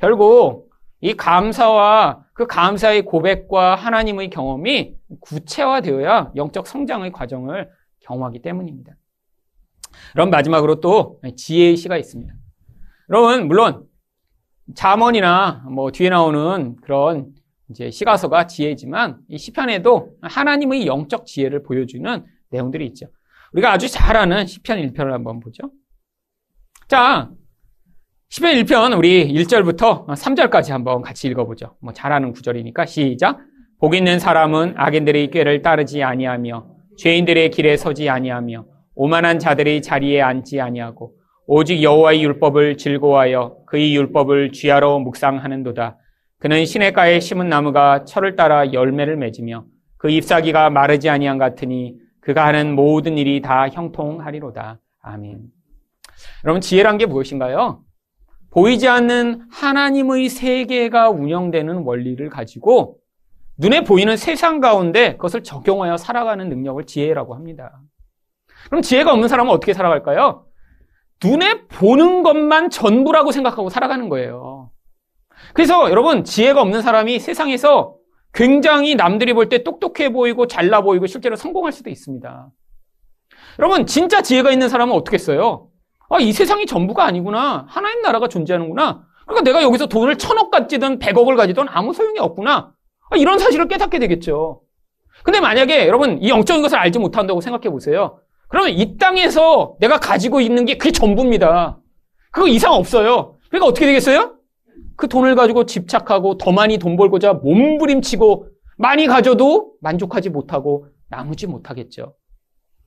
결국 0.00 0.70
이 1.00 1.14
감사와 1.14 2.24
그 2.32 2.46
감사의 2.46 3.02
고백과 3.02 3.74
하나님의 3.74 4.30
경험이 4.30 4.94
구체화되어야 5.20 6.32
영적 6.34 6.66
성장의 6.66 7.12
과정을 7.12 7.68
경험하기 8.00 8.40
때문입니다. 8.40 8.94
그럼 10.12 10.30
마지막으로 10.30 10.80
또 10.80 11.20
지혜의 11.36 11.76
시가 11.76 11.98
있습니다. 11.98 12.32
여러분, 13.10 13.48
물론, 13.48 13.84
자언이나 14.74 15.66
뭐 15.70 15.90
뒤에 15.90 16.08
나오는 16.08 16.76
그런 16.76 17.34
이제 17.70 17.90
시가서가 17.90 18.46
지혜지만 18.46 19.18
이 19.28 19.38
시편에도 19.38 20.16
하나님의 20.22 20.86
영적 20.86 21.26
지혜를 21.26 21.62
보여주는 21.62 22.24
내용들이 22.50 22.86
있죠. 22.86 23.06
우리가 23.52 23.72
아주 23.72 23.88
잘 23.88 24.16
아는 24.16 24.46
시편 24.46 24.78
1편을 24.78 25.10
한번 25.10 25.40
보죠. 25.40 25.70
자, 26.86 27.30
시편 28.30 28.54
1편 28.54 28.96
우리 28.96 29.32
1절부터 29.32 30.06
3절까지 30.06 30.70
한번 30.70 31.02
같이 31.02 31.28
읽어보죠. 31.28 31.76
뭐잘 31.80 32.12
아는 32.12 32.32
구절이니까 32.32 32.86
시작. 32.86 33.38
복 33.80 33.94
있는 33.94 34.18
사람은 34.18 34.74
악인들의 34.76 35.30
꾀를 35.30 35.62
따르지 35.62 36.02
아니하며 36.02 36.66
죄인들의 36.98 37.50
길에 37.50 37.76
서지 37.76 38.08
아니하며 38.08 38.64
오만한 38.96 39.38
자들의 39.38 39.82
자리에 39.82 40.20
앉지 40.20 40.60
아니하고 40.60 41.14
오직 41.46 41.82
여호와의 41.82 42.22
율법을 42.24 42.76
즐거워하여 42.76 43.58
그의 43.66 43.94
율법을 43.94 44.52
쥐하러 44.52 44.98
묵상하는도다. 44.98 45.96
그는 46.40 46.64
시냇가에 46.64 47.20
심은 47.20 47.48
나무가 47.48 48.04
철을 48.04 48.36
따라 48.36 48.72
열매를 48.72 49.16
맺으며 49.16 49.64
그 49.96 50.08
잎사귀가 50.10 50.70
마르지 50.70 51.08
아니한 51.08 51.38
같으니 51.38 51.96
그가 52.20 52.46
하는 52.46 52.74
모든 52.74 53.18
일이 53.18 53.40
다 53.40 53.68
형통하리로다. 53.68 54.78
아멘. 55.02 55.42
여러분 56.44 56.60
지혜란 56.60 56.98
게 56.98 57.06
무엇인가요? 57.06 57.82
보이지 58.50 58.88
않는 58.88 59.46
하나님의 59.50 60.28
세계가 60.28 61.10
운영되는 61.10 61.78
원리를 61.78 62.28
가지고 62.30 62.98
눈에 63.58 63.82
보이는 63.82 64.16
세상 64.16 64.60
가운데 64.60 65.12
그것을 65.12 65.42
적용하여 65.42 65.96
살아가는 65.96 66.48
능력을 66.48 66.84
지혜라고 66.86 67.34
합니다. 67.34 67.80
그럼 68.66 68.82
지혜가 68.82 69.12
없는 69.12 69.28
사람은 69.28 69.52
어떻게 69.52 69.74
살아갈까요? 69.74 70.46
눈에 71.24 71.66
보는 71.66 72.22
것만 72.22 72.70
전부라고 72.70 73.32
생각하고 73.32 73.70
살아가는 73.70 74.08
거예요. 74.08 74.57
그래서 75.54 75.90
여러분, 75.90 76.24
지혜가 76.24 76.60
없는 76.60 76.82
사람이 76.82 77.18
세상에서 77.20 77.94
굉장히 78.32 78.94
남들이 78.94 79.32
볼 79.32 79.48
때 79.48 79.62
똑똑해 79.64 80.12
보이고 80.12 80.46
잘나 80.46 80.82
보이고 80.82 81.06
실제로 81.06 81.36
성공할 81.36 81.72
수도 81.72 81.90
있습니다. 81.90 82.48
여러분, 83.58 83.86
진짜 83.86 84.22
지혜가 84.22 84.50
있는 84.50 84.68
사람은 84.68 84.94
어떻게 84.94 85.18
써요? 85.18 85.68
아, 86.10 86.18
이 86.20 86.32
세상이 86.32 86.66
전부가 86.66 87.04
아니구나. 87.04 87.66
하나님 87.68 88.02
나라가 88.02 88.28
존재하는구나. 88.28 89.04
그러니까 89.26 89.42
내가 89.44 89.62
여기서 89.62 89.86
돈을 89.86 90.16
천억 90.16 90.50
가지든 90.50 90.98
백억을 91.00 91.36
가지든 91.36 91.66
아무 91.68 91.92
소용이 91.92 92.18
없구나. 92.18 92.72
아, 93.10 93.16
이런 93.16 93.38
사실을 93.38 93.68
깨닫게 93.68 93.98
되겠죠. 93.98 94.62
근데 95.24 95.40
만약에 95.40 95.86
여러분 95.86 96.18
이 96.22 96.28
영적인 96.30 96.62
것을 96.62 96.78
알지 96.78 96.98
못한다고 96.98 97.40
생각해 97.40 97.70
보세요. 97.70 98.20
그러면 98.48 98.70
이 98.70 98.96
땅에서 98.96 99.76
내가 99.80 99.98
가지고 99.98 100.40
있는 100.40 100.64
게 100.64 100.78
그게 100.78 100.92
전부입니다. 100.92 101.78
그거 102.30 102.46
이상 102.48 102.72
없어요. 102.72 103.36
그러니까 103.50 103.66
어떻게 103.66 103.84
되겠어요? 103.86 104.34
그 104.98 105.06
돈을 105.06 105.36
가지고 105.36 105.64
집착하고 105.64 106.38
더 106.38 106.50
많이 106.50 106.76
돈 106.76 106.96
벌고자 106.96 107.34
몸부림치고 107.34 108.48
많이 108.78 109.06
가져도 109.06 109.74
만족하지 109.80 110.28
못하고 110.28 110.88
나누지 111.08 111.46
못하겠죠. 111.46 112.16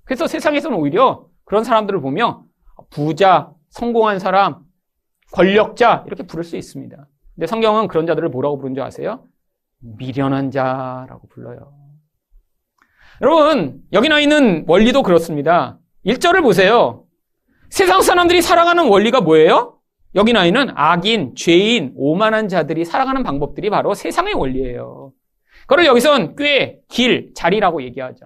그래서 0.04 0.28
세상에서는 0.28 0.78
오히려 0.78 1.26
그런 1.46 1.64
사람들을 1.64 2.02
보며 2.02 2.44
부자, 2.90 3.54
성공한 3.70 4.20
사람, 4.20 4.60
권력자 5.32 6.04
이렇게 6.06 6.24
부를 6.24 6.44
수 6.44 6.58
있습니다. 6.58 7.08
근데 7.36 7.48
성경은 7.48 7.88
그런 7.88 8.06
자들을 8.06 8.28
뭐라고 8.28 8.58
부른 8.58 8.76
줄 8.76 8.84
아세요? 8.84 9.26
미련한 9.80 10.52
자라고 10.52 11.30
불러요. 11.30 11.74
여러분, 13.22 13.82
여기 13.94 14.10
나와 14.10 14.20
있는 14.20 14.66
원리도 14.68 15.04
그렇습니다. 15.04 15.80
1절을 16.06 16.42
보세요. 16.42 17.06
세상 17.70 18.02
사람들이 18.02 18.42
살아가는 18.42 18.86
원리가 18.86 19.22
뭐예요? 19.22 19.81
여기 20.16 20.34
나와 20.34 20.46
있는 20.46 20.70
악인, 20.76 21.36
죄인, 21.36 21.94
오만한 21.96 22.50
자들이 22.50 22.84
살아가는 22.86 23.24
방법들이 23.24 23.70
바로 23.70 23.94
세상의 23.94 24.34
원리예요. 24.34 25.14
그걸 25.68 25.86
여기선 25.86 26.36
꽤, 26.36 26.80
길, 26.90 27.32
자리라고 27.34 27.82
얘기하죠. 27.84 28.26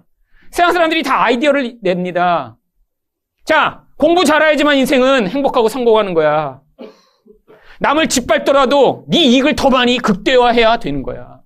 세상 0.50 0.72
사람들이 0.72 1.02
다 1.02 1.22
아이디어를 1.24 1.78
냅니다. 1.82 2.56
자, 3.44 3.84
공부 3.96 4.24
잘해야지만 4.24 4.76
인생은 4.78 5.28
행복하고 5.28 5.68
성공하는 5.68 6.14
거야. 6.14 6.60
남을 7.78 8.08
짓밟더라도 8.08 9.04
네 9.08 9.18
이익을 9.18 9.54
더 9.54 9.70
많이 9.70 9.98
극대화해야 9.98 10.78
되는 10.78 11.02
거야. 11.02 11.40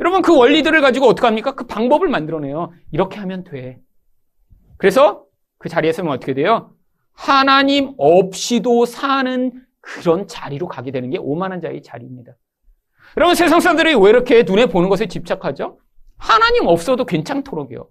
여러분 0.00 0.22
그 0.22 0.36
원리들을 0.36 0.80
가지고 0.80 1.06
어떻게 1.06 1.26
합니까? 1.26 1.54
그 1.54 1.66
방법을 1.66 2.08
만들어내요. 2.08 2.72
이렇게 2.90 3.18
하면 3.20 3.44
돼. 3.44 3.78
그래서 4.78 5.24
그 5.58 5.68
자리에 5.68 5.92
서면 5.92 6.12
어떻게 6.14 6.34
돼요? 6.34 6.72
하나님 7.12 7.94
없이도 7.98 8.86
사는 8.86 9.52
그런 9.80 10.26
자리로 10.28 10.68
가게 10.68 10.90
되는 10.90 11.10
게 11.10 11.18
오만한 11.18 11.60
자의 11.60 11.82
자리입니다. 11.82 12.32
여러분 13.16 13.34
세상 13.34 13.60
사람들이 13.60 13.94
왜 13.94 14.10
이렇게 14.10 14.42
눈에 14.42 14.66
보는 14.66 14.88
것에 14.88 15.06
집착하죠? 15.06 15.78
하나님 16.16 16.66
없어도 16.66 17.04
괜찮도록요. 17.04 17.88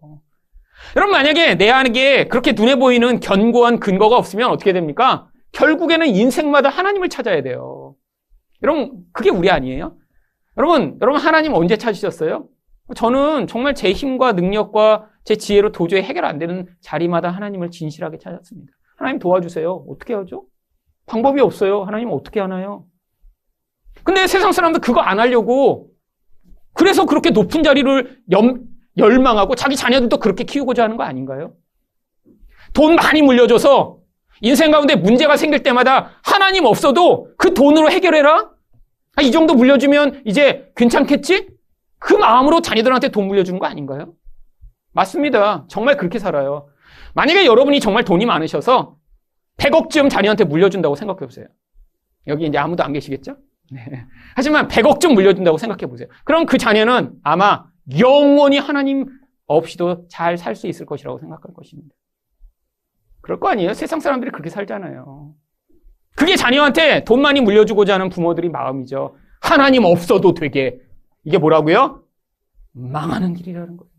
여러분 0.95 1.11
만약에 1.11 1.55
내 1.55 1.69
안에 1.69 2.27
그렇게 2.27 2.53
눈에 2.53 2.75
보이는 2.75 3.19
견고한 3.19 3.79
근거가 3.79 4.17
없으면 4.17 4.49
어떻게 4.49 4.73
됩니까? 4.73 5.29
결국에는 5.51 6.07
인생마다 6.07 6.69
하나님을 6.69 7.09
찾아야 7.09 7.43
돼요. 7.43 7.95
여러분 8.63 9.03
그게 9.11 9.29
우리 9.29 9.51
아니에요? 9.51 9.95
여러분 10.57 10.97
여러분 11.01 11.21
하나님 11.21 11.53
언제 11.53 11.77
찾으셨어요? 11.77 12.47
저는 12.95 13.47
정말 13.47 13.75
제 13.75 13.91
힘과 13.91 14.33
능력과 14.33 15.07
제 15.23 15.35
지혜로 15.35 15.71
도저히 15.71 16.01
해결 16.01 16.25
안 16.25 16.39
되는 16.39 16.67
자리마다 16.81 17.29
하나님을 17.29 17.69
진실하게 17.69 18.17
찾았습니다. 18.17 18.73
하나님 19.01 19.17
도와주세요. 19.17 19.85
어떻게 19.89 20.13
하죠? 20.13 20.45
방법이 21.07 21.41
없어요. 21.41 21.83
하나님 21.83 22.11
어떻게 22.11 22.39
하나요? 22.39 22.85
근데 24.03 24.27
세상 24.27 24.51
사람들 24.51 24.79
그거 24.79 25.01
안 25.01 25.19
하려고 25.19 25.89
그래서 26.73 27.05
그렇게 27.05 27.31
높은 27.31 27.63
자리를 27.63 28.21
염, 28.31 28.63
열망하고 28.97 29.55
자기 29.55 29.75
자녀들도 29.75 30.17
그렇게 30.17 30.43
키우고자 30.43 30.83
하는 30.83 30.97
거 30.97 31.03
아닌가요? 31.03 31.53
돈 32.73 32.95
많이 32.95 33.23
물려줘서 33.23 33.97
인생 34.41 34.69
가운데 34.69 34.95
문제가 34.95 35.35
생길 35.35 35.63
때마다 35.63 36.11
하나님 36.23 36.65
없어도 36.65 37.33
그 37.37 37.55
돈으로 37.55 37.89
해결해라? 37.89 38.51
아, 39.15 39.21
이 39.23 39.31
정도 39.31 39.55
물려주면 39.55 40.21
이제 40.25 40.71
괜찮겠지? 40.75 41.49
그 41.97 42.13
마음으로 42.13 42.61
자녀들한테 42.61 43.09
돈 43.09 43.27
물려주는 43.27 43.59
거 43.59 43.65
아닌가요? 43.65 44.13
맞습니다. 44.93 45.65
정말 45.69 45.97
그렇게 45.97 46.19
살아요. 46.19 46.67
만약에 47.13 47.45
여러분이 47.45 47.79
정말 47.79 48.03
돈이 48.03 48.25
많으셔서 48.25 48.97
100억쯤 49.57 50.09
자녀한테 50.09 50.43
물려준다고 50.43 50.95
생각해 50.95 51.19
보세요. 51.19 51.45
여기 52.27 52.45
이제 52.45 52.57
아무도 52.57 52.83
안 52.83 52.93
계시겠죠? 52.93 53.37
네. 53.71 54.05
하지만 54.35 54.67
100억쯤 54.67 55.13
물려준다고 55.13 55.57
생각해 55.57 55.87
보세요. 55.87 56.07
그럼 56.23 56.45
그 56.45 56.57
자녀는 56.57 57.13
아마 57.23 57.65
영원히 57.99 58.57
하나님 58.57 59.05
없이도 59.47 60.07
잘 60.07 60.37
살 60.37 60.55
수 60.55 60.67
있을 60.67 60.85
것이라고 60.85 61.19
생각할 61.19 61.53
것입니다. 61.53 61.93
그럴 63.21 63.39
거 63.39 63.49
아니에요? 63.49 63.73
세상 63.73 63.99
사람들이 63.99 64.31
그렇게 64.31 64.49
살잖아요. 64.49 65.33
그게 66.15 66.35
자녀한테 66.35 67.03
돈 67.03 67.21
많이 67.21 67.41
물려주고자 67.41 67.95
하는 67.95 68.09
부모들이 68.09 68.49
마음이죠. 68.49 69.15
하나님 69.41 69.85
없어도 69.85 70.33
되게. 70.33 70.79
이게 71.23 71.37
뭐라고요? 71.37 72.03
망하는 72.73 73.33
길이라는 73.33 73.77
거예요. 73.77 73.91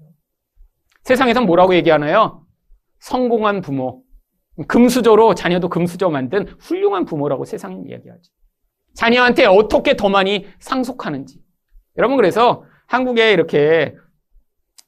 세상에선 1.04 1.46
뭐라고 1.46 1.74
얘기하나요? 1.74 2.41
성공한 3.02 3.62
부모. 3.62 4.04
금수저로 4.68 5.34
자녀도 5.34 5.68
금수저 5.68 6.08
만든 6.10 6.46
훌륭한 6.60 7.04
부모라고 7.04 7.44
세상은 7.44 7.88
이야기하죠. 7.88 8.30
자녀한테 8.94 9.44
어떻게 9.44 9.96
더 9.96 10.08
많이 10.08 10.46
상속하는지. 10.60 11.40
여러분 11.98 12.16
그래서 12.16 12.64
한국에 12.86 13.32
이렇게 13.32 13.96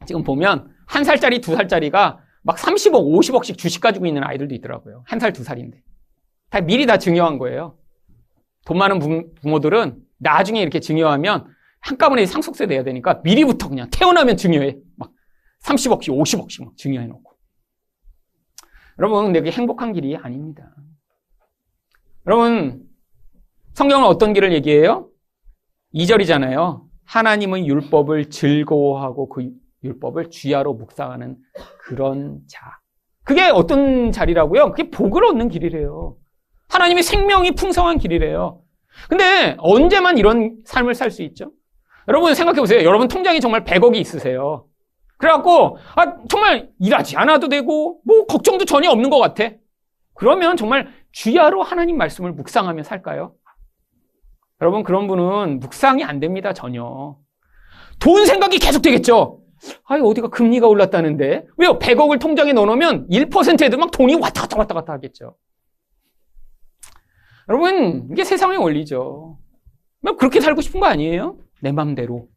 지금 0.07 0.23
보면 0.23 0.71
한 0.87 1.03
살짜리 1.03 1.41
두 1.41 1.57
살짜리가 1.57 2.21
막 2.43 2.57
30억, 2.57 2.93
50억씩 2.93 3.59
주식 3.59 3.81
가지고 3.81 4.07
있는 4.07 4.23
아이들도 4.23 4.55
있더라고요. 4.57 5.03
한 5.07 5.19
살, 5.19 5.33
두 5.33 5.43
살인데. 5.43 5.83
다 6.51 6.61
미리 6.61 6.87
다 6.87 6.99
증여한 6.99 7.39
거예요. 7.39 7.79
돈 8.67 8.79
많은 8.79 9.01
부모들은 9.41 9.99
나중에 10.19 10.61
이렇게 10.61 10.79
증여하면 10.79 11.47
한꺼번에 11.81 12.27
상속세 12.27 12.67
내야 12.67 12.85
되니까 12.85 13.23
미리부터 13.25 13.69
그냥 13.71 13.89
태어나면 13.91 14.37
증여해. 14.37 14.77
막 14.97 15.11
30억씩, 15.65 16.11
50억씩 16.11 16.65
막 16.65 16.77
증여해 16.77 17.07
놓고. 17.07 17.34
여러분, 18.99 19.33
그게 19.33 19.51
행복한 19.51 19.93
길이 19.93 20.17
아닙니다. 20.17 20.71
여러분, 22.27 22.85
성경은 23.75 24.07
어떤 24.07 24.33
길을 24.33 24.53
얘기해요? 24.53 25.09
2절이잖아요. 25.95 26.83
하나님의 27.05 27.67
율법을 27.67 28.31
즐거워하고 28.31 29.29
그 29.29 29.51
율법을 29.83 30.31
쥐하로 30.31 30.75
묵상하는 30.75 31.37
그런 31.79 32.41
자. 32.49 32.79
그게 33.25 33.43
어떤 33.43 34.13
자리라고요? 34.13 34.71
그게 34.71 34.91
복을 34.91 35.25
얻는 35.25 35.49
길이래요. 35.49 36.17
하나님의 36.69 37.03
생명이 37.03 37.53
풍성한 37.53 37.99
길이래요. 37.99 38.63
근데 39.09 39.57
언제만 39.59 40.19
이런 40.19 40.57
삶을 40.65 40.95
살 40.95 41.11
수 41.11 41.23
있죠? 41.23 41.53
여러분 42.09 42.35
생각해 42.35 42.61
보세요. 42.61 42.85
여러분 42.85 43.09
통장에 43.09 43.41
정말 43.41 43.65
100억이 43.65 43.97
있으세요. 43.97 44.67
그래갖고 45.19 45.79
아 45.97 46.17
정말 46.29 46.71
일하지 46.81 47.17
않아도 47.17 47.49
되고 47.49 48.01
뭐 48.05 48.27
걱정도 48.27 48.65
전혀 48.65 48.91
없는 48.91 49.11
것 49.11 49.19
같아. 49.19 49.51
그러면 50.15 50.57
정말 50.57 50.89
주야로 51.13 51.63
하나님 51.63 51.97
말씀을 51.97 52.33
묵상하며 52.33 52.83
살까요? 52.83 53.35
여러분 54.61 54.83
그런 54.83 55.07
분은 55.07 55.61
묵상이 55.61 56.05
안 56.05 56.21
됩니다 56.21 56.53
전혀. 56.53 57.17
돈 58.01 58.27
생각이 58.27 58.59
계속 58.59 58.83
되겠죠. 58.83 59.41
아이, 59.85 60.01
어디가 60.01 60.29
금리가 60.29 60.67
올랐다는데? 60.67 61.47
왜요? 61.57 61.79
100억을 61.79 62.21
통장에 62.21 62.53
넣어놓으면 62.53 63.09
1%에도 63.09 63.79
막 63.79 63.91
돈이 63.91 64.15
왔다 64.17 64.43
갔다 64.43 64.59
왔다 64.59 64.75
갔다 64.75 64.93
하겠죠. 64.95 65.37
여러분, 67.49 68.09
이게 68.11 68.25
세상의 68.25 68.59
원리죠. 68.59 69.39
뭐 70.01 70.17
그렇게 70.17 70.41
살고 70.41 70.61
싶은 70.61 70.81
거 70.81 70.87
아니에요? 70.87 71.39
내 71.63 71.73
맘대로. 71.73 72.29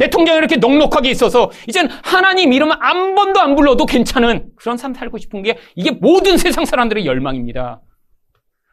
내 0.00 0.08
통장에 0.08 0.38
이렇게 0.38 0.56
넉넉하게 0.56 1.10
있어서 1.10 1.50
이젠 1.68 1.86
하나님 2.02 2.54
이름 2.54 2.70
한 2.70 3.14
번도 3.14 3.38
안 3.38 3.54
불러도 3.54 3.84
괜찮은 3.84 4.50
그런 4.56 4.78
삶 4.78 4.94
살고 4.94 5.18
싶은 5.18 5.42
게 5.42 5.58
이게 5.74 5.90
모든 5.90 6.38
세상 6.38 6.64
사람들의 6.64 7.04
열망입니다. 7.04 7.82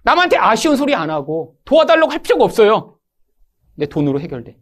남한테 0.05 0.37
아쉬운 0.37 0.77
소리 0.77 0.95
안 0.95 1.09
하고 1.09 1.55
도와달라고 1.65 2.13
할 2.13 2.19
필요가 2.19 2.45
없어요. 2.45 2.97
내 3.75 3.87
돈으로 3.87 4.21
해결돼. 4.21 4.55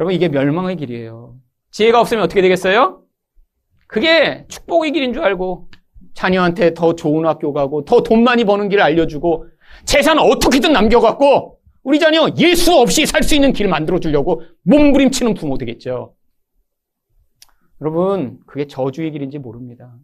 여러분 0.00 0.14
이게 0.14 0.28
멸망의 0.30 0.76
길이에요. 0.76 1.36
지혜가 1.72 2.00
없으면 2.00 2.24
어떻게 2.24 2.40
되겠어요? 2.40 3.02
그게 3.88 4.46
축복의 4.48 4.92
길인 4.92 5.12
줄 5.12 5.22
알고 5.22 5.68
자녀한테 6.14 6.72
더 6.72 6.94
좋은 6.96 7.26
학교 7.26 7.52
가고 7.52 7.84
더 7.84 8.02
돈 8.02 8.24
많이 8.24 8.44
버는 8.44 8.70
길을 8.70 8.82
알려주고 8.82 9.48
재산 9.84 10.18
어떻게든 10.18 10.72
남겨갖고 10.72 11.55
우리 11.86 12.00
자녀 12.00 12.28
예수 12.38 12.74
없이 12.74 13.06
살 13.06 13.22
수 13.22 13.36
있는 13.36 13.52
길 13.52 13.68
만들어 13.68 14.00
주려고 14.00 14.42
몸부림치는 14.62 15.34
부모 15.34 15.56
되겠죠. 15.56 16.16
여러분 17.80 18.40
그게 18.44 18.66
저주의 18.66 19.12
길인지 19.12 19.38
모릅니다. 19.38 19.94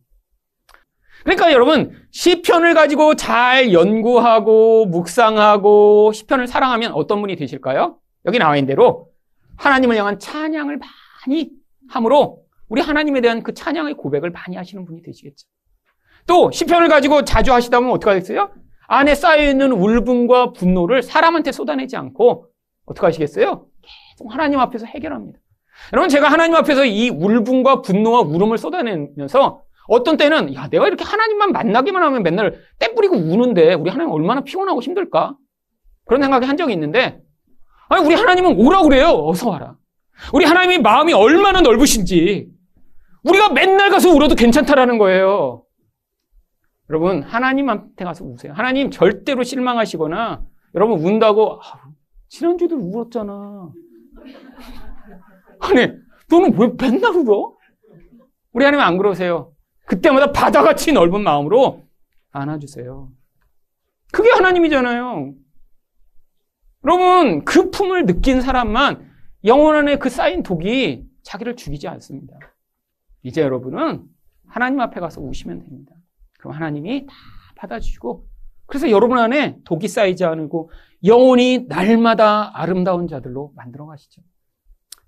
그러니까 1.24 1.52
여러분 1.52 1.92
시편을 2.12 2.74
가지고 2.74 3.16
잘 3.16 3.72
연구하고 3.72 4.86
묵상하고 4.86 6.12
시편을 6.12 6.46
사랑하면 6.46 6.92
어떤 6.92 7.20
분이 7.20 7.34
되실까요? 7.34 7.98
여기 8.26 8.38
나와 8.38 8.56
있는 8.56 8.68
대로 8.68 9.08
하나님을 9.56 9.96
향한 9.96 10.20
찬양을 10.20 10.78
많이 11.26 11.50
함으로 11.88 12.44
우리 12.68 12.80
하나님에 12.80 13.20
대한 13.20 13.42
그 13.42 13.54
찬양의 13.54 13.94
고백을 13.94 14.30
많이 14.30 14.54
하시는 14.56 14.84
분이 14.84 15.02
되시겠죠. 15.02 15.48
또 16.28 16.52
시편을 16.52 16.88
가지고 16.88 17.24
자주 17.24 17.52
하시다 17.52 17.80
보면 17.80 17.94
어떻게 17.94 18.10
하겠어요? 18.10 18.50
안에 18.92 19.14
쌓여있는 19.14 19.72
울분과 19.72 20.52
분노를 20.52 21.02
사람한테 21.02 21.50
쏟아내지 21.50 21.96
않고 21.96 22.48
어떻게 22.84 23.06
하시겠어요? 23.06 23.64
계속 23.80 24.30
하나님 24.30 24.58
앞에서 24.58 24.84
해결합니다. 24.84 25.38
여러분 25.94 26.10
제가 26.10 26.28
하나님 26.28 26.54
앞에서 26.56 26.84
이 26.84 27.08
울분과 27.08 27.80
분노와 27.80 28.20
울음을 28.20 28.58
쏟아내면서 28.58 29.62
어떤 29.88 30.18
때는 30.18 30.54
야 30.54 30.68
내가 30.68 30.88
이렇게 30.88 31.04
하나님만 31.04 31.52
만나기만 31.52 32.02
하면 32.02 32.22
맨날 32.22 32.60
때 32.78 32.92
뿌리고 32.94 33.16
우는데 33.16 33.72
우리 33.72 33.88
하나님 33.88 34.12
얼마나 34.12 34.42
피곤하고 34.42 34.82
힘들까? 34.82 35.36
그런 36.04 36.20
생각이 36.20 36.44
한 36.44 36.58
적이 36.58 36.74
있는데 36.74 37.18
아니 37.88 38.04
우리 38.04 38.14
하나님은 38.14 38.60
오라 38.60 38.82
그래요. 38.82 39.08
어서 39.24 39.48
와라. 39.48 39.76
우리 40.34 40.44
하나님이 40.44 40.82
마음이 40.82 41.14
얼마나 41.14 41.62
넓으신지 41.62 42.46
우리가 43.24 43.54
맨날 43.54 43.88
가서 43.88 44.10
울어도 44.10 44.34
괜찮다라는 44.34 44.98
거예요. 44.98 45.61
여러분 46.92 47.22
하나님한테 47.22 48.04
가서 48.04 48.22
우세요. 48.22 48.52
하나님 48.52 48.90
절대로 48.90 49.42
실망하시거나 49.42 50.44
여러분 50.74 51.00
운다고 51.00 51.58
아, 51.62 51.90
지난주도 52.28 52.76
울었잖아. 52.76 53.72
아니 55.60 55.86
너는 56.30 56.58
왜 56.58 56.70
맨날 56.78 57.14
울어? 57.16 57.56
우리 58.52 58.66
하나님 58.66 58.84
안 58.84 58.98
그러세요. 58.98 59.54
그때마다 59.86 60.32
바다같이 60.32 60.92
넓은 60.92 61.22
마음으로 61.22 61.82
안아주세요. 62.30 63.10
그게 64.12 64.30
하나님이잖아요. 64.30 65.32
여러분, 66.84 67.44
그 67.46 67.70
품을 67.70 68.04
느낀 68.04 68.42
사람만 68.42 69.10
영혼 69.46 69.76
안에 69.76 69.96
그 69.96 70.10
쌓인 70.10 70.42
독이 70.42 71.06
자기를 71.22 71.56
죽이지 71.56 71.88
않습니다. 71.88 72.36
이제 73.22 73.40
여러분은 73.40 74.04
하나님 74.46 74.80
앞에 74.80 75.00
가서 75.00 75.22
우시면 75.22 75.60
됩니다. 75.60 75.94
그럼 76.42 76.56
하나님이 76.56 77.06
다 77.06 77.14
받아주시고, 77.56 78.26
그래서 78.66 78.90
여러분 78.90 79.18
안에 79.18 79.58
독이 79.64 79.86
쌓이지 79.86 80.24
않고 80.24 80.72
영혼이 81.04 81.66
날마다 81.68 82.50
아름다운 82.60 83.06
자들로 83.06 83.52
만들어 83.54 83.86
가시죠. 83.86 84.22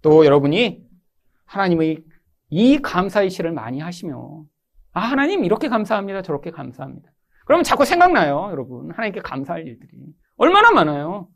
또 0.01 0.25
여러분이 0.25 0.81
하나님의 1.45 2.05
이 2.51 2.79
감사의 2.79 3.31
시를 3.31 3.51
많이 3.51 3.81
하시며, 3.81 4.45
아, 4.93 5.01
하나님 5.01 5.45
이렇게 5.45 5.69
감사합니다. 5.69 6.23
저렇게 6.23 6.53
감사합니다. 6.53 7.11
그러면 7.47 7.65
자꾸 7.65 7.85
생각나요, 7.85 8.49
여러분. 8.53 8.93
하나님께 8.93 9.21
감사할 9.21 9.67
일들이. 9.67 9.91
얼마나 10.37 10.71
많아요. 10.71 11.29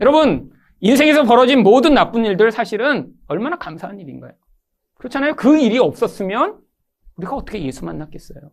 여러분, 0.00 0.50
인생에서 0.78 1.24
벌어진 1.24 1.64
모든 1.64 1.94
나쁜 1.94 2.24
일들 2.24 2.52
사실은 2.52 3.12
얼마나 3.26 3.56
감사한 3.56 3.98
일인가요? 3.98 4.32
그렇잖아요. 4.94 5.34
그 5.34 5.58
일이 5.58 5.78
없었으면 5.78 6.60
우리가 7.16 7.34
어떻게 7.34 7.60
예수 7.64 7.84
만났겠어요? 7.84 8.52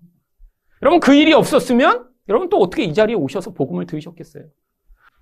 여러분, 0.84 1.00
그 1.00 1.16
일이 1.16 1.32
없었으면 1.32 2.10
여러분 2.28 2.50
또 2.50 2.58
어떻게 2.58 2.84
이 2.84 2.94
자리에 2.94 3.16
오셔서 3.16 3.54
복음을 3.54 3.86
들으셨겠어요? 3.86 4.44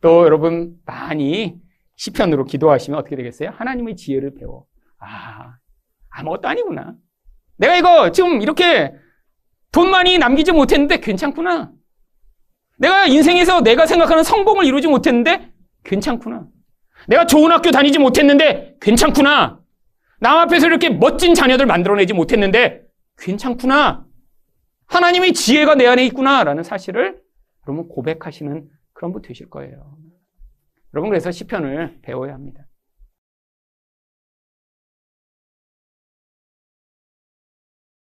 또 0.02 0.26
여러분 0.26 0.74
많이 0.86 1.56
시편으로 1.98 2.46
기도하시면 2.46 3.00
어떻게 3.00 3.16
되겠어요? 3.16 3.52
하나님의 3.52 3.96
지혜를 3.96 4.34
배워. 4.34 4.66
아, 4.98 5.54
아무것도 6.10 6.48
아니구나. 6.48 6.96
내가 7.58 7.78
이거 7.78 8.12
지금 8.12 8.42
이렇게 8.42 8.92
돈 9.72 9.92
많이 9.92 10.18
남기지 10.18 10.52
못했는데 10.52 11.00
괜찮구나. 11.00 11.72
내가 12.78 13.06
인생에서 13.06 13.62
내가 13.62 13.86
생각하는 13.86 14.24
성공을 14.24 14.66
이루지 14.66 14.88
못했는데 14.88 15.52
괜찮구나. 15.84 16.48
내가 17.08 17.28
좋은 17.28 17.52
학교 17.52 17.70
다니지 17.70 18.00
못했는데 18.00 18.78
괜찮구나. 18.82 19.60
남 20.20 20.38
앞에서 20.40 20.66
이렇게 20.66 20.90
멋진 20.90 21.36
자녀들 21.36 21.68
만들어내지 21.68 22.14
못했는데 22.14 22.82
괜찮구나. 23.20 24.08
하나님의 24.92 25.32
지혜가 25.34 25.76
내 25.76 25.88
안에 25.88 26.06
있구나라는 26.08 26.64
사실을 26.64 27.22
여러분 27.66 27.88
고백하시는 27.88 28.70
그런 28.92 29.14
분 29.14 29.22
되실 29.22 29.50
거예요. 29.50 29.98
여러분 30.94 31.10
그래서 31.10 31.32
시편을 31.32 32.00
배워야 32.02 32.34
합니다. 32.34 32.66